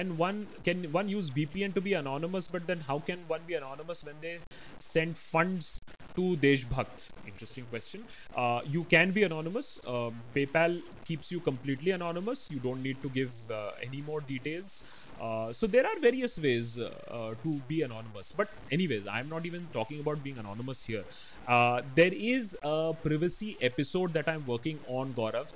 [0.00, 4.04] one can one use vpn to be anonymous but then how can one be anonymous
[4.04, 4.38] when they
[4.78, 5.80] send funds
[6.14, 7.08] to Deshbhakt?
[7.26, 8.04] Interesting question.
[8.36, 9.80] Uh, you can be anonymous.
[9.86, 12.50] Um, PayPal keeps you completely anonymous.
[12.50, 14.84] You don't need to give uh, any more details.
[15.18, 18.32] Uh, so there are various ways uh, uh, to be anonymous.
[18.36, 21.04] But anyways, I'm not even talking about being anonymous here.
[21.46, 25.48] Uh, there is a privacy episode that I'm working on, Gaurav,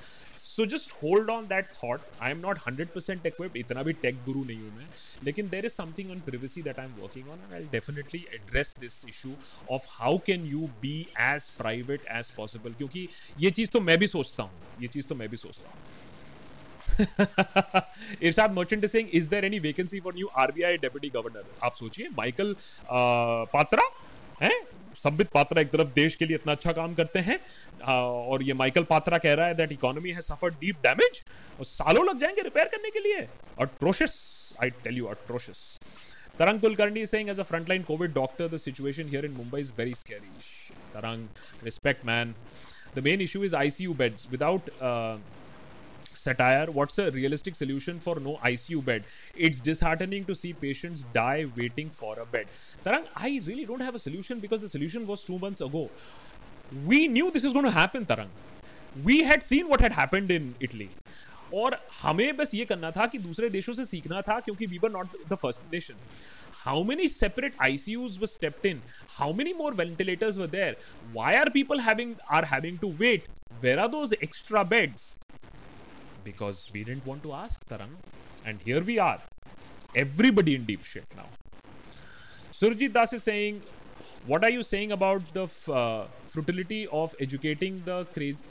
[0.56, 4.22] so just hold on that thought I am not hundred percent equipped इतना भी tech
[4.24, 4.86] गुरु नहीं हूँ मैं
[5.24, 8.74] लेकिन there is something on privacy that I am working on and I definitely address
[8.80, 9.34] this issue
[9.70, 13.08] of how can you be as private as possible क्योंकि
[13.38, 15.84] ये चीज़ तो मैं भी सोचता हूँ ये चीज़ तो मैं भी सोचता हूँ
[18.22, 22.54] Irshad Merchant Singh is there any vacancy for new RBI deputy governor आप सोचिए माइकल
[23.52, 23.82] पात्रा
[24.40, 24.50] है
[24.96, 27.38] संबित पात्रा एक तरफ़ देश के लिए इतना अच्छा काम करते हैं
[27.86, 31.22] और ये माइकल पात्रा कह रहा है दैट इकोनॉमी है सफ़र डीप डैमेज
[31.58, 33.26] और सालों लग जाएँगे रिपेयर करने के लिए।
[33.60, 34.16] Atrocious
[34.62, 35.58] I tell you atrocious
[36.38, 39.94] Tarang Kulkarni Singh as a frontline covid doctor the situation here in Mumbai is very
[39.94, 40.30] scary
[40.94, 42.34] Tarang respect man
[42.96, 44.70] the main issue is ICU beds without
[46.25, 49.03] satire, what's a realistic solution for no ICU bed?
[49.35, 52.47] It's disheartening to see patients die waiting for a bed.
[52.85, 55.89] Tarang, I really don't have a solution because the solution was two months ago.
[56.85, 58.29] We knew this is going to happen, Tarang.
[59.03, 60.89] We had seen what had happened in Italy.
[61.53, 64.91] और हमें बस ये करना था कि दूसरे देशों से सीखना था क्योंकि we were
[64.91, 65.95] not the first nation
[66.63, 68.81] how many separate ICUs were stepped in?
[69.17, 70.75] How many more ventilators were there?
[71.11, 73.25] Why are people having are having to wait?
[73.61, 75.17] Where are those extra beds?
[76.26, 77.96] Because we didn't want to ask Tarang,
[78.44, 79.18] and here we are.
[80.04, 81.28] Everybody in deep shit now.
[82.60, 83.62] Surjit Das is saying,
[84.26, 88.44] what are you saying about the f- uh, futility of educating the crazy?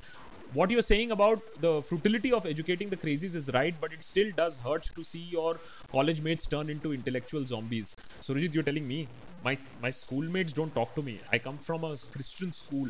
[0.54, 4.32] What you're saying about the futility of educating the crazies is right, but it still
[4.38, 5.60] does hurt to see your
[5.92, 7.98] college mates turn into intellectual zombies.
[8.26, 9.00] Surjit, you're telling me
[9.44, 11.20] my my schoolmates don't talk to me.
[11.32, 12.88] I come from a Christian school,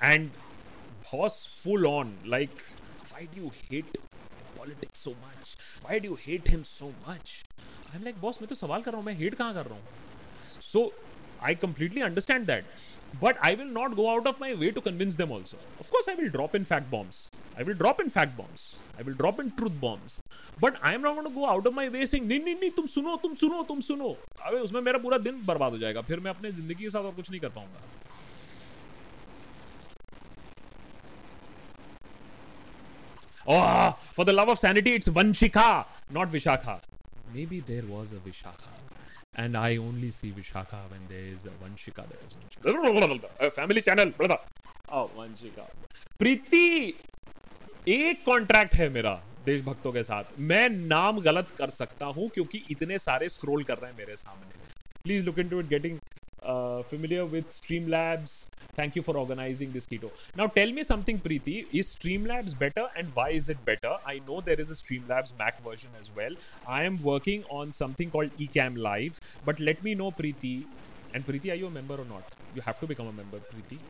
[0.00, 0.30] and
[1.10, 2.64] boss full on like,
[3.14, 3.96] why do you hate
[4.56, 5.56] politics so much?
[5.82, 7.44] Why do you hate him so much?
[7.94, 10.62] I'm like, boss, मैं तो सवाल कर रहा हूँ मैं hate कहाँ कर रहा हूँ
[10.70, 10.82] so
[11.40, 12.64] I completely understand that.
[13.22, 15.58] But I will not go out of my way to convince them also.
[15.82, 17.20] Of course, I will drop in fact bombs.
[17.56, 18.64] I will drop in fact bombs.
[18.98, 20.16] I will drop in truth bombs.
[20.64, 22.70] But I am not going to go out of my way saying, नहीं नहीं नहीं
[22.80, 24.10] तुम सुनो तुम सुनो तुम सुनो
[24.46, 27.14] अबे उसमें मेरा पूरा दिन बर्बाद हो जाएगा फिर मैं अपने ज़िंदगी के साथ और
[27.20, 28.13] कुछ नहीं कर पाऊँगा
[33.46, 36.80] Oh, for the love of sanity, it's Vanshika, not Vishakha.
[37.34, 38.72] Maybe there was a Vishakha.
[39.34, 42.06] And I only see Vishakha when there is a Vanshika.
[42.08, 43.20] There is Vanshika.
[43.40, 44.10] A family channel.
[44.10, 44.38] brother.
[44.88, 45.66] Oh, Vanshika.
[46.18, 46.94] प्रीति
[47.88, 49.12] एक contract है मेरा
[49.46, 53.90] देशभक्तों के साथ मैं नाम गलत कर सकता हूँ क्योंकि इतने सारे स्क्रॉल कर रहे
[53.90, 54.62] हैं मेरे सामने
[55.04, 55.98] please look into it getting
[56.44, 58.46] uh, familiar with Streamlabs.
[58.76, 60.10] Thank you for organizing this keto.
[60.34, 61.66] Now tell me something, Preeti.
[61.72, 63.96] Is Streamlabs better and why is it better?
[64.06, 66.34] I know there is a Streamlabs Mac version as well.
[66.66, 70.68] I am working on something called Ecamm Live, but let me know, Preeti.
[71.12, 72.24] And Preeti, are you a member or not?
[72.52, 73.80] You have to become a member, Preeti.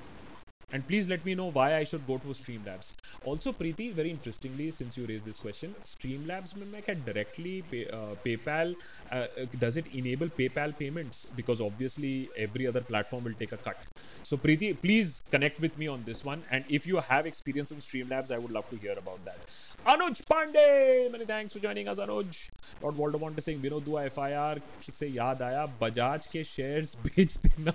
[0.73, 2.91] And please let me know why I should go to Streamlabs.
[3.23, 7.87] Also, Preeti, very interestingly, since you raised this question, Streamlabs में मैं क्या directly pay,
[7.87, 8.75] uh, PayPal
[9.11, 11.25] uh, uh, does it enable PayPal payments?
[11.39, 13.77] Because obviously every other platform will take a cut.
[14.21, 16.43] So Preeti, please connect with me on this one.
[16.51, 19.39] And if you have experience in Streamlabs, I would love to hear about that.
[19.87, 22.49] Anuj Pandey, many thanks for joining us, Anuj.
[22.83, 24.61] Lord Voldemort is saying, Vinod Dua FIR
[24.91, 27.73] से याद आया बजाज के shares बेच देना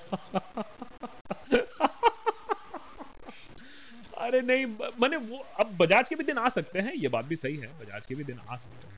[4.30, 4.66] अरे नहीं
[5.02, 7.68] मैंने वो, अब बजाज के भी दिन आ सकते हैं, ये बात भी सही है,
[7.80, 8.98] बजाज के भी दिन आ सकते हैं।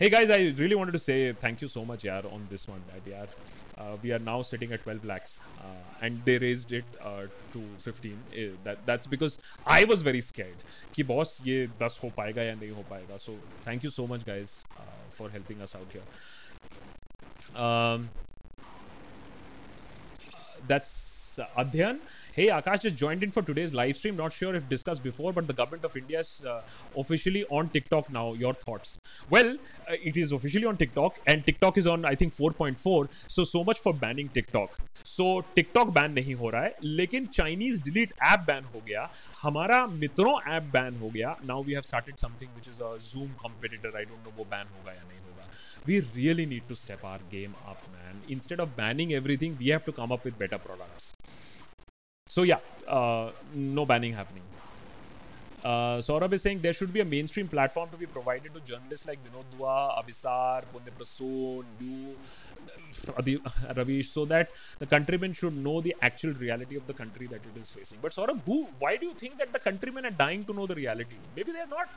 [0.00, 2.78] Hey guys I really wanted to say thank you so much यार ऑन दिस वन
[2.90, 3.28] दैट यार
[4.02, 5.22] we are now sitting at 12 lakh
[6.02, 6.98] and they raised it
[7.52, 9.38] to 15 that's because
[9.76, 10.58] I was very scared
[10.94, 14.24] कि boss ये 10 हो पाएगा या नहीं हो पाएगा। So thank you so much
[14.26, 14.50] guys
[15.18, 16.06] for helping us out here
[17.64, 18.02] um
[20.70, 20.90] that's
[22.37, 24.15] Hey, Akash just joined in for today's live stream.
[24.15, 26.61] Not sure if discussed before, but the government of India is uh,
[26.97, 28.33] officially on TikTok now.
[28.33, 28.97] Your thoughts?
[29.29, 29.55] Well,
[29.87, 33.07] uh, it is officially on TikTok, and TikTok is on I think 4.4.
[33.27, 34.79] So so much for banning TikTok.
[35.03, 39.09] So TikTok ban नहीं हो रहा है, लेकिन Chinese delete app ban हो गया.
[39.41, 41.35] हमारा मित्रों app ban हो गया.
[41.45, 43.95] Now we have started something which is a Zoom competitor.
[44.01, 45.47] I don't know वो ban होगा या नहीं होगा.
[45.85, 48.21] We really need to step our game up, man.
[48.29, 51.13] Instead of banning everything, we have to come up with better products.
[52.28, 54.42] So yeah, uh, no banning happening.
[55.64, 59.06] Uh, Saurabh is saying there should be a mainstream platform to be provided to journalists
[59.06, 61.64] like Vinod Dua, Abhisar, Punya Prasoon,
[63.16, 63.42] Adi-
[63.76, 67.60] Ravish, so that the countrymen should know the actual reality of the country that it
[67.60, 67.98] is facing.
[68.00, 70.76] But Saurabh, who, why do you think that the countrymen are dying to know the
[70.76, 71.16] reality?
[71.34, 71.88] Maybe they are not.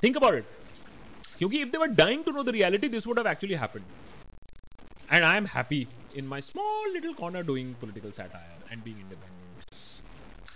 [0.00, 0.44] Think about it.
[1.38, 3.84] Because if they were dying to know the reality, this would have actually happened.
[5.08, 9.30] And I am happy in my small little corner doing political satire and being independent.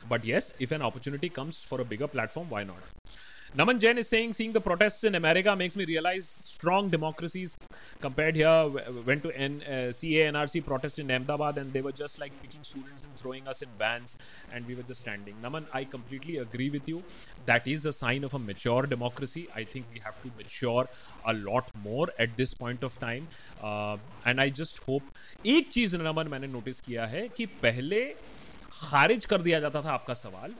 [0.08, 2.82] But yes, if an opportunity comes for a bigger platform, why not?
[3.57, 7.57] Naman Jain is saying, seeing the protests in America makes me realize strong democracies
[7.99, 8.45] compared here.
[8.45, 12.31] w- Went to N, uh, CA NRC protest in Ahmedabad and they were just like
[12.43, 14.17] picking students and throwing us in vans
[14.53, 15.35] and we were just standing.
[15.43, 17.01] Naman, I completely agree with you.
[17.45, 19.47] That is a sign of a mature democracy.
[19.55, 20.87] I think we have to mature
[21.25, 23.27] a lot more at this point of time.
[23.61, 25.03] Uh, and I just hope
[25.45, 28.03] एक चीज नमन मैंने notice किया है कि पहले
[28.81, 30.53] खारिज कर दिया जाता था आपका सवाल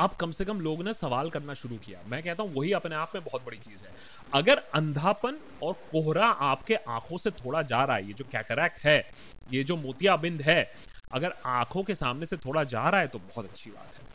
[0.00, 2.94] अब कम से कम लोगों ने सवाल करना शुरू किया। मैं कहता हूँ, वही अपने
[2.94, 3.90] आप में बहुत बड़ी चीज़ है।
[4.34, 9.04] अगर अंधापन और कोहरा आपके आँखों से थोड़ा जा रहा है, ये जो कैटरैक्ट है,
[9.52, 10.70] ये जो मोतियाबिंद है,
[11.12, 14.08] अगर आँखों के सामने से थोड़ा जा रहा है तो बहुत अच्छी बात है।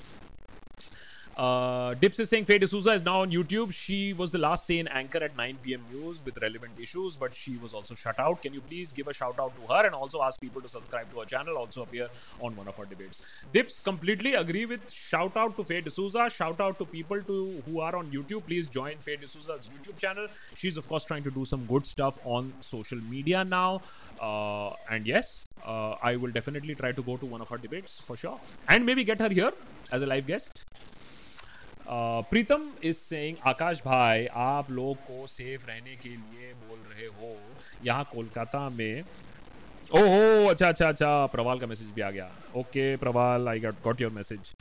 [1.37, 3.73] Uh, Dips is saying Faye D'Souza is now on YouTube.
[3.73, 5.83] She was the last sane anchor at 9 p.m.
[5.91, 8.41] news with relevant issues, but she was also shut out.
[8.41, 11.11] Can you please give a shout out to her and also ask people to subscribe
[11.11, 12.07] to her channel, also appear
[12.39, 13.25] on one of her debates?
[13.51, 16.29] Dips completely agree with shout out to Faye D'Souza.
[16.29, 18.45] Shout out to people to who are on YouTube.
[18.45, 20.27] Please join Faye D'Souza's YouTube channel.
[20.55, 23.81] She's of course trying to do some good stuff on social media now.
[24.21, 27.99] Uh, and yes, uh, I will definitely try to go to one of her debates
[27.99, 28.39] for sure,
[28.69, 29.51] and maybe get her here
[29.91, 30.61] as a live guest.
[31.87, 37.35] Pritam is saying Akash भाई आप लोग को safe रहने के लिए बोल रहे हो
[37.85, 39.01] यहाँ कोलकाता में।
[39.91, 44.01] ओहो अच्छा अच्छा अच्छा प्रवाल का मैसेज भी आ गया। Okay Praval I got got
[44.01, 44.53] your message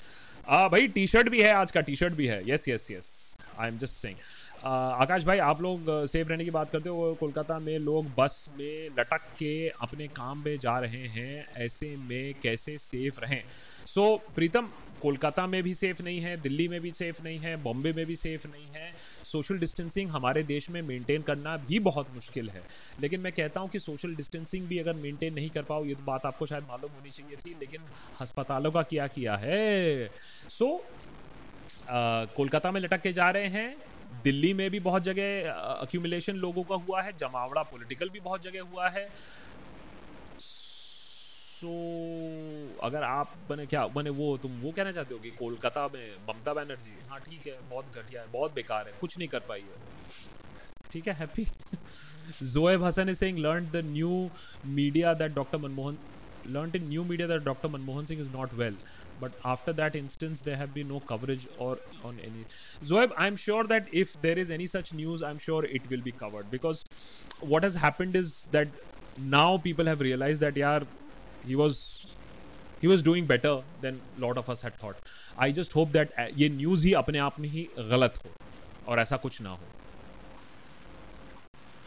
[0.70, 3.68] भाई टी शर्ट भी है आज का टी शर्ट भी है। Yes yes yes I
[3.68, 4.16] am just saying
[4.64, 7.14] Akash भाई आप लोग सेफ़ रहने की बात करते हो?
[7.20, 12.34] कोलकाता में लोग बस में लटक के अपने काम में जा रहे हैं। ऐसे में
[12.42, 13.42] कैसे सेफ़ रहें?
[13.86, 14.68] सो so, प्रीतम
[15.04, 18.16] कोलकाता में भी सेफ़ नहीं है दिल्ली में भी सेफ़ नहीं है बॉम्बे में भी
[18.16, 18.92] सेफ़ नहीं है।
[19.24, 22.62] सोशल डिस्टेंसिंग हमारे देश में मेंटेन करना भी बहुत मुश्किल है।
[23.00, 26.02] लेकिन मैं कहता हूँ कि सोशल डिस्टेंसिंग भी अगर मेंटेन नहीं कर पाओ ये तो
[26.02, 27.80] बात आपको शायद मालूम होनी चाहिए थी लेकिन
[28.20, 30.08] अस्पतालों का क्या किया है?
[30.50, 30.80] सो so,
[32.36, 33.76] कोलकाता में लटक के जा रहे हैं।
[34.24, 38.62] दिल्ली में भी बहुत जगह अक्यूमुलेशन लोगों का हुआ है जमावड़ा पॉलिटिकल भी बहुत जगह
[38.72, 39.08] हुआ है।
[41.64, 41.74] सो
[42.82, 46.54] अगर आप बने क्या, बने वो, तुम वो कहना चाहते हो कि कोलकाता में ममता
[46.54, 49.92] बनर्जी हाँ ठीक है, बहुत घटिया है, बहुत बेकार है, कुछ नहीं कर पाई है।
[50.92, 51.46] ठीक है happy
[52.42, 54.30] Joeb Hasan is saying learn the new
[54.74, 55.98] media that doctor Manmohan
[56.48, 58.76] learn in new media that doctor Manmohan Singh is not well
[59.20, 62.44] but after that instance they have be no coverage और on any
[62.86, 65.86] Joeb I am sure that if there is any such news I am sure it
[65.90, 66.84] will be covered because
[67.44, 68.72] what has happened is that
[69.36, 70.86] now people have realise that यार
[71.46, 72.06] he was
[72.80, 74.96] he was doing better than lot of us had thought.
[75.38, 78.30] I just hope that ये news ही अपने आप में ही गलत हो
[78.88, 79.72] और ऐसा कुछ ना हो.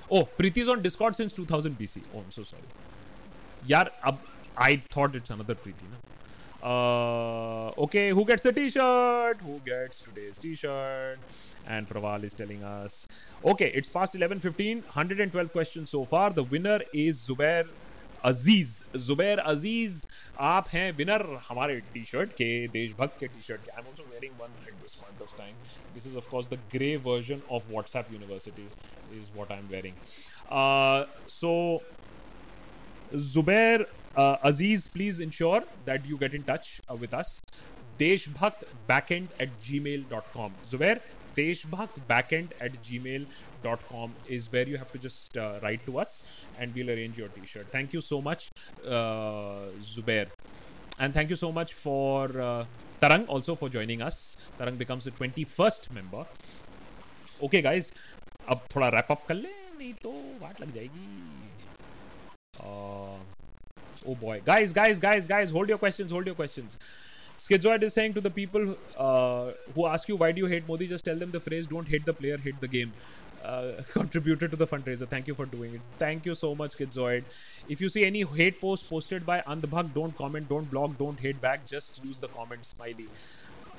[0.10, 2.02] Oh, Preeti is on Discord since 2000 BC.
[2.16, 2.70] Oh, I'm so sorry.
[3.70, 4.20] यार अब
[4.58, 5.90] I thought it's another Preeti.
[5.92, 5.98] Na?
[6.64, 9.42] Uh, okay, who gets the t-shirt?
[9.42, 11.20] Who gets today's t-shirt?
[11.68, 13.08] And Praval is telling us.
[13.46, 14.84] Okay, it's past 11.15.
[14.84, 16.32] 112 questions so far.
[16.32, 17.68] The winner is Zubair
[18.26, 20.02] अज़ीज़ जुबैर अज़ीज़
[20.48, 24.04] आप हैं winner हमारे T shirt के देशभक्त के T shirt के I am also
[24.12, 25.56] wearing one at this point of time
[25.94, 28.68] this is of course the grey version of WhatsApp university
[29.20, 29.96] is what I am wearing
[31.40, 31.54] so
[33.14, 33.86] Zubair
[34.16, 37.42] uh, Aziz, please ensure that you get in touch uh, with us.
[38.00, 40.54] Deshbhakt backend at gmail.com.
[40.70, 41.00] Zubair,
[41.36, 42.72] Deshbhakt backend at
[43.63, 46.29] gmail.com is where you have to just uh, write to us
[46.59, 47.69] and we'll arrange your t shirt.
[47.71, 48.51] Thank you so much,
[48.87, 50.27] uh, Zubair.
[50.99, 52.65] And thank you so much for uh,
[53.01, 54.37] Tarang also for joining us.
[54.59, 56.27] Tarang becomes the 21st member.
[57.43, 57.93] Okay, guys,
[58.49, 60.11] अब थोड़ा wrap up कर ले नहीं तो
[60.43, 61.31] वाट लग जाएगी
[62.61, 63.19] uh,
[64.07, 66.77] oh boy, guys, guys, guys, guys, hold your questions, hold your questions.
[67.43, 70.87] Schizoid is saying to the people uh, who ask you why do you hate Modi,
[70.87, 72.93] just tell them the phrase "Don't hate the player, hate the game."
[73.44, 75.08] Uh, contributed to the fundraiser.
[75.08, 75.82] Thank you for doing it.
[76.00, 77.24] Thank you so much, Schizoid.
[77.70, 81.40] If you see any hate post posted by Andhbhag, don't comment, don't blog, don't hate
[81.40, 81.66] back.
[81.66, 83.08] Just use the comment smiley.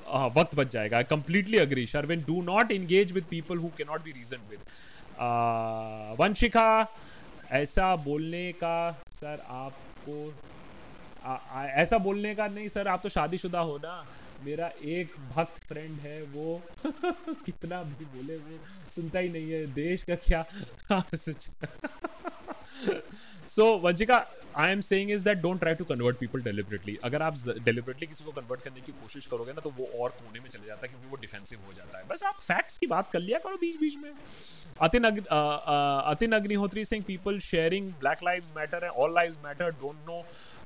[0.07, 3.87] Uh, वक्त बच जाएगा I completely agree Sharvin do not engage with people who can
[3.87, 4.59] not be reason with
[6.19, 6.87] Vanshika
[7.51, 10.33] ऐसा बोलने का sir आपको
[11.23, 13.93] आ, आ, ऐसा बोलने का नहीं सर आप तो शादीशुदा हो ना
[14.45, 16.61] मेरा एक भक्त फ्रेंड है, वो
[17.45, 18.59] कितना भी बोले, वो
[18.95, 20.45] सुनता ही नहीं है, देश का क्या
[23.49, 24.25] so Vanshika
[24.57, 28.23] I am saying is that don't try to convert people deliberately अगर आप डेलिबरेटली किसी
[28.23, 30.87] को कन्वर्ट करने की कोशिश करोगे ना तो वो और कोने में चले जाता है,
[30.87, 33.79] क्योंकि वो डिफेंसिव हो जाता है। बस आप फैक्ट्स की बात कर लिया करो बीच
[33.79, 34.11] बीच में।
[34.81, 39.37] Atin, Ag- uh, uh, Atin Agnihotri saying people sharing Black Lives Matter and All Lives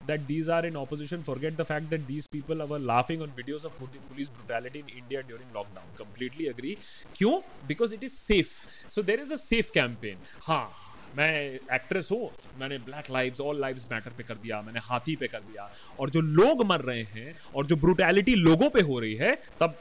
[0.08, 1.24] that these are in opposition.
[1.24, 5.24] Forget the fact that these people were laughing on videos of police brutality in India
[5.24, 5.96] during lockdown.
[5.98, 6.78] Completely agree.
[7.18, 7.42] क्यों?
[7.68, 8.54] Because it is safe.
[8.88, 10.18] So there is a safe campaign.
[10.48, 10.72] हाँ
[11.16, 11.34] मैं
[11.76, 12.30] actress हूँ
[12.60, 15.70] मैंने black lives all lives matter पे कर दिया मैंने हाथी पे कर दिया
[16.00, 19.76] और जो लोग मर रहे हैं और जो ब्रुटैलिटी लोगों पे हो रही है तब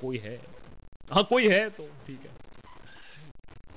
[0.00, 0.36] कोई है
[1.12, 2.39] हाँ कोई है तो ठीक है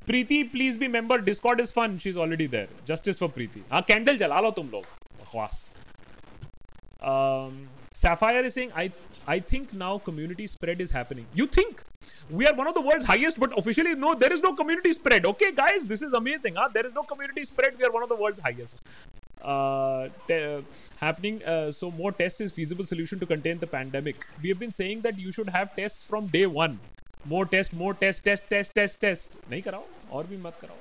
[0.06, 3.82] Preeti please be member Discord is fun she is already there justice for Preeti हाँ
[3.88, 4.84] कैंडल जला लो तुम लोग
[5.20, 5.66] बकवास
[7.98, 8.82] Sapphire is saying, I
[9.32, 11.24] I think now community spread is happening.
[11.38, 11.80] You think
[12.40, 15.26] we are one of the world's highest, but officially no, there is no community spread.
[15.30, 16.60] Okay, guys, this is amazing.
[16.62, 16.68] Huh?
[16.76, 17.80] There is no community spread.
[17.80, 18.84] We are one of the world's highest.
[19.42, 20.64] uh, te-
[20.98, 21.42] happening.
[21.44, 24.26] Uh, so more tests is feasible solution to contain the pandemic.
[24.42, 26.78] We have been saying that you should have tests from day one.
[27.27, 30.77] More test more test test test test test नहीं कराओ, और भी मत कराओ।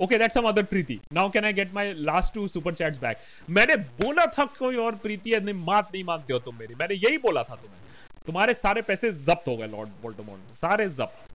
[0.00, 3.18] Okay that's some other Preeti now can I get my last two super chats back
[3.50, 6.94] मैंने बोला था कोई और प्रीति है नहीं मात नहीं मांगते हो तुम मेरी। मैंने
[6.94, 7.78] यही बोला था तुम्हें।
[8.26, 11.32] तुम्हारे सारे पैसे जब्त हो गए लॉर्ड बोल्टोमोन सारे जब्त।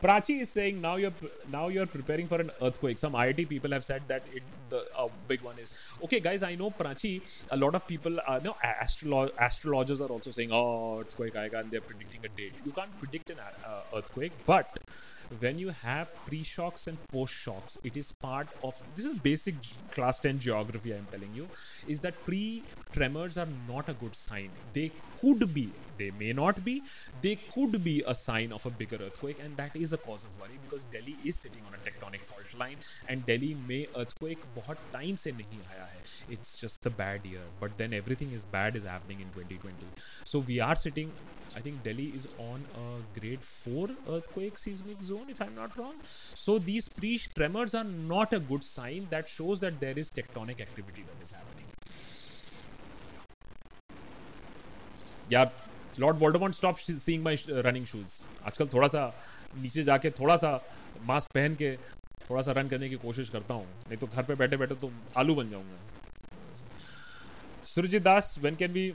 [0.00, 1.10] Prachi is saying now you
[1.50, 4.84] now you are preparing for an earthquake some IIT people have said that it the
[4.96, 6.42] uh, big one is okay, guys.
[6.42, 7.22] I know Prachi.
[7.50, 11.70] A lot of people, uh, no, astrolo- astrologers are also saying, "Oh, earthquake aega," and
[11.70, 12.54] they're predicting a date.
[12.64, 14.76] You can't predict an uh, earthquake, but
[15.40, 19.54] when you have pre-shocks and post-shocks, it is part of this is basic
[19.90, 20.92] class 10 geography.
[20.92, 21.48] I'm telling you,
[21.86, 24.50] is that pre-tremors are not a good sign.
[24.72, 26.82] They could be they may not be
[27.22, 30.40] they could be a sign of a bigger earthquake and that is a cause of
[30.40, 32.76] worry because delhi is sitting on a tectonic fault line
[33.08, 36.02] and delhi may earthquake बहुत time से नहीं आया है.
[36.32, 40.40] It's just the bad year but then everything is bad is happening in 2020 so
[40.42, 41.10] we are sitting
[41.56, 42.86] I think Delhi is on a
[43.18, 46.04] grade four earth को एक seismic zone if I am not wrong
[46.44, 50.60] so these pre tremors are not a good sign that shows that there is tectonic
[50.60, 51.72] activity that is happening
[55.32, 55.52] यार
[56.00, 59.06] Lord Voldemort stop seeing my running shoes आजकल थोड़ा सा
[59.56, 60.50] नीचे जाके थोड़ा सा
[61.06, 61.76] mask पहन के
[62.20, 64.90] थोड़ा सा रन करने की कोशिश करता हूँ। नहीं तो घर पे बैठे बैठे तो
[65.16, 65.78] आलू बन जाऊँगा।
[67.74, 68.88] Surjit Das when can be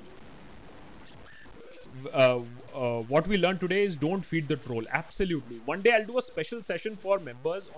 [3.12, 6.22] what we learn today is don't feed the troll absolutely one day I do a
[6.22, 7.70] special for members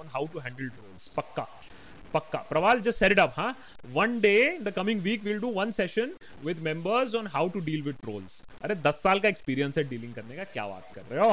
[2.13, 3.55] पक्का प्रवाल जस्ट सेट अप हाँ
[3.93, 6.13] one day the coming week will do one session
[6.45, 10.13] with members on how to deal with trolls अरे दस साल का experience है dealing
[10.13, 11.31] करने का, क्या बात कर रहे हो?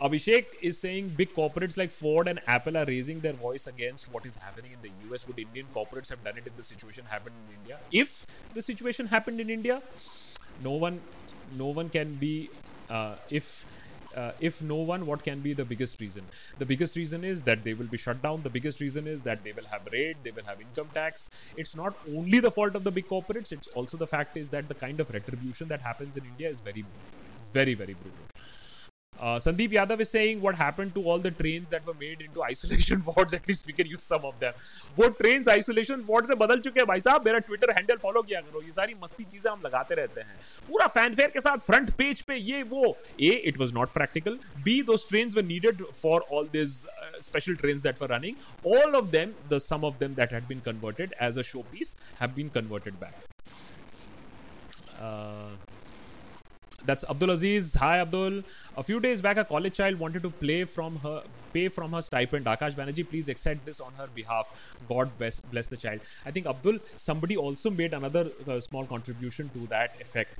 [0.00, 4.24] Abhishek is saying big corporates like Ford and Apple are raising their voice against what
[4.26, 5.26] is happening in the US.
[5.26, 7.78] Would Indian corporates have done it if the situation happened in India?
[7.90, 9.82] If the situation happened in India,
[10.62, 11.00] no one,
[11.56, 12.48] no one can be.
[12.88, 13.66] Uh, if
[14.16, 16.22] uh, if no one, what can be the biggest reason?
[16.58, 18.42] The biggest reason is that they will be shut down.
[18.42, 21.30] The biggest reason is that they will have raid, they will have income tax.
[21.56, 24.68] It's not only the fault of the big corporates, it's also the fact is that
[24.68, 26.84] the kind of retribution that happens in India is very,
[27.52, 28.24] very, very brutal.
[29.20, 32.42] Uh, Sandeep Yadav is saying what happened to all the trains that were made into
[32.42, 33.34] isolation wards.
[33.34, 34.52] At least we can use some of them.
[34.98, 38.40] वो trains isolation ward से बदल चुके हैं भाई साहब मेरा Twitter handle follow किया
[38.40, 40.38] करो ये सारी मस्ती चीज़ें हम लगाते रहते हैं
[40.68, 44.76] पूरा फैनफेयर के साथ फ्रंट पेज पे ये वो ए it was not practical be
[44.90, 48.36] those trains were needed for all these uh, special trains that were running
[48.74, 52.36] all of them the some of them that had been converted as a showpiece have
[52.38, 53.26] been converted back
[55.00, 55.50] uh,
[56.84, 57.74] that's Abdul Aziz.
[57.74, 58.42] Hi, Abdul.
[58.76, 61.22] A few days back, a college child wanted to play from her,
[61.52, 62.46] pay from her stipend.
[62.46, 64.46] Akash Banerjee, please accept this on her behalf.
[64.88, 66.00] God bless, bless the child.
[66.26, 70.30] I think Abdul, somebody also made another uh, small contribution to that effect.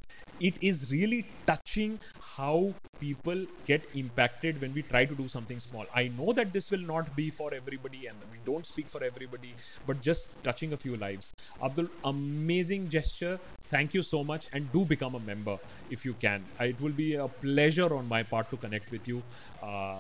[0.41, 5.87] It is really touching how people get impacted when we try to do something small.
[5.95, 9.55] I know that this will not be for everybody, and we don't speak for everybody,
[9.87, 11.35] but just touching a few lives.
[11.63, 13.39] Abdul, amazing gesture.
[13.65, 15.59] Thank you so much, and do become a member
[15.91, 16.45] if you can.
[16.61, 19.23] It will be a pleasure on my part to connect with you.
[19.63, 19.97] Uh,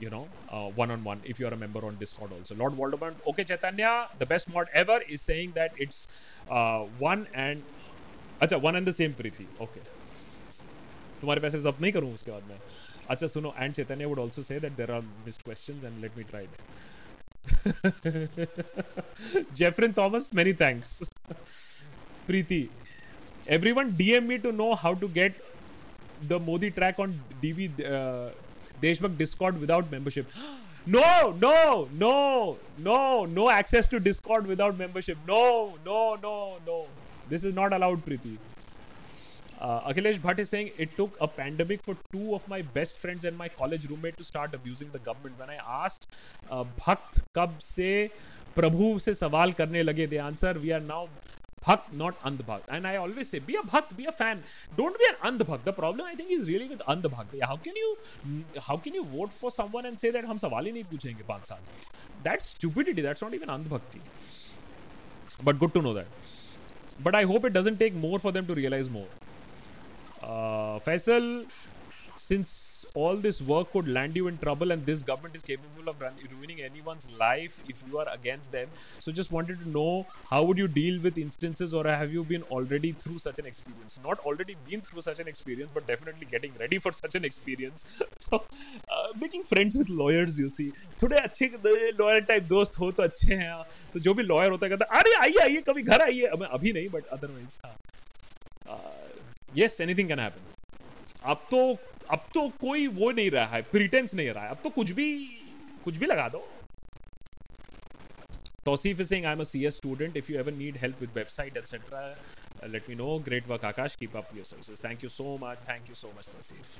[0.00, 0.26] you know,
[0.74, 2.54] one on one if you're a member on Discord also.
[2.54, 6.06] Lord Voldemort, okay, Chaitanya, the best mod ever is saying that it's
[6.50, 7.62] uh, one and
[8.42, 9.80] अच्छा one and the same Preeti okay
[11.20, 12.58] तुम्हारे पैसे जब्त नहीं करूँ उसके बाद में
[13.10, 16.24] अच्छा सुनो and Chaitanya would also say that there are missed questions and let me
[16.32, 16.46] try
[19.58, 21.02] Jefferin Thomas many thanks
[22.26, 22.68] Preeti
[23.54, 25.36] everyone dm me to know how to get
[26.30, 27.12] the modi track on
[27.42, 28.39] dv uh, deshbak
[28.81, 30.29] discord without membership
[30.85, 36.85] no no no no no access to discord without membership no no no no
[37.29, 38.37] this is not allowed preeti
[39.61, 43.25] uh, Akhilesh Bhatt is saying it took a pandemic for two of my best friends
[43.25, 45.37] and my college roommate to start abusing the government.
[45.37, 46.07] When I asked
[46.49, 48.09] uh, Bhakt कब से
[48.55, 51.07] प्रभु से सवाल करने लगे, the answer we are now
[51.66, 52.68] Bhakt, not Andhbhakt.
[52.68, 54.42] And I always say, be a Bhakt, be a fan.
[54.76, 55.64] Don't be an Andhbhakt.
[55.64, 57.40] The problem I think is really with Andhbhakt.
[57.42, 57.96] How can you
[58.68, 61.46] how can you vote for someone and say that हम सवाल ही नहीं पूछेंगे पांच
[61.46, 61.58] साल?
[62.28, 63.06] That's stupidity.
[63.08, 64.00] That's not even Andhbhakti.
[65.42, 66.06] But good to know that.
[67.08, 69.08] But I hope it doesn't take more for them to realize more.
[70.22, 71.26] Uh, Faisal
[72.30, 76.00] since all this work could land you in trouble and this government is capable of
[76.00, 78.68] run- ruining anyone's life if you are against them
[78.98, 82.42] so just wanted to know how would you deal with instances or have you been
[82.58, 86.52] already through such an experience not already been through such an experience but definitely getting
[86.64, 87.86] ready for such an experience
[88.18, 88.42] so
[88.90, 90.70] uh, making friends with lawyers you see
[91.02, 91.46] थोड़े अच्छे
[92.00, 93.62] lawyer type दोस्त हो तो अच्छे हैं
[93.92, 96.26] तो जो भी लॉयर होता है कहता है अरे आइए आइए कभी घर आइए
[96.58, 97.60] अभी नहीं but otherwise
[99.58, 100.54] yes anything can happen
[101.32, 101.60] अब तो
[102.09, 105.13] अब तो कोई वो नहीं रहा है प्रिटेंस नहीं रहा है। अब तो कुछ भी
[105.83, 106.47] कुछ भी लगा दो।
[108.65, 112.67] Tausif Singh I am C S student if you ever need help with website etcetera
[112.67, 115.89] let me know great work Akash keep up your services thank you so much thank
[115.89, 116.75] you so much Tausif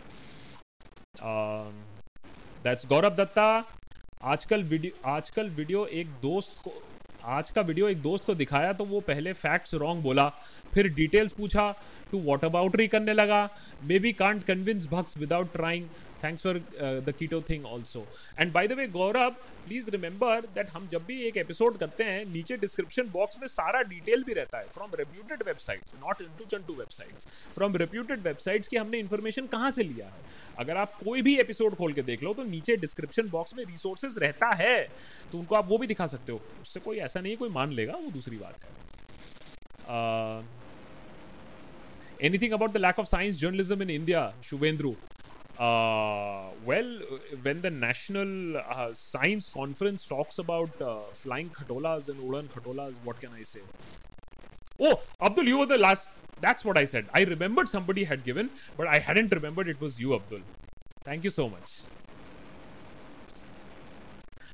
[2.63, 3.47] that's Gaurav Datta
[4.23, 6.71] आजकल video आजकल video एक दोस्त को,
[7.23, 10.27] आज का video एक दोस्त को दिखाया तो वो पहले फैक्ट्स रॉन्ग बोला,
[10.73, 11.73] फिर डिटेल्स पूछा
[12.11, 13.49] टू वॉट अबाउटरी करने लगा।
[13.83, 15.87] Maybe can't convince भक्स without trying
[16.23, 16.57] thanks for
[17.05, 18.05] the keto thing also
[18.39, 19.29] and by the way Gaurav
[19.65, 23.81] please remember that हम जब भी एक एपिसोड करते हैं, नीचे डिस्क्रिप्शन बॉक्स में सारा
[23.83, 28.77] डिटेल भी रहता है। From reputed websites not into चंटू वेबसाइट्स फ्रॉम रेप्यूटेड वेबसाइट्स की
[28.77, 30.21] हमने इन्फॉर्मेशन कहाँ से लिया है?
[30.59, 34.17] अगर आप कोई भी एपिसोड खोल के देख लो तो नीचे डिस्क्रिप्शन बॉक्स में रिसोर्सेज
[34.17, 34.81] रहता है।
[35.31, 37.71] तो उनको आप वो भी दिखा सकते हो। उससे कोई ऐसा नहीं है, कोई मान
[37.71, 38.69] लेगा, वो दूसरी बात है।
[42.21, 44.95] Anything about the lack of science journalism in India, Shubendru?
[45.57, 46.99] Uh, well,
[47.41, 53.19] when the National uh, Science Conference talks about uh, flying khatolas and Ulan khatolas, what
[53.19, 53.61] can I say?
[54.79, 56.23] Oh, Abdul, you were the last.
[56.41, 57.07] That's what I said.
[57.11, 60.41] I remembered somebody had given, but I hadn't remembered it was you, Abdul.
[61.03, 61.81] Thank you so much.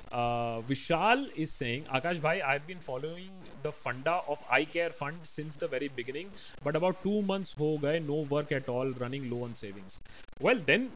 [0.09, 3.29] Uh, Vishal is saying, Akash Bhai, I've been following
[3.67, 6.31] the funda of iCare fund since the very beginning,
[6.63, 9.99] but about two months ho gaye, no work at all, running low on savings.
[10.47, 10.89] Well, then,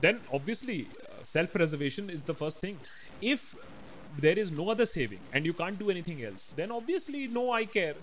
[0.00, 2.78] then obviously, uh, self-preservation is the first thing.
[3.20, 3.54] If
[4.18, 7.94] there is no other saving and you can't do anything else, then obviously no iCare.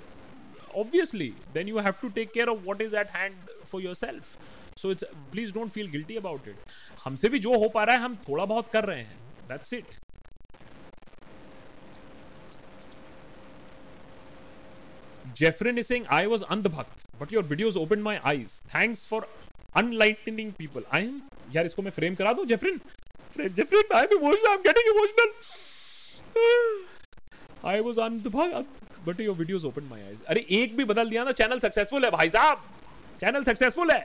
[0.75, 4.37] Obviously, then you have to take care of what is at hand for yourself.
[4.75, 6.71] So it's please don't feel guilty about it.
[7.03, 9.17] हमसे भी जो हो पा रहा है हम थोड़ा बहुत कर रहे हैं.
[9.49, 10.02] That's it.
[15.35, 18.61] Jeffrin is saying, I was andhbhakt, but your videos opened my eyes.
[18.65, 19.25] Thanks for
[19.75, 20.83] unlightening people.
[20.91, 21.21] I am.
[21.53, 22.79] यार इसको मैं फ्रेम करा दूँ जेफरिन
[23.39, 25.29] जेफरिन I am emotional I am getting emotional
[27.69, 31.31] I was अंधभक्त but your videos open my eyes अरे एक भी बदल दिया ना
[31.41, 32.63] चैनल सक्सेसफुल है भाई साहब
[33.19, 34.01] चैनल सक्सेसफुल है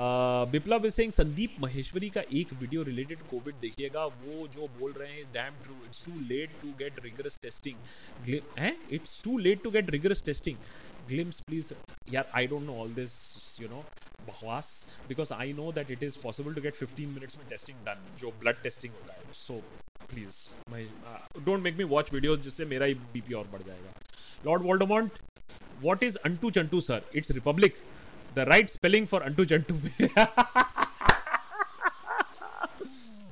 [0.00, 5.20] विप्लव सिंह संदीप महेश्वरी का एक वीडियो रिलेटेड कोविड देखिएगा। वो जो बोल रहे हैं
[5.22, 8.76] is damn true it's too late to get rigorous testing हैं?
[8.92, 10.56] It's too late to get rigorous testing
[11.08, 11.72] glimpse please
[12.12, 13.12] यार I don't know all this
[13.60, 13.84] you know
[14.26, 14.72] बकवास
[15.08, 18.30] because I know that it is possible to get 15 minutes में testing done जो
[18.40, 19.62] blood testing होता है। So
[20.10, 23.92] please don't make me watch video जिससे मेरा ही BP और बढ़ जाएगा।
[24.46, 25.18] Lord Voldemort
[25.82, 27.74] what is unto Chantu sir it's republic
[28.34, 29.76] the right spelling for Antu Chantu.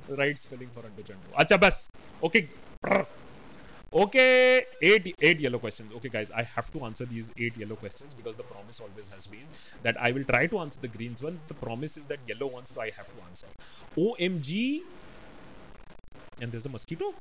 [0.17, 1.15] right spelling for Antu.
[1.37, 1.89] Acha bas.
[2.23, 2.49] Okay.
[3.91, 5.91] Okay, eight eight yellow questions.
[5.95, 9.25] Okay, guys, I have to answer these eight yellow questions because the promise always has
[9.25, 9.47] been
[9.81, 11.39] that I will try to answer the greens one.
[11.47, 13.47] The promise is that yellow ones, so I have to answer.
[13.97, 14.83] OMG,
[16.39, 17.15] and there's the mosquito.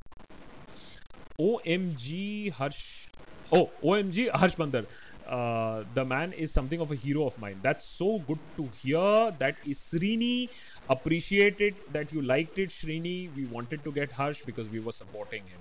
[1.41, 3.07] OMG Harsh.
[3.51, 4.85] Oh, OMG Harsh Bandar
[5.28, 7.60] Uh, the man is something of a hero of mine.
[7.62, 9.32] That's so good to hear.
[9.40, 10.50] That is Srini.
[10.90, 13.36] Appreciated that you liked it, Srini.
[13.36, 15.60] We wanted to get Harsh because we were supporting him.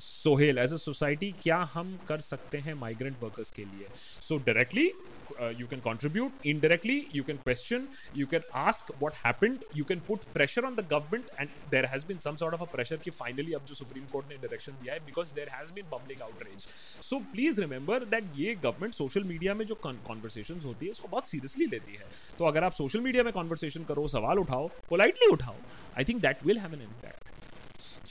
[0.00, 3.86] Sohail, as a society, क्या हम कर सकते हैं migrant workers के लिए?
[4.28, 4.88] So directly,
[5.39, 7.87] uh, you can contribute indirectly you can question
[8.21, 12.07] you can ask what happened you can put pressure on the government and there has
[12.11, 14.93] been some sort of a pressure कि finally अब जो supreme court ने direction दिया
[14.93, 16.67] है because there has been public outrage
[17.11, 21.29] so please remember that ये government social media में जो conversations होती है इसको बहुत
[21.29, 25.55] seriously लेती है तो अगर आप social media में conversation करो सवाल उठाओ politely उठाओ
[25.97, 27.36] I think that will have an impact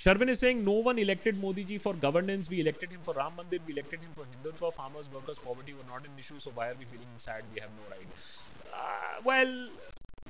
[0.06, 2.48] Sharvin is saying no one elected Modi ji for governance.
[2.48, 3.58] We elected him for Ram Mandir.
[3.66, 4.72] We elected him for Hindutva.
[4.72, 6.38] Farmers, workers, poverty were not an issue.
[6.38, 7.42] So why are we feeling sad?
[7.52, 8.06] We have no right.
[8.72, 9.68] Uh, well,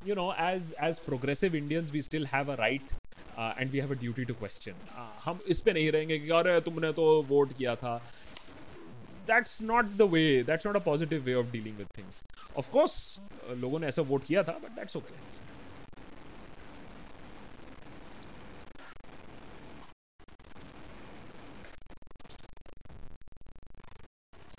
[0.02, 2.96] you know, as as progressive Indians, we still have a right
[3.36, 4.74] uh, we have a duty to question.
[4.96, 8.00] Uh, हम इस पे नहीं रहेंगे कि अरे तुमने तो vote किया था.
[9.26, 10.42] That's not the way.
[10.42, 12.22] That's not a positive way of dealing with things.
[12.56, 12.96] Of course,
[13.64, 15.20] लोगों ने ऐसा वोट किया था, but that's okay.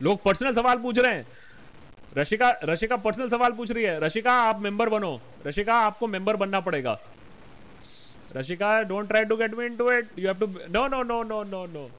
[0.04, 1.26] लोग पर्सनल सवाल पूछ रहे हैं
[2.18, 5.10] रशिका रशिका पर्सनल सवाल पूछ रही है रशिका आप मेंबर बनो
[5.46, 6.98] रशिका आपको मेंबर बनना पड़ेगा
[8.36, 11.44] Rashika don't try to get me into it you have to no no no no
[11.44, 11.90] no no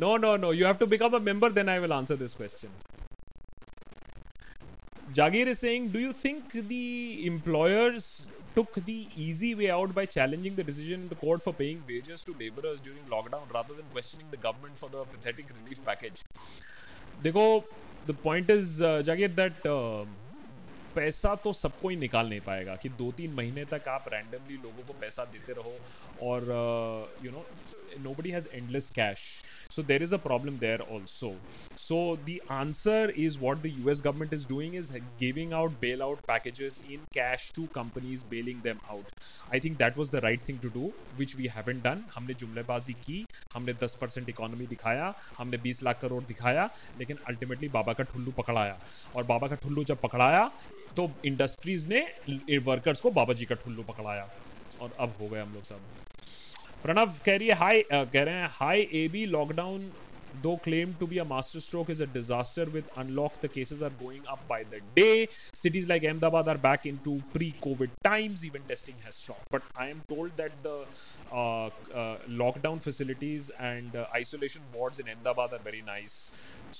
[0.00, 2.80] no no no you have to become a member then I will answer this question
[5.16, 8.06] Jagir is saying, do you think the employers
[8.54, 12.24] took the easy way out by challenging the decision in the court for paying wages
[12.28, 16.24] to laborers during lockdown rather than questioning the government for the pathetic relief package?
[17.22, 17.44] देखो
[18.06, 19.62] the point is Jagir that
[20.94, 24.86] पैसा तो सबको ही निकाल नहीं पाएगा कि दो तीन महीने तक आप रैंडमली लोगों
[24.86, 25.76] को पैसा देते रहो
[26.28, 26.42] और
[27.24, 27.44] you know
[28.14, 29.20] nobody has endless cash
[29.72, 31.34] So there is a problem there also.
[31.76, 36.82] So the answer is what the US government is doing is giving out bailout packages
[36.90, 39.06] in cash to companies, bailing them out.
[39.50, 42.04] I think that was the right thing to do, which we haven't done.
[42.16, 43.24] हमने जुमलेबाजी की
[43.54, 46.68] हमने 10 percent economy दिखाया हमने 20 लाख करोड़ दिखाया
[46.98, 48.78] लेकिन ultimately बाबा का ठुल्लू पकड़ाया
[49.16, 50.46] और बाबा का ठुल्लू जब पकड़ाया
[50.96, 54.30] तो इंडस्ट्रीज़ ने वर्कर्स को बाबा जी का ठुल्लू पकड़ाया
[54.80, 56.11] और अब हो गए हम लोग सब
[56.83, 59.89] प्रणव कह रही है हाई कह रहे हैं hi A B lockdown
[60.41, 64.25] though claimed to be a masterstroke is a disaster with unlock the cases are going
[64.33, 65.27] up by the day
[65.61, 70.03] cities like ahmedabad are back into pre-covid times even testing has stopped but i am
[70.13, 70.75] told that the
[71.31, 71.65] uh,
[72.01, 76.19] uh, lockdown facilities and uh, isolation wards in ahmedabad are very nice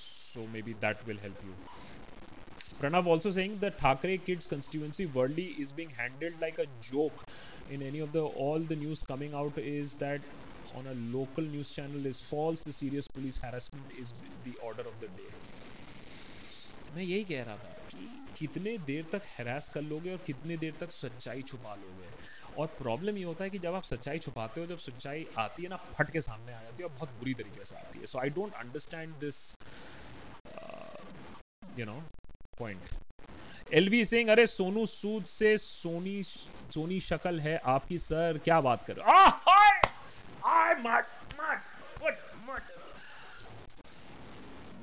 [0.04, 1.56] so maybe that will help you
[2.80, 7.24] Pranav also saying the Thakre kids constituency worldly is being handled like a joke
[7.71, 10.21] In any of the all the news coming out is that
[10.75, 14.13] on a local news channel is false the serious police harassment is
[14.45, 15.31] the order of the day.
[16.95, 18.07] मैं यही कह रहा था। कि
[18.37, 22.09] कितने देर तक harass कर लोगे और कितने देर तक सच्चाई छुपा लोगे?
[22.57, 25.69] और प्रॉब्लम ये होता है कि जब आप सच्चाई छुपाते हो जब सच्चाई आती है
[25.69, 28.19] ना फट के सामने आ जाती है और बहुत बुरी तरीके से आती है। So
[28.19, 29.39] I don't understand this
[31.79, 32.01] you know
[32.59, 32.81] point
[33.73, 36.21] LV Singh अरे सोनू सूद से सोनी
[36.73, 38.95] सोनी शक्ल है आपकी सर। क्या बात कर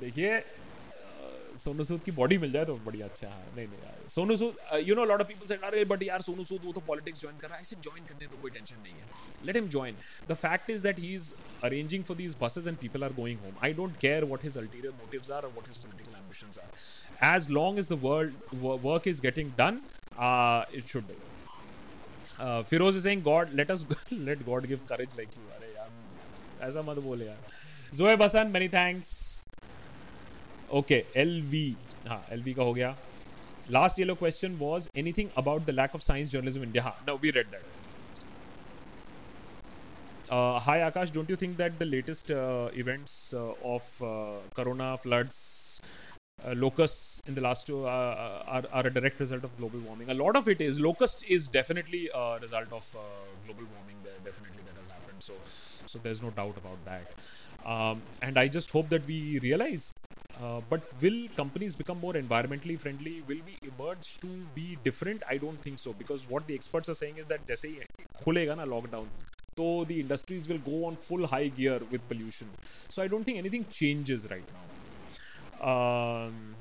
[0.01, 0.39] देखिए
[1.59, 4.55] सोनू सूद की बॉडी मिल जाए तो बढ़िया अच्छा है। नहीं नहीं यार। Sonu Sood
[4.89, 7.39] you know lot of people said अरे बट यार सोनू सूद वो तो पॉलिटिक्स ज्वाइन
[7.39, 9.97] कर रहा है। ऐसे ज्वाइन करने तो कोई टेंशन नहीं है। Let him join
[10.29, 11.33] the fact is that he is
[11.65, 14.93] arranging for these buses and people are going home I don't care what his ulterior
[15.01, 16.69] motives are और what his political ambitions are
[17.29, 18.53] as long as the world
[18.85, 19.81] work is getting done
[20.27, 20.95] uh, it
[22.71, 25.91] Firoz is saying god let us let god give courage like you अरे यार,
[26.69, 29.12] ऐसा मत बोले यार। जोए बसन many thanks
[30.75, 31.65] okay L V
[32.07, 32.97] हाँ L V का हो गया।
[33.71, 37.31] Last yellow question was anything about the lack of science journalism India हाँ no we
[37.31, 37.79] read that
[40.65, 42.31] hi Akash don't you think that the latest
[42.81, 43.99] events of
[44.57, 45.39] corona floods
[46.45, 49.80] uh, locusts in the last two uh, uh, are, are a direct result of global
[49.80, 50.10] warming.
[50.10, 50.80] A lot of it is.
[50.80, 52.99] Locust is definitely a result of uh,
[53.45, 53.95] global warming.
[54.03, 55.19] There definitely that has happened.
[55.19, 55.34] So,
[55.88, 57.14] so there's no doubt about that.
[57.65, 59.94] Um, and I just hope that we realize.
[60.44, 63.23] Uh, but will companies become more environmentally friendly?
[63.27, 65.23] Will we emerge to be different?
[65.30, 67.80] I don't think so because what the experts are saying is that जैसे ही
[68.23, 69.06] खुलेगा ना lockdown,
[69.57, 72.49] so the industries will go on full high gear with pollution.
[72.90, 74.78] So I don't think anything changes right now.
[75.61, 76.57] Um,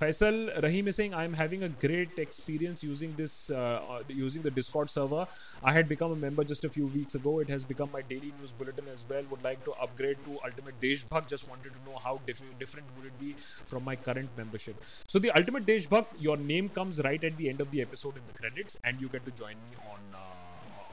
[0.00, 4.88] Faisal Rahim is saying, I'm having a great experience using this, uh, using the Discord
[4.88, 5.26] server.
[5.62, 7.40] I had become a member just a few weeks ago.
[7.40, 9.22] It has become my daily news bulletin as well.
[9.30, 11.28] Would like to upgrade to Ultimate Deshbhakt.
[11.28, 13.36] Just wanted to know how diff- different would it be
[13.66, 14.82] from my current membership.
[15.06, 18.22] So the Ultimate Deshbhakt, your name comes right at the end of the episode in
[18.26, 20.00] the credits, and you get to join me on.
[20.14, 20.39] Uh,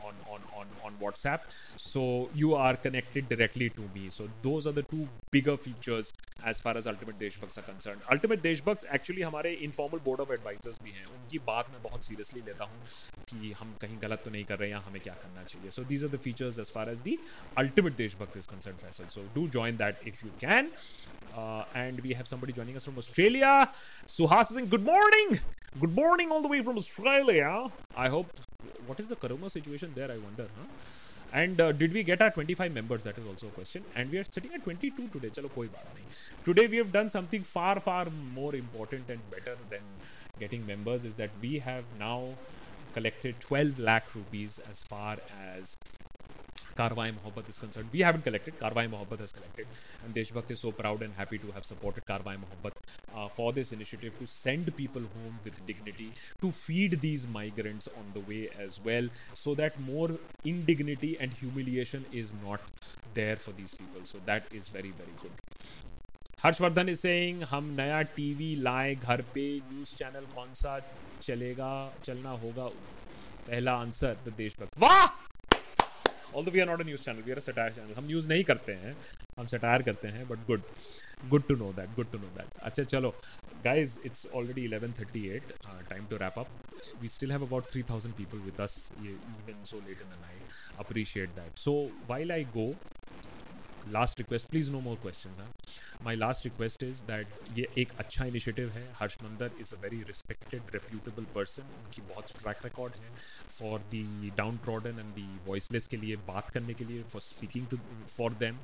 [0.06, 1.40] on, on, on, on WhatsApp.
[1.77, 4.10] So you are connected directly to me.
[4.10, 6.12] So those are the two bigger features
[6.44, 8.01] as far as Ultimate Deshbhakts are concerned.
[8.10, 12.44] Ultimate Deshbhakts actually हमारे informal board of advisors भी हैं उनकी बात मैं बहुत seriously
[12.47, 12.81] लेता हूँ
[13.31, 16.02] कि हम कहीं गलत तो नहीं कर रहे हैं हमें क्या करना चाहिए so these
[16.02, 17.19] are the features as far as the
[17.64, 20.70] Ultimate Deshbhakt is concerned Faisal so do join that if you can
[21.36, 23.70] uh, and we have somebody joining us from Australia
[24.19, 25.39] Suhas saying good morning
[25.85, 27.52] good morning all the way from Australia
[27.97, 28.43] I hope
[28.88, 30.67] what is the corona situation there I wonder huh?
[31.34, 33.03] And uh, did we get our 25 members?
[33.03, 33.84] That is also a question.
[33.95, 35.27] And we are sitting at 22 today.
[35.27, 36.05] Chalo, koi baat nahi.
[36.45, 39.81] Today we have done something far, far more important and better than
[40.39, 41.03] getting members.
[41.03, 42.35] Is that we have now
[42.93, 45.17] collected 12 lakh rupees as far
[45.49, 45.75] as
[46.78, 47.90] Karwai Mohabbat is concerned.
[47.91, 48.60] We haven't collected.
[48.60, 49.68] Karwai Mohabbat has collected.
[50.04, 52.74] And Deshbhakt is so proud and happy to have supported Karwai Mohabbat
[53.16, 58.06] uh, for this initiative to send people home with dignity, to feed these migrants on
[58.14, 60.12] the way as well, so that more
[60.45, 62.62] indignity and humiliation is not
[63.14, 64.02] there for these people.
[64.04, 65.32] So that is very, very good.
[66.44, 70.78] Harshvardhan is saying हम नया TV लाए घर पे news channel कौन सा
[71.24, 71.72] चलेगा
[72.06, 72.68] चलना होगा
[73.48, 75.06] पहला आंसर द देशभक्त वाह
[76.38, 78.95] all the are not a channel we are satire channel हम न्यूज़ नहीं करते हैं,
[79.39, 80.61] हम सटायर करते हैं but good
[81.30, 83.14] good to know that good to know that अच्छा चलो.
[83.64, 85.53] Guys it's already eleven thirty at
[85.89, 86.47] time to wrap up
[87.01, 90.39] we still have about three thousand people with us in so let in I
[90.85, 91.73] appreciate that so
[92.09, 92.73] while I go
[93.91, 95.51] last request please no more question हाँ
[96.03, 98.85] my last request is that ये एक अच्छा initiative है.
[98.99, 103.10] Harsh Mander is a very respected reputable person उनकी बहुत track record है
[103.49, 104.31] for the
[104.64, 107.77] downtrodden and the voiceless के लिए बात करने के लिए for speaking to
[108.18, 108.57] for them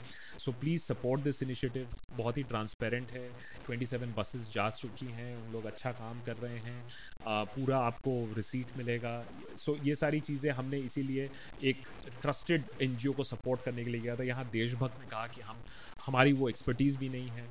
[0.45, 3.29] so please support this initiative बहुत ही ट्रांसपेरेंट है.
[3.69, 5.35] 27 बसेस जा चुकी हैं.
[5.37, 6.83] उन लोग अच्छा काम कर रहे हैं.
[7.27, 9.13] आ, पूरा आपको रिसीट मिलेगा.
[9.57, 11.29] सो so, ये सारी चीज़ें हमने इसीलिए
[11.63, 11.83] एक
[12.21, 14.23] ट्रस्टेड एन को सपोर्ट करने के लिए किया था.
[14.23, 15.63] यहाँ देशभक्त ने कहा कि हम
[16.05, 17.49] हमारी वो एक्सपर्टीज़ भी नहीं है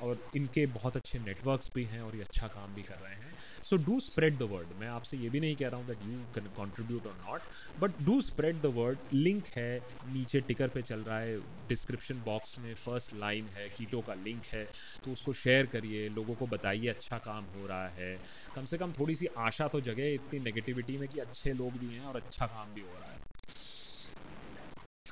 [0.00, 3.34] और इनके बहुत अच्छे नेटवर्क्स भी हैं और ये अच्छा काम भी कर रहे हैं।
[3.62, 6.18] So do spread the word मैं आपसे ये भी नहीं कह रहा हूँ दैट यू
[6.34, 7.46] कैन कॉन्ट्रीब्यूट और not
[7.78, 9.68] but do spread the word link है
[10.08, 11.38] नीचे टिकर पे चल रहा है
[11.68, 14.64] डिस्क्रिप्शन बॉक्स में फ़र्स्ट लाइन है कीटो का लिंक है
[15.04, 18.20] तो उसको शेयर करिए लोगों को बताइए अच्छा काम हो रहा है।
[18.54, 21.90] कम से कम थोड़ी सी आशा तो जगह इतनी नेगेटिविटी में कि अच्छे लोग भी
[21.90, 23.22] हैं और अच्छा काम भी हो रहा है।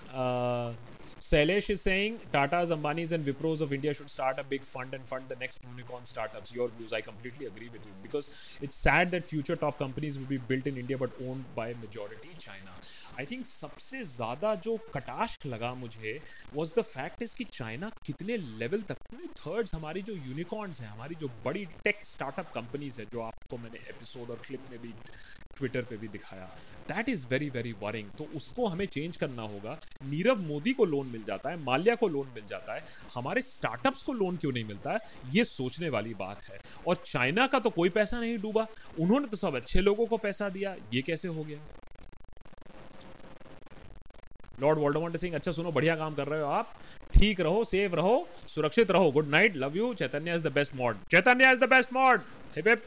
[0.08, 0.76] uh,
[1.20, 5.06] Sailesh is saying Tata's, Ambani's, and Wipros of India should start a big fund and
[5.06, 6.52] fund the next unicorn startups.
[6.52, 10.26] Your views, I completely agree with you because it's sad that future top companies will
[10.26, 12.72] be built in India but owned by majority China.
[13.18, 16.18] I think सबसे ज़्यादा जो कटाश लगा मुझे
[16.54, 18.96] was the fact is कि China कितने level तक
[19.38, 23.78] third हमारी जो यूनिकॉर्न्स हैं, हमारी जो बड़ी टेक स्टार्टअप कंपनीज़ है, जो आपको मैंने
[23.90, 24.92] एपिसोड और क्लिप में भी
[25.56, 26.44] ट्विटर पे भी दिखाया
[26.88, 31.06] that is very very worrying तो उसको हमें चेंज करना होगा। नीरव मोदी को लोन
[31.06, 32.84] मिल जाता है, माल्या को लोन मिल जाता है,
[33.14, 35.00] हमारे स्टार्टअप्स को लोन क्यों नहीं मिलता है,
[35.32, 38.66] ये सोचने वाली बात है। और चाइना का तो कोई पैसा नहीं डूबा,
[39.00, 41.58] उन्होंने तो सब अच्छे लोगों को पैसा दिया, ये कैसे हो गया?
[44.62, 46.74] लॉर्ड वोल्डोमोंट सिंह अच्छा सुनो, बढ़िया काम कर रहे हो आप।
[47.14, 50.96] ठीक रहो सेफ़ रहो, सुरक्षित रहो। Good night love you Chaitanya is the best mod
[51.10, 52.20] Chaitanya is the best mod
[52.56, 52.82] hip hip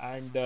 [0.00, 0.38] and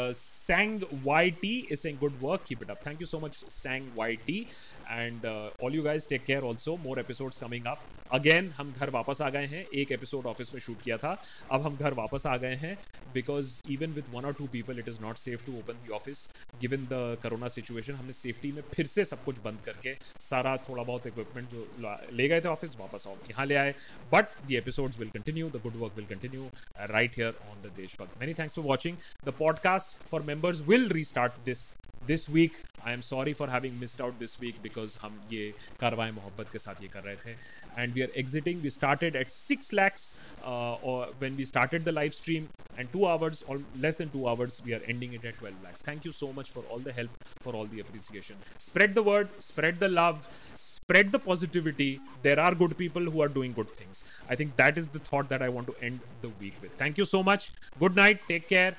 [0.46, 2.44] Sang YT is saying good work.
[2.44, 2.80] Keep it up.
[2.80, 4.46] Thank you so much, Sang YT.
[4.88, 6.76] And uh, all you guys take care also.
[6.78, 7.80] More episodes coming up.
[8.12, 11.10] Again हम घर वापस आ गए हैं एक episode office में shoot किया था
[11.52, 12.76] अब हम घर वापस आ गए हैं
[13.14, 16.28] बिकॉज़ इवन विद वन और two people it is not safe to open the office
[16.60, 20.82] given the corona situation हमने सेफ्टी में फिर से सब कुछ बंद करके सारा थोड़ा
[20.82, 23.74] बहुत इक्विपमेंट जो ले गए थे ऑफ़िस वापस आओ यहाँ ले आए
[24.12, 26.48] but the episodes will continue the good work will continue
[26.92, 28.96] right here on the Deshbhakt many thanks for watching
[29.26, 31.71] the podcast for members will restart this
[32.07, 32.53] this week
[32.85, 36.59] I am sorry for having missed out this week because हम ये कार्रवाई मोहब्बत के
[36.59, 41.15] साथ ये कर रहे थे and we are exiting we started at six lakhs और
[41.21, 42.47] when we started the live stream
[42.77, 45.81] and two hours or less than two hours we are ending it at 12 lakhs
[45.81, 47.09] thank you so much for all the help
[47.41, 52.53] for all the appreciation spread the word spread the love spread the positivity there are
[52.63, 55.49] good people who are doing good things i think that is the thought that i
[55.49, 58.75] want to end the week with thank you so much good night take care